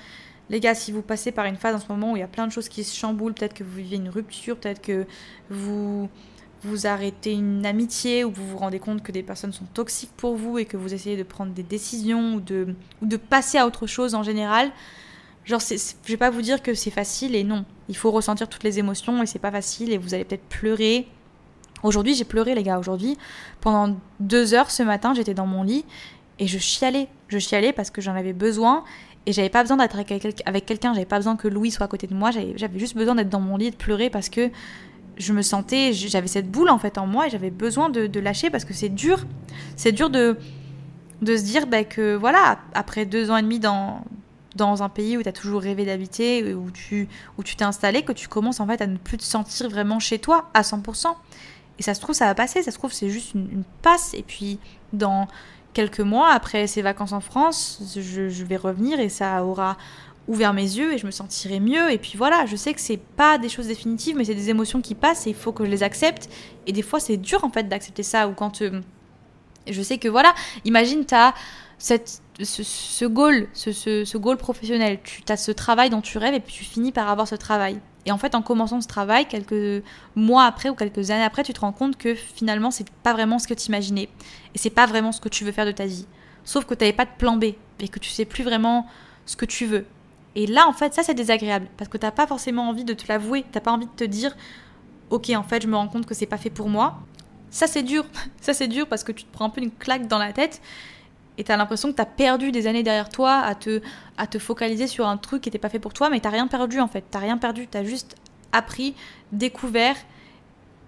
les 0.49 0.59
gars, 0.59 0.73
si 0.73 0.91
vous 0.91 1.03
passez 1.03 1.31
par 1.31 1.45
une 1.45 1.55
phase 1.55 1.75
en 1.75 1.79
ce 1.79 1.87
moment 1.87 2.13
où 2.13 2.17
il 2.17 2.21
y 2.21 2.23
a 2.23 2.27
plein 2.27 2.47
de 2.47 2.51
choses 2.51 2.67
qui 2.67 2.83
se 2.83 2.97
chamboulent, 2.97 3.35
peut-être 3.35 3.53
que 3.53 3.63
vous 3.63 3.75
vivez 3.75 3.97
une 3.97 4.09
rupture, 4.09 4.57
peut-être 4.57 4.81
que 4.81 5.05
vous 5.51 6.09
vous 6.63 6.87
arrêtez 6.87 7.33
une 7.33 7.67
amitié 7.67 8.23
ou 8.23 8.31
vous 8.31 8.47
vous 8.47 8.57
rendez 8.57 8.79
compte 8.79 9.03
que 9.03 9.11
des 9.11 9.21
personnes 9.21 9.53
sont 9.53 9.67
toxiques 9.75 10.17
pour 10.17 10.35
vous 10.35 10.57
et 10.57 10.65
que 10.65 10.77
vous 10.77 10.95
essayez 10.95 11.15
de 11.15 11.21
prendre 11.21 11.53
des 11.53 11.61
décisions 11.61 12.33
ou 12.33 12.41
de 12.41 13.17
passer 13.17 13.59
à 13.59 13.67
autre 13.67 13.85
chose 13.85 14.15
en 14.15 14.23
général, 14.23 14.71
Genre, 15.47 15.61
je 15.61 16.09
vais 16.09 16.17
pas 16.17 16.29
vous 16.29 16.41
dire 16.41 16.61
que 16.61 16.73
c'est 16.73 16.91
facile 16.91 17.33
et 17.33 17.45
non. 17.45 17.63
Il 17.87 17.95
faut 17.95 18.11
ressentir 18.11 18.49
toutes 18.49 18.65
les 18.65 18.79
émotions 18.79 19.23
et 19.23 19.25
c'est 19.25 19.39
pas 19.39 19.49
facile 19.49 19.93
et 19.93 19.97
vous 19.97 20.13
allez 20.13 20.25
peut-être 20.25 20.43
pleurer. 20.49 21.07
Aujourd'hui, 21.83 22.15
j'ai 22.15 22.25
pleuré, 22.25 22.53
les 22.53 22.63
gars. 22.63 22.77
Aujourd'hui, 22.77 23.17
pendant 23.61 23.97
deux 24.19 24.53
heures 24.53 24.69
ce 24.69 24.83
matin, 24.83 25.13
j'étais 25.13 25.33
dans 25.33 25.47
mon 25.47 25.63
lit 25.63 25.85
et 26.39 26.47
je 26.47 26.57
chialais. 26.57 27.07
Je 27.29 27.37
chialais 27.37 27.71
parce 27.71 27.91
que 27.91 28.01
j'en 28.01 28.13
avais 28.13 28.33
besoin 28.33 28.83
et 29.25 29.31
j'avais 29.31 29.47
pas 29.47 29.63
besoin 29.63 29.77
d'être 29.77 29.95
avec 29.95 30.65
quelqu'un. 30.65 30.93
J'avais 30.93 31.05
pas 31.05 31.15
besoin 31.15 31.37
que 31.37 31.47
Louis 31.47 31.71
soit 31.71 31.85
à 31.85 31.89
côté 31.89 32.07
de 32.07 32.13
moi. 32.13 32.31
J'avais 32.31 32.77
juste 32.77 32.97
besoin 32.97 33.15
d'être 33.15 33.29
dans 33.29 33.39
mon 33.39 33.55
lit 33.55 33.67
et 33.67 33.71
de 33.71 33.77
pleurer 33.77 34.09
parce 34.09 34.27
que 34.27 34.49
je 35.15 35.31
me 35.31 35.41
sentais. 35.41 35.93
J'avais 35.93 36.27
cette 36.27 36.51
boule 36.51 36.69
en 36.69 36.77
fait 36.77 36.97
en 36.97 37.07
moi 37.07 37.27
et 37.27 37.29
j'avais 37.29 37.51
besoin 37.51 37.89
de, 37.89 38.19
lâcher 38.19 38.49
parce 38.49 38.65
que 38.65 38.73
c'est 38.73 38.89
dur. 38.89 39.25
C'est 39.77 39.93
dur 39.93 40.09
de 40.09 40.35
de 41.21 41.37
se 41.37 41.43
dire 41.43 41.67
bah, 41.67 41.85
que 41.85 42.15
voilà, 42.15 42.59
après 42.73 43.05
deux 43.05 43.31
ans 43.31 43.37
et 43.37 43.41
demi 43.41 43.59
dans, 43.59 44.03
dans 44.57 44.83
un 44.83 44.89
pays 44.89 45.17
où 45.17 45.23
tu 45.23 45.29
as 45.29 45.33
toujours 45.33 45.61
rêvé 45.61 45.85
d'habiter, 45.85 46.53
où 46.53 46.69
tu 46.71 47.07
où 47.37 47.43
tu 47.43 47.55
t'es 47.55 47.63
installé, 47.63 48.01
que 48.01 48.11
tu 48.11 48.27
commences 48.27 48.59
en 48.59 48.67
fait 48.67 48.81
à 48.81 48.87
ne 48.87 48.97
plus 48.97 49.17
te 49.17 49.23
sentir 49.23 49.69
vraiment 49.69 49.99
chez 49.99 50.19
toi 50.19 50.49
à 50.53 50.61
100%. 50.61 51.15
Et 51.79 51.83
ça 51.83 51.93
se 51.93 52.01
trouve, 52.01 52.15
ça 52.15 52.25
va 52.25 52.35
passer, 52.35 52.63
ça 52.63 52.71
se 52.71 52.77
trouve, 52.77 52.91
c'est 52.91 53.09
juste 53.09 53.33
une, 53.35 53.63
passe. 53.81 54.13
Et 54.13 54.23
puis, 54.23 54.59
dans 54.93 55.27
quelques 55.73 55.99
mois, 55.99 56.31
après 56.31 56.67
ces 56.67 56.81
vacances 56.81 57.13
en 57.13 57.19
France, 57.19 57.81
je, 57.95 58.43
vais 58.43 58.57
revenir 58.57 58.99
et 58.99 59.09
ça 59.09 59.45
aura 59.45 59.77
ouvert 60.27 60.53
mes 60.53 60.63
yeux 60.63 60.93
et 60.93 60.97
je 60.97 61.05
me 61.05 61.11
sentirai 61.11 61.59
mieux. 61.59 61.91
Et 61.91 61.99
puis 61.99 62.13
voilà, 62.17 62.45
je 62.47 62.55
sais 62.55 62.73
que 62.73 62.81
c'est 62.81 62.97
pas 62.97 63.37
des 63.37 63.49
choses 63.49 63.67
définitives, 63.67 64.15
mais 64.17 64.25
c'est 64.25 64.35
des 64.35 64.49
émotions 64.49 64.81
qui 64.81 64.95
passent 64.95 65.27
et 65.27 65.31
il 65.31 65.35
faut 65.35 65.51
que 65.51 65.65
je 65.65 65.69
les 65.69 65.83
accepte. 65.83 66.29
Et 66.65 66.71
des 66.71 66.81
fois, 66.81 66.99
c'est 66.99 67.17
dur 67.17 67.43
en 67.43 67.49
fait 67.49 67.69
d'accepter 67.69 68.03
ça. 68.03 68.27
Ou 68.27 68.33
quand. 68.33 68.61
Euh, 68.61 68.81
je 69.69 69.81
sais 69.81 69.97
que 69.97 70.07
voilà, 70.07 70.33
imagine, 70.63 71.05
tu 71.05 71.13
as 71.13 71.33
cette 71.77 72.21
ce, 72.43 73.05
goal, 73.05 73.47
ce, 73.53 74.17
goal 74.17 74.37
professionnel. 74.37 74.99
Tu 75.03 75.23
as 75.29 75.37
ce 75.37 75.51
travail 75.51 75.89
dont 75.89 76.01
tu 76.01 76.17
rêves 76.17 76.33
et 76.33 76.39
puis 76.39 76.53
tu 76.53 76.63
finis 76.63 76.91
par 76.91 77.09
avoir 77.09 77.27
ce 77.27 77.35
travail. 77.35 77.79
Et 78.05 78.11
en 78.11 78.17
fait, 78.17 78.35
en 78.35 78.41
commençant 78.41 78.79
ce 78.79 78.87
travail, 78.87 79.27
quelques 79.27 79.83
mois 80.15 80.45
après 80.45 80.69
ou 80.69 80.75
quelques 80.75 81.11
années 81.11 81.23
après, 81.23 81.43
tu 81.43 81.53
te 81.53 81.59
rends 81.59 81.73
compte 81.73 81.97
que 81.97 82.15
finalement, 82.15 82.71
c'est 82.71 82.89
pas 83.03 83.13
vraiment 83.13 83.39
ce 83.39 83.47
que 83.47 83.53
tu 83.53 83.67
imaginais. 83.67 84.09
Et 84.55 84.57
c'est 84.57 84.69
pas 84.69 84.85
vraiment 84.85 85.11
ce 85.11 85.19
que 85.19 85.29
tu 85.29 85.43
veux 85.43 85.51
faire 85.51 85.65
de 85.65 85.71
ta 85.71 85.85
vie. 85.85 86.05
Sauf 86.45 86.65
que 86.65 86.73
tu 86.73 86.83
n'avais 86.83 86.95
pas 86.95 87.05
de 87.05 87.11
plan 87.17 87.35
B 87.35 87.45
et 87.79 87.87
que 87.89 87.99
tu 87.99 88.09
sais 88.09 88.25
plus 88.25 88.43
vraiment 88.43 88.87
ce 89.25 89.35
que 89.35 89.45
tu 89.45 89.65
veux. 89.65 89.85
Et 90.35 90.45
là, 90.45 90.67
en 90.67 90.73
fait, 90.73 90.93
ça, 90.93 91.03
c'est 91.03 91.15
désagréable 91.15 91.67
parce 91.75 91.89
que 91.89 91.97
tu 91.97 92.05
n'as 92.05 92.11
pas 92.11 92.27
forcément 92.27 92.69
envie 92.69 92.85
de 92.85 92.93
te 92.93 93.07
l'avouer. 93.09 93.41
Tu 93.41 93.49
n'as 93.55 93.61
pas 93.61 93.71
envie 93.71 93.87
de 93.87 93.91
te 93.91 94.03
dire, 94.03 94.37
ok, 95.09 95.31
en 95.31 95.43
fait, 95.43 95.63
je 95.63 95.67
me 95.67 95.75
rends 95.75 95.87
compte 95.87 96.05
que 96.05 96.13
c'est 96.13 96.27
pas 96.27 96.37
fait 96.37 96.51
pour 96.51 96.69
moi. 96.69 96.99
Ça, 97.49 97.67
c'est 97.67 97.83
dur. 97.83 98.05
Ça, 98.41 98.53
c'est 98.53 98.67
dur 98.67 98.87
parce 98.87 99.03
que 99.03 99.11
tu 99.11 99.23
te 99.23 99.31
prends 99.33 99.45
un 99.45 99.49
peu 99.49 99.61
une 99.61 99.71
claque 99.71 100.07
dans 100.07 100.19
la 100.19 100.31
tête 100.33 100.61
et 101.37 101.43
tu 101.43 101.51
as 101.51 101.57
l'impression 101.57 101.91
que 101.91 101.95
tu 101.95 102.01
as 102.01 102.05
perdu 102.05 102.51
des 102.51 102.67
années 102.67 102.83
derrière 102.83 103.09
toi 103.09 103.35
à 103.35 103.55
te, 103.55 103.81
à 104.17 104.27
te 104.27 104.39
focaliser 104.39 104.87
sur 104.87 105.07
un 105.07 105.17
truc 105.17 105.43
qui 105.43 105.49
n'était 105.49 105.59
pas 105.59 105.69
fait 105.69 105.79
pour 105.79 105.93
toi, 105.93 106.09
mais 106.09 106.19
tu 106.19 106.27
rien 106.27 106.47
perdu 106.47 106.79
en 106.79 106.87
fait. 106.87 107.05
Tu 107.11 107.17
rien 107.17 107.37
perdu. 107.37 107.67
Tu 107.67 107.77
as 107.77 107.83
juste 107.83 108.15
appris, 108.51 108.95
découvert 109.31 109.95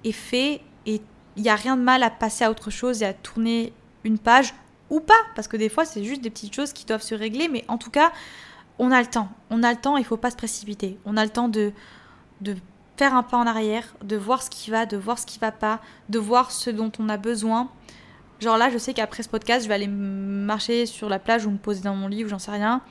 et 0.03 0.11
fait. 0.11 0.61
Et 0.85 1.01
il 1.35 1.43
n'y 1.43 1.49
a 1.49 1.55
rien 1.55 1.77
de 1.77 1.83
mal 1.83 2.01
à 2.03 2.09
passer 2.09 2.43
à 2.43 2.51
autre 2.51 2.71
chose 2.71 3.03
et 3.03 3.05
à 3.05 3.13
tourner 3.13 3.73
une 4.03 4.17
page 4.17 4.53
ou 4.89 4.99
pas, 4.99 5.13
parce 5.35 5.47
que 5.47 5.55
des 5.55 5.69
fois 5.69 5.85
c'est 5.85 6.03
juste 6.03 6.21
des 6.21 6.31
petites 6.31 6.55
choses 6.55 6.73
qui 6.73 6.85
doivent 6.85 7.03
se 7.03 7.13
régler, 7.13 7.47
mais 7.47 7.63
en 7.67 7.77
tout 7.77 7.91
cas, 7.91 8.11
on 8.79 8.91
a 8.91 8.99
le 9.01 9.07
temps. 9.07 9.29
On 9.51 9.61
a 9.61 9.71
le 9.71 9.77
temps, 9.77 9.97
il 9.97 10.05
faut 10.05 10.17
pas 10.17 10.31
se 10.31 10.35
précipiter. 10.35 10.97
On 11.05 11.15
a 11.15 11.23
le 11.23 11.29
temps 11.29 11.47
de, 11.47 11.71
de 12.41 12.55
faire 12.97 13.13
un 13.13 13.21
pas 13.21 13.37
en 13.37 13.45
arrière, 13.45 13.95
de 14.03 14.15
voir 14.15 14.41
ce 14.41 14.49
qui 14.49 14.71
va, 14.71 14.87
de 14.87 14.97
voir 14.97 15.19
ce 15.19 15.25
qui 15.27 15.37
va 15.37 15.51
pas, 15.51 15.79
de 16.09 16.17
voir 16.17 16.49
ce 16.49 16.71
dont 16.71 16.91
on 16.97 17.07
a 17.07 17.17
besoin. 17.17 17.69
Genre 18.39 18.57
là, 18.57 18.69
je 18.69 18.77
sais 18.77 18.93
qu'après 18.93 19.23
ce 19.23 19.29
podcast, 19.29 19.63
je 19.63 19.67
vais 19.67 19.75
aller 19.75 19.87
marcher 19.87 20.85
sur 20.85 21.09
la 21.09 21.19
plage 21.19 21.45
ou 21.45 21.51
me 21.51 21.57
poser 21.57 21.81
dans 21.81 21.95
mon 21.95 22.07
lit 22.07 22.23
ou 22.23 22.29
j'en 22.29 22.39
sais 22.39 22.51
rien, 22.51 22.81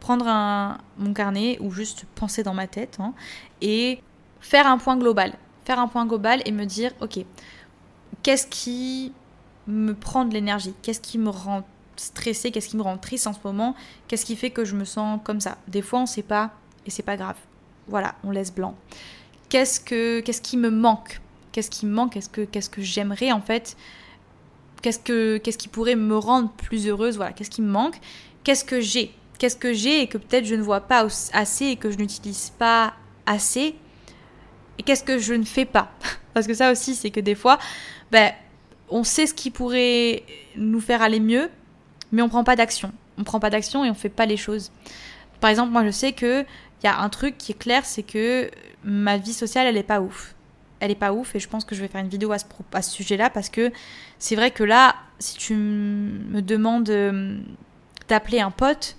prendre 0.00 0.28
un, 0.28 0.78
mon 0.98 1.12
carnet 1.12 1.58
ou 1.60 1.70
juste 1.70 2.04
penser 2.14 2.42
dans 2.42 2.54
ma 2.54 2.66
tête 2.66 2.98
hein, 3.00 3.14
et 3.60 4.00
faire 4.40 4.66
un 4.66 4.78
point 4.78 4.96
global. 4.96 5.34
Faire 5.64 5.78
un 5.78 5.88
point 5.88 6.06
global 6.06 6.42
et 6.44 6.52
me 6.52 6.64
dire, 6.64 6.92
ok, 7.00 7.24
qu'est-ce 8.22 8.46
qui 8.46 9.12
me 9.66 9.94
prend 9.94 10.24
de 10.24 10.34
l'énergie? 10.34 10.74
Qu'est-ce 10.82 11.00
qui 11.00 11.18
me 11.18 11.30
rend 11.30 11.62
stressée? 11.96 12.50
Qu'est-ce 12.50 12.68
qui 12.68 12.76
me 12.76 12.82
rend 12.82 12.98
triste 12.98 13.26
en 13.26 13.32
ce 13.32 13.38
moment? 13.44 13.74
Qu'est-ce 14.08 14.24
qui 14.24 14.36
fait 14.36 14.50
que 14.50 14.64
je 14.64 14.74
me 14.74 14.84
sens 14.84 15.20
comme 15.24 15.40
ça? 15.40 15.58
Des 15.68 15.82
fois, 15.82 16.00
on 16.00 16.02
ne 16.02 16.06
sait 16.06 16.22
pas 16.22 16.50
et 16.86 16.90
c'est 16.90 17.02
pas 17.02 17.16
grave. 17.16 17.36
Voilà, 17.88 18.14
on 18.24 18.30
laisse 18.30 18.52
blanc. 18.52 18.76
Qu'est-ce 19.48 19.80
que 19.80 20.20
qu'est-ce 20.20 20.40
qui 20.40 20.56
me 20.56 20.70
manque? 20.70 21.20
Qu'est-ce 21.52 21.70
qui 21.70 21.86
me 21.86 21.92
manque? 21.92 22.14
Qu'est-ce 22.14 22.28
que 22.28 22.42
qu'est-ce 22.42 22.70
que 22.70 22.80
j'aimerais 22.82 23.32
en 23.32 23.40
fait 23.40 23.76
Qu'est-ce 24.82 24.98
que 24.98 25.38
qu'est-ce 25.38 25.58
qui 25.58 25.68
pourrait 25.68 25.96
me 25.96 26.16
rendre 26.16 26.50
plus 26.50 26.88
heureuse 26.88 27.16
Voilà, 27.16 27.32
qu'est-ce 27.32 27.50
qui 27.50 27.62
me 27.62 27.70
manque 27.70 27.98
Qu'est-ce 28.44 28.64
que 28.64 28.80
j'ai 28.80 29.14
Qu'est-ce 29.38 29.56
que 29.56 29.72
j'ai 29.72 30.02
et 30.02 30.06
que 30.08 30.18
peut-être 30.18 30.44
je 30.44 30.54
ne 30.54 30.62
vois 30.62 30.80
pas 30.80 31.06
assez 31.32 31.66
et 31.66 31.76
que 31.76 31.90
je 31.90 31.98
n'utilise 31.98 32.52
pas 32.58 32.94
assez 33.26 33.76
Et 34.78 34.82
qu'est-ce 34.82 35.04
que 35.04 35.18
je 35.18 35.34
ne 35.34 35.44
fais 35.44 35.64
pas 35.64 35.92
Parce 36.34 36.46
que 36.46 36.54
ça 36.54 36.72
aussi, 36.72 36.94
c'est 36.94 37.10
que 37.10 37.20
des 37.20 37.34
fois, 37.34 37.58
ben, 38.10 38.32
on 38.88 39.04
sait 39.04 39.26
ce 39.26 39.34
qui 39.34 39.50
pourrait 39.50 40.22
nous 40.56 40.80
faire 40.80 41.02
aller 41.02 41.20
mieux, 41.20 41.50
mais 42.10 42.22
on 42.22 42.28
prend 42.28 42.44
pas 42.44 42.56
d'action. 42.56 42.92
On 43.18 43.24
prend 43.24 43.40
pas 43.40 43.50
d'action 43.50 43.84
et 43.84 43.90
on 43.90 43.94
fait 43.94 44.08
pas 44.08 44.26
les 44.26 44.36
choses. 44.36 44.70
Par 45.40 45.50
exemple, 45.50 45.72
moi 45.72 45.84
je 45.84 45.90
sais 45.90 46.12
que 46.12 46.44
il 46.82 46.86
y 46.86 46.88
a 46.88 47.00
un 47.00 47.08
truc 47.08 47.38
qui 47.38 47.52
est 47.52 47.58
clair, 47.58 47.84
c'est 47.84 48.02
que 48.02 48.50
ma 48.84 49.16
vie 49.16 49.32
sociale, 49.32 49.66
elle 49.66 49.76
est 49.76 49.82
pas 49.82 50.00
ouf. 50.00 50.34
Elle 50.82 50.90
est 50.90 50.96
pas 50.96 51.12
ouf 51.12 51.34
et 51.36 51.40
je 51.40 51.48
pense 51.48 51.64
que 51.64 51.74
je 51.76 51.80
vais 51.80 51.86
faire 51.86 52.00
une 52.00 52.08
vidéo 52.08 52.32
à 52.32 52.38
ce, 52.82 52.90
sujet-là 52.90 53.30
parce 53.30 53.48
que 53.48 53.70
c'est 54.18 54.34
vrai 54.34 54.50
que 54.50 54.64
là, 54.64 54.96
si 55.20 55.36
tu 55.36 55.54
me 55.54 56.42
demandes 56.42 56.90
euh, 56.90 57.38
d'appeler 58.08 58.40
un 58.40 58.50
pote, 58.50 58.96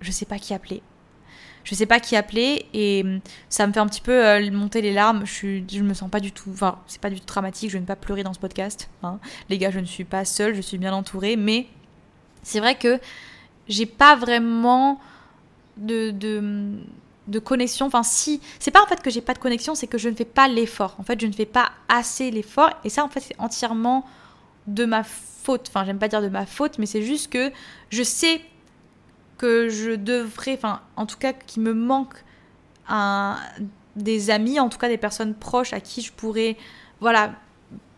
je 0.00 0.10
sais 0.10 0.24
pas 0.24 0.38
qui 0.38 0.54
appeler 0.54 0.82
je 1.64 1.74
sais 1.74 1.86
pas 1.86 2.00
qui 2.00 2.16
appeler 2.16 2.66
et 2.72 3.02
hum, 3.04 3.20
ça 3.48 3.66
me 3.66 3.72
fait 3.72 3.78
un 3.78 3.86
petit 3.86 4.00
peu 4.00 4.26
euh, 4.26 4.50
monter 4.50 4.82
les 4.82 4.92
larmes. 4.92 5.24
Je, 5.24 5.32
suis, 5.32 5.64
je 5.70 5.82
me 5.82 5.94
sens 5.94 6.10
pas 6.10 6.18
du 6.18 6.32
tout, 6.32 6.50
enfin, 6.50 6.78
c'est 6.86 7.00
pas 7.00 7.10
du 7.10 7.20
tout 7.20 7.26
dramatique, 7.26 7.70
je 7.70 7.76
ne 7.76 7.82
vais 7.82 7.86
pas 7.86 7.96
pleurer 7.96 8.22
dans 8.22 8.32
ce 8.32 8.40
podcast. 8.40 8.88
Hein. 9.02 9.18
Les 9.48 9.58
gars, 9.58 9.70
je 9.70 9.78
ne 9.78 9.84
suis 9.84 10.04
pas 10.04 10.24
seule, 10.24 10.54
je 10.54 10.60
suis 10.60 10.78
bien 10.78 10.92
entourée, 10.92 11.36
mais 11.36 11.66
c'est 12.42 12.58
vrai 12.58 12.74
que 12.74 12.98
j'ai 13.68 13.86
pas 13.86 14.16
vraiment 14.16 14.98
de, 15.76 16.10
de 17.28 17.38
connexion. 17.38 17.86
Enfin, 17.86 18.02
si, 18.02 18.40
c'est 18.58 18.70
pas 18.70 18.82
en 18.82 18.86
fait 18.86 19.02
que 19.02 19.10
j'ai 19.10 19.20
pas 19.20 19.34
de 19.34 19.38
connexion, 19.38 19.74
c'est 19.74 19.86
que 19.86 19.98
je 19.98 20.08
ne 20.08 20.14
fais 20.14 20.24
pas 20.24 20.48
l'effort. 20.48 20.96
En 20.98 21.02
fait, 21.02 21.20
je 21.20 21.26
ne 21.26 21.32
fais 21.32 21.46
pas 21.46 21.72
assez 21.88 22.30
l'effort 22.30 22.70
et 22.84 22.90
ça, 22.90 23.04
en 23.04 23.08
fait, 23.08 23.20
c'est 23.20 23.38
entièrement 23.38 24.04
de 24.66 24.84
ma 24.84 25.02
faute. 25.04 25.66
Enfin, 25.68 25.84
j'aime 25.84 25.98
pas 25.98 26.08
dire 26.08 26.22
de 26.22 26.28
ma 26.28 26.46
faute, 26.46 26.78
mais 26.78 26.86
c'est 26.86 27.02
juste 27.02 27.32
que 27.32 27.52
je 27.90 28.02
sais 28.02 28.40
que 29.38 29.68
je 29.68 29.92
devrais, 29.92 30.54
enfin, 30.54 30.80
en 30.96 31.06
tout 31.06 31.18
cas, 31.18 31.32
qui 31.32 31.60
me 31.60 31.74
manque 31.74 32.14
un, 32.88 33.38
des 33.96 34.30
amis, 34.30 34.60
en 34.60 34.68
tout 34.68 34.78
cas 34.78 34.88
des 34.88 34.98
personnes 34.98 35.34
proches 35.34 35.72
à 35.72 35.80
qui 35.80 36.00
je 36.00 36.12
pourrais, 36.12 36.56
voilà, 37.00 37.32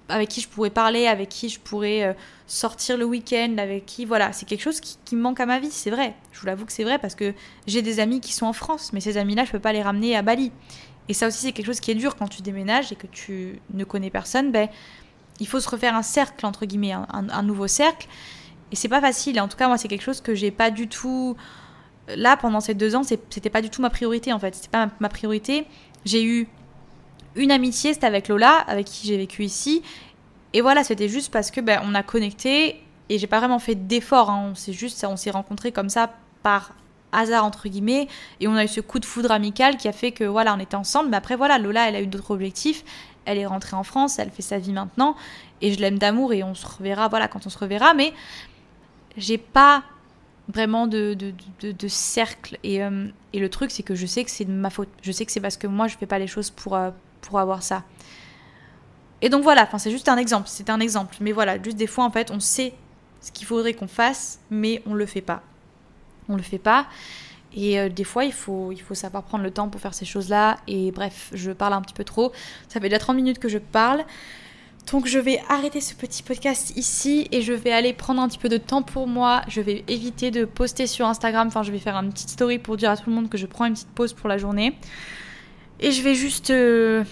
avec 0.09 0.29
qui 0.29 0.41
je 0.41 0.49
pourrais 0.49 0.71
parler, 0.71 1.07
avec 1.07 1.29
qui 1.29 1.49
je 1.49 1.61
pourrais 1.61 2.05
euh, 2.05 2.13
sortir 2.47 2.99
le 2.99 3.05
week-end, 3.05 3.57
avec 3.59 3.87
qui, 3.87 4.05
voilà, 4.05 4.33
c'est 4.33 4.47
quelque 4.47 4.63
chose 4.63 4.81
qui, 4.81 4.99
qui, 5.05 5.17
manque 5.17 5.41
à 5.41 5.47
ma 5.47 5.59
vie, 5.59 5.71
c'est 5.71 5.91
vrai. 5.91 6.15
Je 6.33 6.41
vous 6.41 6.47
l'avoue 6.47 6.67
que 6.67 6.73
c'est 6.73 6.85
vrai 6.85 6.99
parce 6.99 7.15
que 7.15 7.33
j'ai 7.67 7.81
des 7.81 8.01
amis 8.01 8.21
qui 8.21 8.33
sont 8.33 8.47
en 8.47 8.53
France, 8.53 8.93
mais 8.93 9.01
ces 9.01 9.17
amis-là, 9.17 9.45
je 9.45 9.53
peux 9.53 9.61
pas 9.61 9.73
les 9.73 9.83
ramener 9.83 10.15
à 10.15 10.23
Bali. 10.23 10.53
Et 11.09 11.15
ça 11.15 11.27
aussi, 11.27 11.39
c'est 11.39 11.53
quelque 11.53 11.67
chose 11.67 11.81
qui 11.81 11.91
est 11.91 11.95
dur 11.95 12.17
quand 12.17 12.29
tu 12.29 12.43
déménages 12.43 12.93
et 12.93 12.97
que 12.97 13.07
tu 13.07 13.61
ne 13.73 13.85
connais 13.85 14.11
personne. 14.11 14.53
Ben, 14.53 14.69
il 15.41 15.47
faut 15.47 15.61
se 15.61 15.69
refaire 15.69 15.95
un 15.95 16.03
cercle 16.03 16.47
entre 16.47 16.65
guillemets, 16.65 16.93
un, 16.93 17.43
nouveau 17.43 17.67
cercle. 17.67 18.09
Et 18.73 18.77
c'est 18.77 18.89
pas 18.89 19.01
facile. 19.01 19.41
En 19.41 19.49
tout 19.49 19.57
cas, 19.57 19.69
moi, 19.69 19.77
c'est 19.77 19.89
quelque 19.89 20.03
chose 20.03 20.21
que 20.21 20.35
j'ai 20.35 20.51
pas 20.51 20.71
du 20.71 20.89
tout. 20.89 21.37
Là, 22.09 22.37
pendant 22.37 22.61
ces 22.61 22.75
deux 22.75 22.97
ans, 22.97 23.03
c'était 23.03 23.51
pas 23.51 23.63
du 23.63 23.71
tout 23.71 23.83
ma 23.83 23.91
priorité 23.91 24.33
en 24.33 24.39
fait. 24.39 24.55
C'était 24.55 24.69
pas 24.69 24.89
ma 25.01 25.09
priorité. 25.09 25.67
J'ai 26.05 26.25
eu 26.25 26.49
une 27.37 27.51
amitié, 27.51 27.95
c'était 27.95 28.07
avec 28.07 28.29
Lola, 28.29 28.59
avec 28.67 28.87
qui 28.87 29.07
j'ai 29.09 29.17
vécu 29.17 29.45
ici. 29.45 29.83
Et 30.55 30.61
voilà, 30.61 30.85
c'était 30.85 31.09
juste 31.09 31.33
parce 31.33 31.51
que 31.51 31.61
ben, 31.61 31.81
on 31.85 31.95
a 31.95 32.03
connecté 32.03 32.81
et 33.09 33.19
j'ai 33.19 33.27
pas 33.27 33.41
vraiment 33.41 33.59
fait 33.59 33.75
d'effort. 33.75 34.31
Hein. 34.31 34.51
On 34.53 34.55
s'est 34.55 34.73
juste, 34.73 35.05
on 35.05 35.17
s'est 35.17 35.33
rencontrés 35.33 35.73
comme 35.73 35.89
ça 35.91 36.15
par 36.43 36.73
hasard 37.13 37.45
entre 37.45 37.69
guillemets 37.69 38.09
et 38.41 38.49
on 38.49 38.55
a 38.55 38.65
eu 38.65 38.69
ce 38.69 38.81
coup 38.81 38.99
de 38.99 39.05
foudre 39.05 39.31
amical 39.31 39.77
qui 39.77 39.89
a 39.89 39.93
fait 39.93 40.13
que 40.13 40.25
voilà, 40.25 40.55
on 40.55 40.61
était 40.61 40.77
ensemble. 40.77 41.11
Mais 41.11 41.17
après 41.17 41.37
voilà, 41.37 41.59
Lola, 41.59 41.89
elle 41.89 41.97
a 41.97 42.01
eu 42.01 42.07
d'autres 42.07 42.31
objectifs. 42.31 42.85
Elle 43.27 43.39
est 43.39 43.47
rentrée 43.47 43.77
en 43.77 43.83
France, 43.83 44.19
elle 44.19 44.31
fait 44.31 44.43
sa 44.43 44.59
vie 44.59 44.73
maintenant 44.73 45.17
et 45.61 45.73
je 45.73 45.81
l'aime 45.81 45.99
d'amour 45.99 46.33
et 46.33 46.43
on 46.43 46.55
se 46.55 46.67
reverra 46.67 47.09
voilà 47.09 47.27
quand 47.27 47.47
on 47.47 47.51
se 47.51 47.59
reverra. 47.59 47.93
Mais 47.95 48.13
j'ai 49.17 49.39
pas 49.39 49.83
vraiment 50.49 50.87
de, 50.87 51.17
de, 51.61 51.89
cercle. 51.89 52.59
Et, 52.63 52.83
euh, 52.83 53.07
et, 53.33 53.39
le 53.39 53.49
truc, 53.49 53.71
c'est 53.71 53.83
que 53.83 53.95
je 53.95 54.07
sais 54.07 54.25
que 54.25 54.31
c'est 54.31 54.45
de 54.45 54.53
ma 54.53 54.71
faute. 54.71 54.91
Je 55.03 55.11
sais 55.11 55.25
que 55.25 55.33
c'est 55.33 55.41
parce 55.41 55.57
que 55.57 55.67
moi, 55.67 55.89
je 55.89 55.97
fais 55.97 56.07
pas 56.07 56.19
les 56.19 56.27
choses 56.27 56.51
pour, 56.51 56.75
euh, 56.77 56.91
pour 57.23 57.39
avoir 57.39 57.63
ça. 57.63 57.83
Et 59.23 59.29
donc 59.29 59.43
voilà, 59.43 59.69
c'est 59.79 59.91
juste 59.91 60.09
un 60.09 60.17
exemple. 60.17 60.49
C'est 60.49 60.71
un 60.71 60.81
exemple. 60.81 61.17
Mais 61.21 61.33
voilà, 61.33 61.63
juste 61.63 61.77
des 61.77 61.87
fois, 61.87 62.05
en 62.05 62.11
fait, 62.11 62.31
on 62.31 62.41
sait 62.41 62.75
ce 63.21 63.33
qu'il 63.33 63.47
faudrait 63.47 63.75
qu'on 63.75 63.89
fasse, 63.89 64.39
mais 64.51 64.83
on 64.87 64.95
le 64.95 65.07
fait 65.07 65.23
pas. 65.23 65.43
On 66.29 66.37
le 66.37 66.43
fait 66.43 66.59
pas. 66.59 66.87
Et 67.57 67.79
euh, 67.79 67.89
des 67.89 68.05
fois, 68.05 68.25
il 68.25 68.33
faut, 68.33 68.73
il 68.73 68.81
faut 68.81 68.95
savoir 68.95 69.23
prendre 69.23 69.45
le 69.45 69.51
temps 69.51 69.69
pour 69.69 69.81
faire 69.81 69.95
ces 69.95 70.05
choses-là. 70.05 70.59
Et 70.67 70.91
bref, 70.91 71.31
je 71.33 71.53
parle 71.53 71.73
un 71.73 71.81
petit 71.81 71.95
peu 71.95 72.05
trop. 72.05 72.33
Ça 72.69 72.81
fait 72.81 72.89
déjà 72.89 72.99
30 72.99 73.17
minutes 73.17 73.39
que 73.39 73.49
je 73.49 73.59
parle. 73.59 74.05
Donc 74.93 75.07
je 75.07 75.19
vais 75.19 75.41
arrêter 75.49 75.81
ce 75.81 75.95
petit 75.95 76.23
podcast 76.23 76.77
ici 76.77 77.27
et 77.33 77.41
je 77.41 77.55
vais 77.55 77.73
aller 77.73 77.95
prendre 77.95 78.21
un 78.21 78.29
petit 78.29 78.39
peu 78.39 78.51
de 78.51 78.59
temps 78.59 78.83
pour 78.83 79.07
moi. 79.07 79.43
Je 79.49 79.61
vais 79.61 79.83
éviter 79.89 80.31
de 80.31 80.45
poster 80.45 80.87
sur 80.87 81.07
Instagram. 81.07 81.49
Enfin, 81.49 81.63
je 81.63 81.73
vais 81.73 81.79
faire 81.79 81.97
une 81.97 82.13
petite 82.13 82.29
story 82.31 82.59
pour 82.59 82.77
dire 82.77 82.91
à 82.91 82.97
tout 82.97 83.09
le 83.09 83.17
monde 83.17 83.31
que 83.31 83.39
je 83.39 83.47
prends 83.47 83.65
une 83.65 83.73
petite 83.73 83.89
pause 83.89 84.13
pour 84.13 84.29
la 84.29 84.37
journée. 84.37 84.77
Et 85.81 85.91
je 85.91 86.03
vais 86.03 86.15
juste 86.15 86.51
euh, 86.51 87.03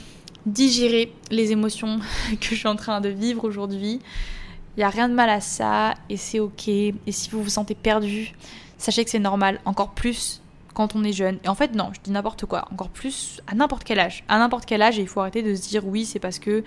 digérer 0.47 1.13
les 1.31 1.53
émotions 1.53 2.01
que 2.41 2.49
je 2.51 2.55
suis 2.55 2.69
en 2.69 2.77
train 2.77 3.01
de 3.01 3.09
vivre 3.09 3.45
aujourd'hui. 3.45 4.01
Il 4.77 4.81
n'y 4.81 4.85
a 4.85 4.91
rien 4.91 5.09
de 5.09 5.15
mal 5.15 5.29
à 5.29 5.41
ça 5.41 5.95
et 6.09 6.17
c'est 6.17 6.41
ok. 6.41 6.69
Et 6.69 6.95
si 7.09 7.31
vous 7.31 7.43
vous 7.43 7.51
sentez 7.51 7.75
perdu, 7.75 8.35
sachez 8.79 9.05
que 9.05 9.11
c'est 9.11 9.19
normal. 9.19 9.61
Encore 9.65 9.91
plus 9.91 10.41
quand 10.75 10.97
on 10.97 11.05
est 11.05 11.13
jeune. 11.13 11.39
Et 11.45 11.49
en 11.49 11.55
fait, 11.55 11.75
non, 11.75 11.91
je 11.93 12.01
dis 12.01 12.11
n'importe 12.11 12.47
quoi. 12.47 12.67
Encore 12.73 12.89
plus 12.89 13.41
à 13.47 13.55
n'importe 13.55 13.85
quel 13.85 13.99
âge. 13.99 14.25
À 14.29 14.39
n'importe 14.39 14.65
quel 14.65 14.81
âge, 14.83 14.97
il 14.97 15.07
faut 15.07 15.21
arrêter 15.21 15.43
de 15.43 15.55
se 15.55 15.69
dire 15.69 15.87
oui, 15.87 16.07
c'est 16.07 16.19
parce 16.19 16.39
que 16.39 16.65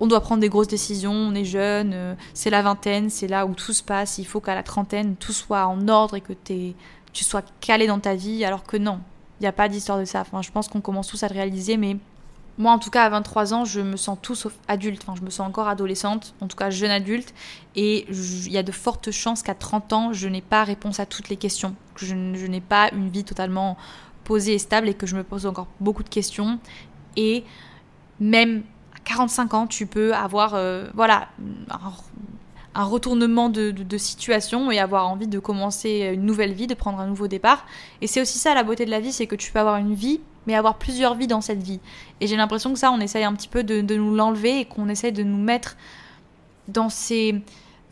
on 0.00 0.06
doit 0.06 0.20
prendre 0.20 0.40
des 0.40 0.48
grosses 0.48 0.68
décisions, 0.68 1.12
on 1.12 1.34
est 1.34 1.44
jeune, 1.44 1.92
euh, 1.94 2.14
c'est 2.34 2.50
la 2.50 2.60
vingtaine, 2.60 3.08
c'est 3.08 3.28
là 3.28 3.46
où 3.46 3.54
tout 3.54 3.72
se 3.72 3.82
passe, 3.82 4.18
il 4.18 4.26
faut 4.26 4.40
qu'à 4.40 4.54
la 4.54 4.62
trentaine, 4.62 5.16
tout 5.16 5.32
soit 5.32 5.66
en 5.66 5.88
ordre 5.88 6.16
et 6.16 6.20
que 6.20 6.34
tu 6.34 7.24
sois 7.24 7.42
calé 7.60 7.86
dans 7.86 7.98
ta 7.98 8.14
vie, 8.14 8.44
alors 8.44 8.62
que 8.62 8.76
non, 8.76 9.00
il 9.40 9.44
n'y 9.44 9.46
a 9.46 9.52
pas 9.52 9.68
d'histoire 9.68 9.98
de 9.98 10.04
ça. 10.04 10.20
Enfin, 10.20 10.42
je 10.42 10.50
pense 10.50 10.68
qu'on 10.68 10.82
commence 10.82 11.08
tous 11.08 11.22
à 11.22 11.28
le 11.28 11.34
réaliser, 11.34 11.78
mais 11.78 11.96
moi, 12.58 12.72
en 12.72 12.78
tout 12.78 12.90
cas, 12.90 13.04
à 13.04 13.08
23 13.10 13.52
ans, 13.52 13.64
je 13.64 13.80
me 13.80 13.96
sens 13.96 14.18
tout 14.20 14.34
sauf 14.34 14.54
adulte. 14.66 15.02
Enfin, 15.02 15.14
je 15.18 15.22
me 15.22 15.30
sens 15.30 15.46
encore 15.46 15.68
adolescente, 15.68 16.34
en 16.40 16.46
tout 16.46 16.56
cas 16.56 16.70
jeune 16.70 16.90
adulte. 16.90 17.34
Et 17.74 18.06
il 18.08 18.50
y 18.50 18.56
a 18.56 18.62
de 18.62 18.72
fortes 18.72 19.10
chances 19.10 19.42
qu'à 19.42 19.54
30 19.54 19.92
ans, 19.92 20.12
je 20.12 20.26
n'ai 20.28 20.40
pas 20.40 20.64
réponse 20.64 20.98
à 20.98 21.06
toutes 21.06 21.28
les 21.28 21.36
questions. 21.36 21.74
Que 21.94 22.06
je, 22.06 22.14
n'ai 22.14 22.62
pas 22.62 22.88
une 22.92 23.10
vie 23.10 23.24
totalement 23.24 23.76
posée 24.24 24.54
et 24.54 24.58
stable 24.58 24.88
et 24.88 24.94
que 24.94 25.06
je 25.06 25.16
me 25.16 25.22
pose 25.22 25.44
encore 25.44 25.68
beaucoup 25.80 26.02
de 26.02 26.08
questions. 26.08 26.58
Et 27.16 27.44
même 28.20 28.62
45 29.04 29.54
ans, 29.54 29.66
tu 29.66 29.86
peux 29.86 30.14
avoir 30.14 30.54
euh, 30.54 30.86
voilà, 30.94 31.28
un, 32.74 32.84
retournement 32.84 33.50
de, 33.50 33.98
situation 33.98 34.70
et 34.70 34.78
avoir 34.78 35.08
envie 35.10 35.28
de 35.28 35.38
commencer 35.38 36.10
une 36.14 36.24
nouvelle 36.24 36.54
vie, 36.54 36.66
de 36.66 36.74
prendre 36.74 37.00
un 37.00 37.06
nouveau 37.06 37.28
départ. 37.28 37.66
Et 38.00 38.06
c'est 38.06 38.22
aussi 38.22 38.38
ça 38.38 38.54
la 38.54 38.62
beauté 38.62 38.86
de 38.86 38.90
la 38.90 39.00
vie, 39.00 39.12
c'est 39.12 39.26
que 39.26 39.36
tu 39.36 39.52
peux 39.52 39.58
avoir 39.58 39.76
une 39.76 39.94
vie 39.94 40.20
mais 40.46 40.54
avoir 40.54 40.78
plusieurs 40.78 41.14
vies 41.14 41.26
dans 41.26 41.40
cette 41.40 41.62
vie. 41.62 41.80
Et 42.20 42.26
j'ai 42.26 42.36
l'impression 42.36 42.72
que 42.72 42.78
ça, 42.78 42.90
on 42.90 43.00
essaye 43.00 43.24
un 43.24 43.34
petit 43.34 43.48
peu 43.48 43.64
de, 43.64 43.80
nous 43.96 44.14
l'enlever 44.14 44.60
et 44.60 44.64
qu'on 44.64 44.88
essaye 44.88 45.12
de 45.12 45.22
nous 45.22 45.42
mettre 45.42 45.76
dans 46.68 46.88
ces, 46.88 47.42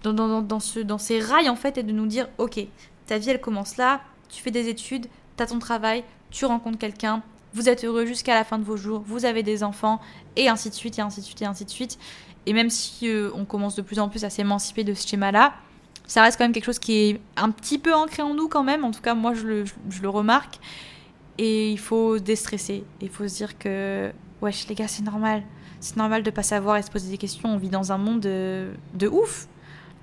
dans, 0.02 0.60
ce, 0.60 0.80
dans 0.80 0.98
ces 0.98 1.20
rails, 1.20 1.48
en 1.48 1.56
fait, 1.56 1.78
et 1.78 1.82
de 1.82 1.92
nous 1.92 2.06
dire, 2.06 2.28
ok, 2.38 2.66
ta 3.06 3.18
vie, 3.18 3.30
elle 3.30 3.40
commence 3.40 3.76
là, 3.76 4.00
tu 4.28 4.42
fais 4.42 4.50
des 4.50 4.68
études, 4.68 5.06
tu 5.36 5.42
as 5.42 5.46
ton 5.46 5.58
travail, 5.58 6.04
tu 6.30 6.44
rencontres 6.44 6.78
quelqu'un, 6.78 7.22
vous 7.52 7.68
êtes 7.68 7.84
heureux 7.84 8.04
jusqu'à 8.06 8.34
la 8.34 8.44
fin 8.44 8.58
de 8.58 8.64
vos 8.64 8.76
jours, 8.76 9.02
vous 9.06 9.24
avez 9.24 9.42
des 9.42 9.62
enfants, 9.62 10.00
et 10.36 10.48
ainsi 10.48 10.70
de 10.70 10.74
suite, 10.74 10.98
et 10.98 11.02
ainsi 11.02 11.20
de 11.20 11.26
suite, 11.26 11.42
et 11.42 11.46
ainsi 11.46 11.64
de 11.64 11.70
suite. 11.70 11.98
Et 12.46 12.52
même 12.52 12.70
si 12.70 13.08
euh, 13.08 13.30
on 13.34 13.44
commence 13.44 13.76
de 13.76 13.82
plus 13.82 13.98
en 13.98 14.08
plus 14.08 14.24
à 14.24 14.30
s'émanciper 14.30 14.84
de 14.84 14.92
ce 14.92 15.06
schéma-là, 15.06 15.54
ça 16.06 16.22
reste 16.22 16.36
quand 16.36 16.44
même 16.44 16.52
quelque 16.52 16.64
chose 16.64 16.78
qui 16.78 16.96
est 16.96 17.20
un 17.36 17.50
petit 17.50 17.78
peu 17.78 17.94
ancré 17.94 18.22
en 18.22 18.34
nous 18.34 18.48
quand 18.48 18.62
même. 18.62 18.84
En 18.84 18.90
tout 18.90 19.00
cas, 19.00 19.14
moi, 19.14 19.32
je 19.32 19.64
le 20.02 20.08
remarque. 20.08 20.58
Et 21.38 21.70
il 21.70 21.78
faut 21.78 22.18
déstresser. 22.18 22.84
Il 23.00 23.08
faut 23.08 23.26
se 23.26 23.36
dire 23.36 23.58
que, 23.58 24.12
wesh, 24.40 24.68
les 24.68 24.74
gars, 24.74 24.88
c'est 24.88 25.02
normal. 25.02 25.42
C'est 25.80 25.96
normal 25.96 26.22
de 26.22 26.30
pas 26.30 26.42
savoir 26.42 26.76
et 26.76 26.82
se 26.82 26.90
poser 26.90 27.10
des 27.10 27.18
questions. 27.18 27.48
On 27.48 27.56
vit 27.56 27.68
dans 27.68 27.92
un 27.92 27.98
monde 27.98 28.20
de, 28.20 29.08
ouf. 29.10 29.48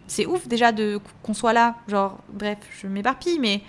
C'est 0.08 0.26
ouf 0.26 0.48
déjà 0.48 0.72
de 0.72 1.00
qu'on 1.24 1.34
soit 1.34 1.54
là. 1.54 1.78
Genre, 1.88 2.20
bref, 2.32 2.58
je 2.82 2.88
m'éparpille, 2.88 3.40
mais 3.40 3.62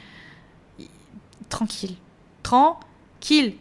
tranquille. 1.48 1.96
Tranquille. 2.42 3.54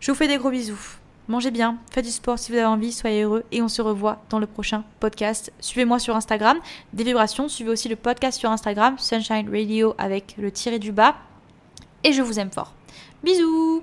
Je 0.00 0.10
vous 0.10 0.16
fais 0.16 0.28
des 0.28 0.36
gros 0.36 0.50
bisous. 0.50 0.98
Mangez 1.28 1.50
bien, 1.50 1.76
faites 1.90 2.06
du 2.06 2.10
sport 2.10 2.38
si 2.38 2.52
vous 2.52 2.56
avez 2.56 2.66
envie, 2.66 2.90
soyez 2.90 3.24
heureux 3.24 3.44
et 3.52 3.60
on 3.60 3.68
se 3.68 3.82
revoit 3.82 4.22
dans 4.30 4.38
le 4.38 4.46
prochain 4.46 4.82
podcast. 4.98 5.52
Suivez-moi 5.60 5.98
sur 5.98 6.16
Instagram, 6.16 6.58
des 6.94 7.04
vibrations. 7.04 7.50
Suivez 7.50 7.70
aussi 7.70 7.90
le 7.90 7.96
podcast 7.96 8.38
sur 8.38 8.50
Instagram, 8.50 8.96
Sunshine 8.98 9.50
Radio 9.50 9.94
avec 9.98 10.36
le 10.38 10.50
tiré 10.50 10.78
du 10.78 10.90
bas. 10.90 11.16
Et 12.02 12.14
je 12.14 12.22
vous 12.22 12.40
aime 12.40 12.50
fort. 12.50 12.77
Bisous 13.22 13.82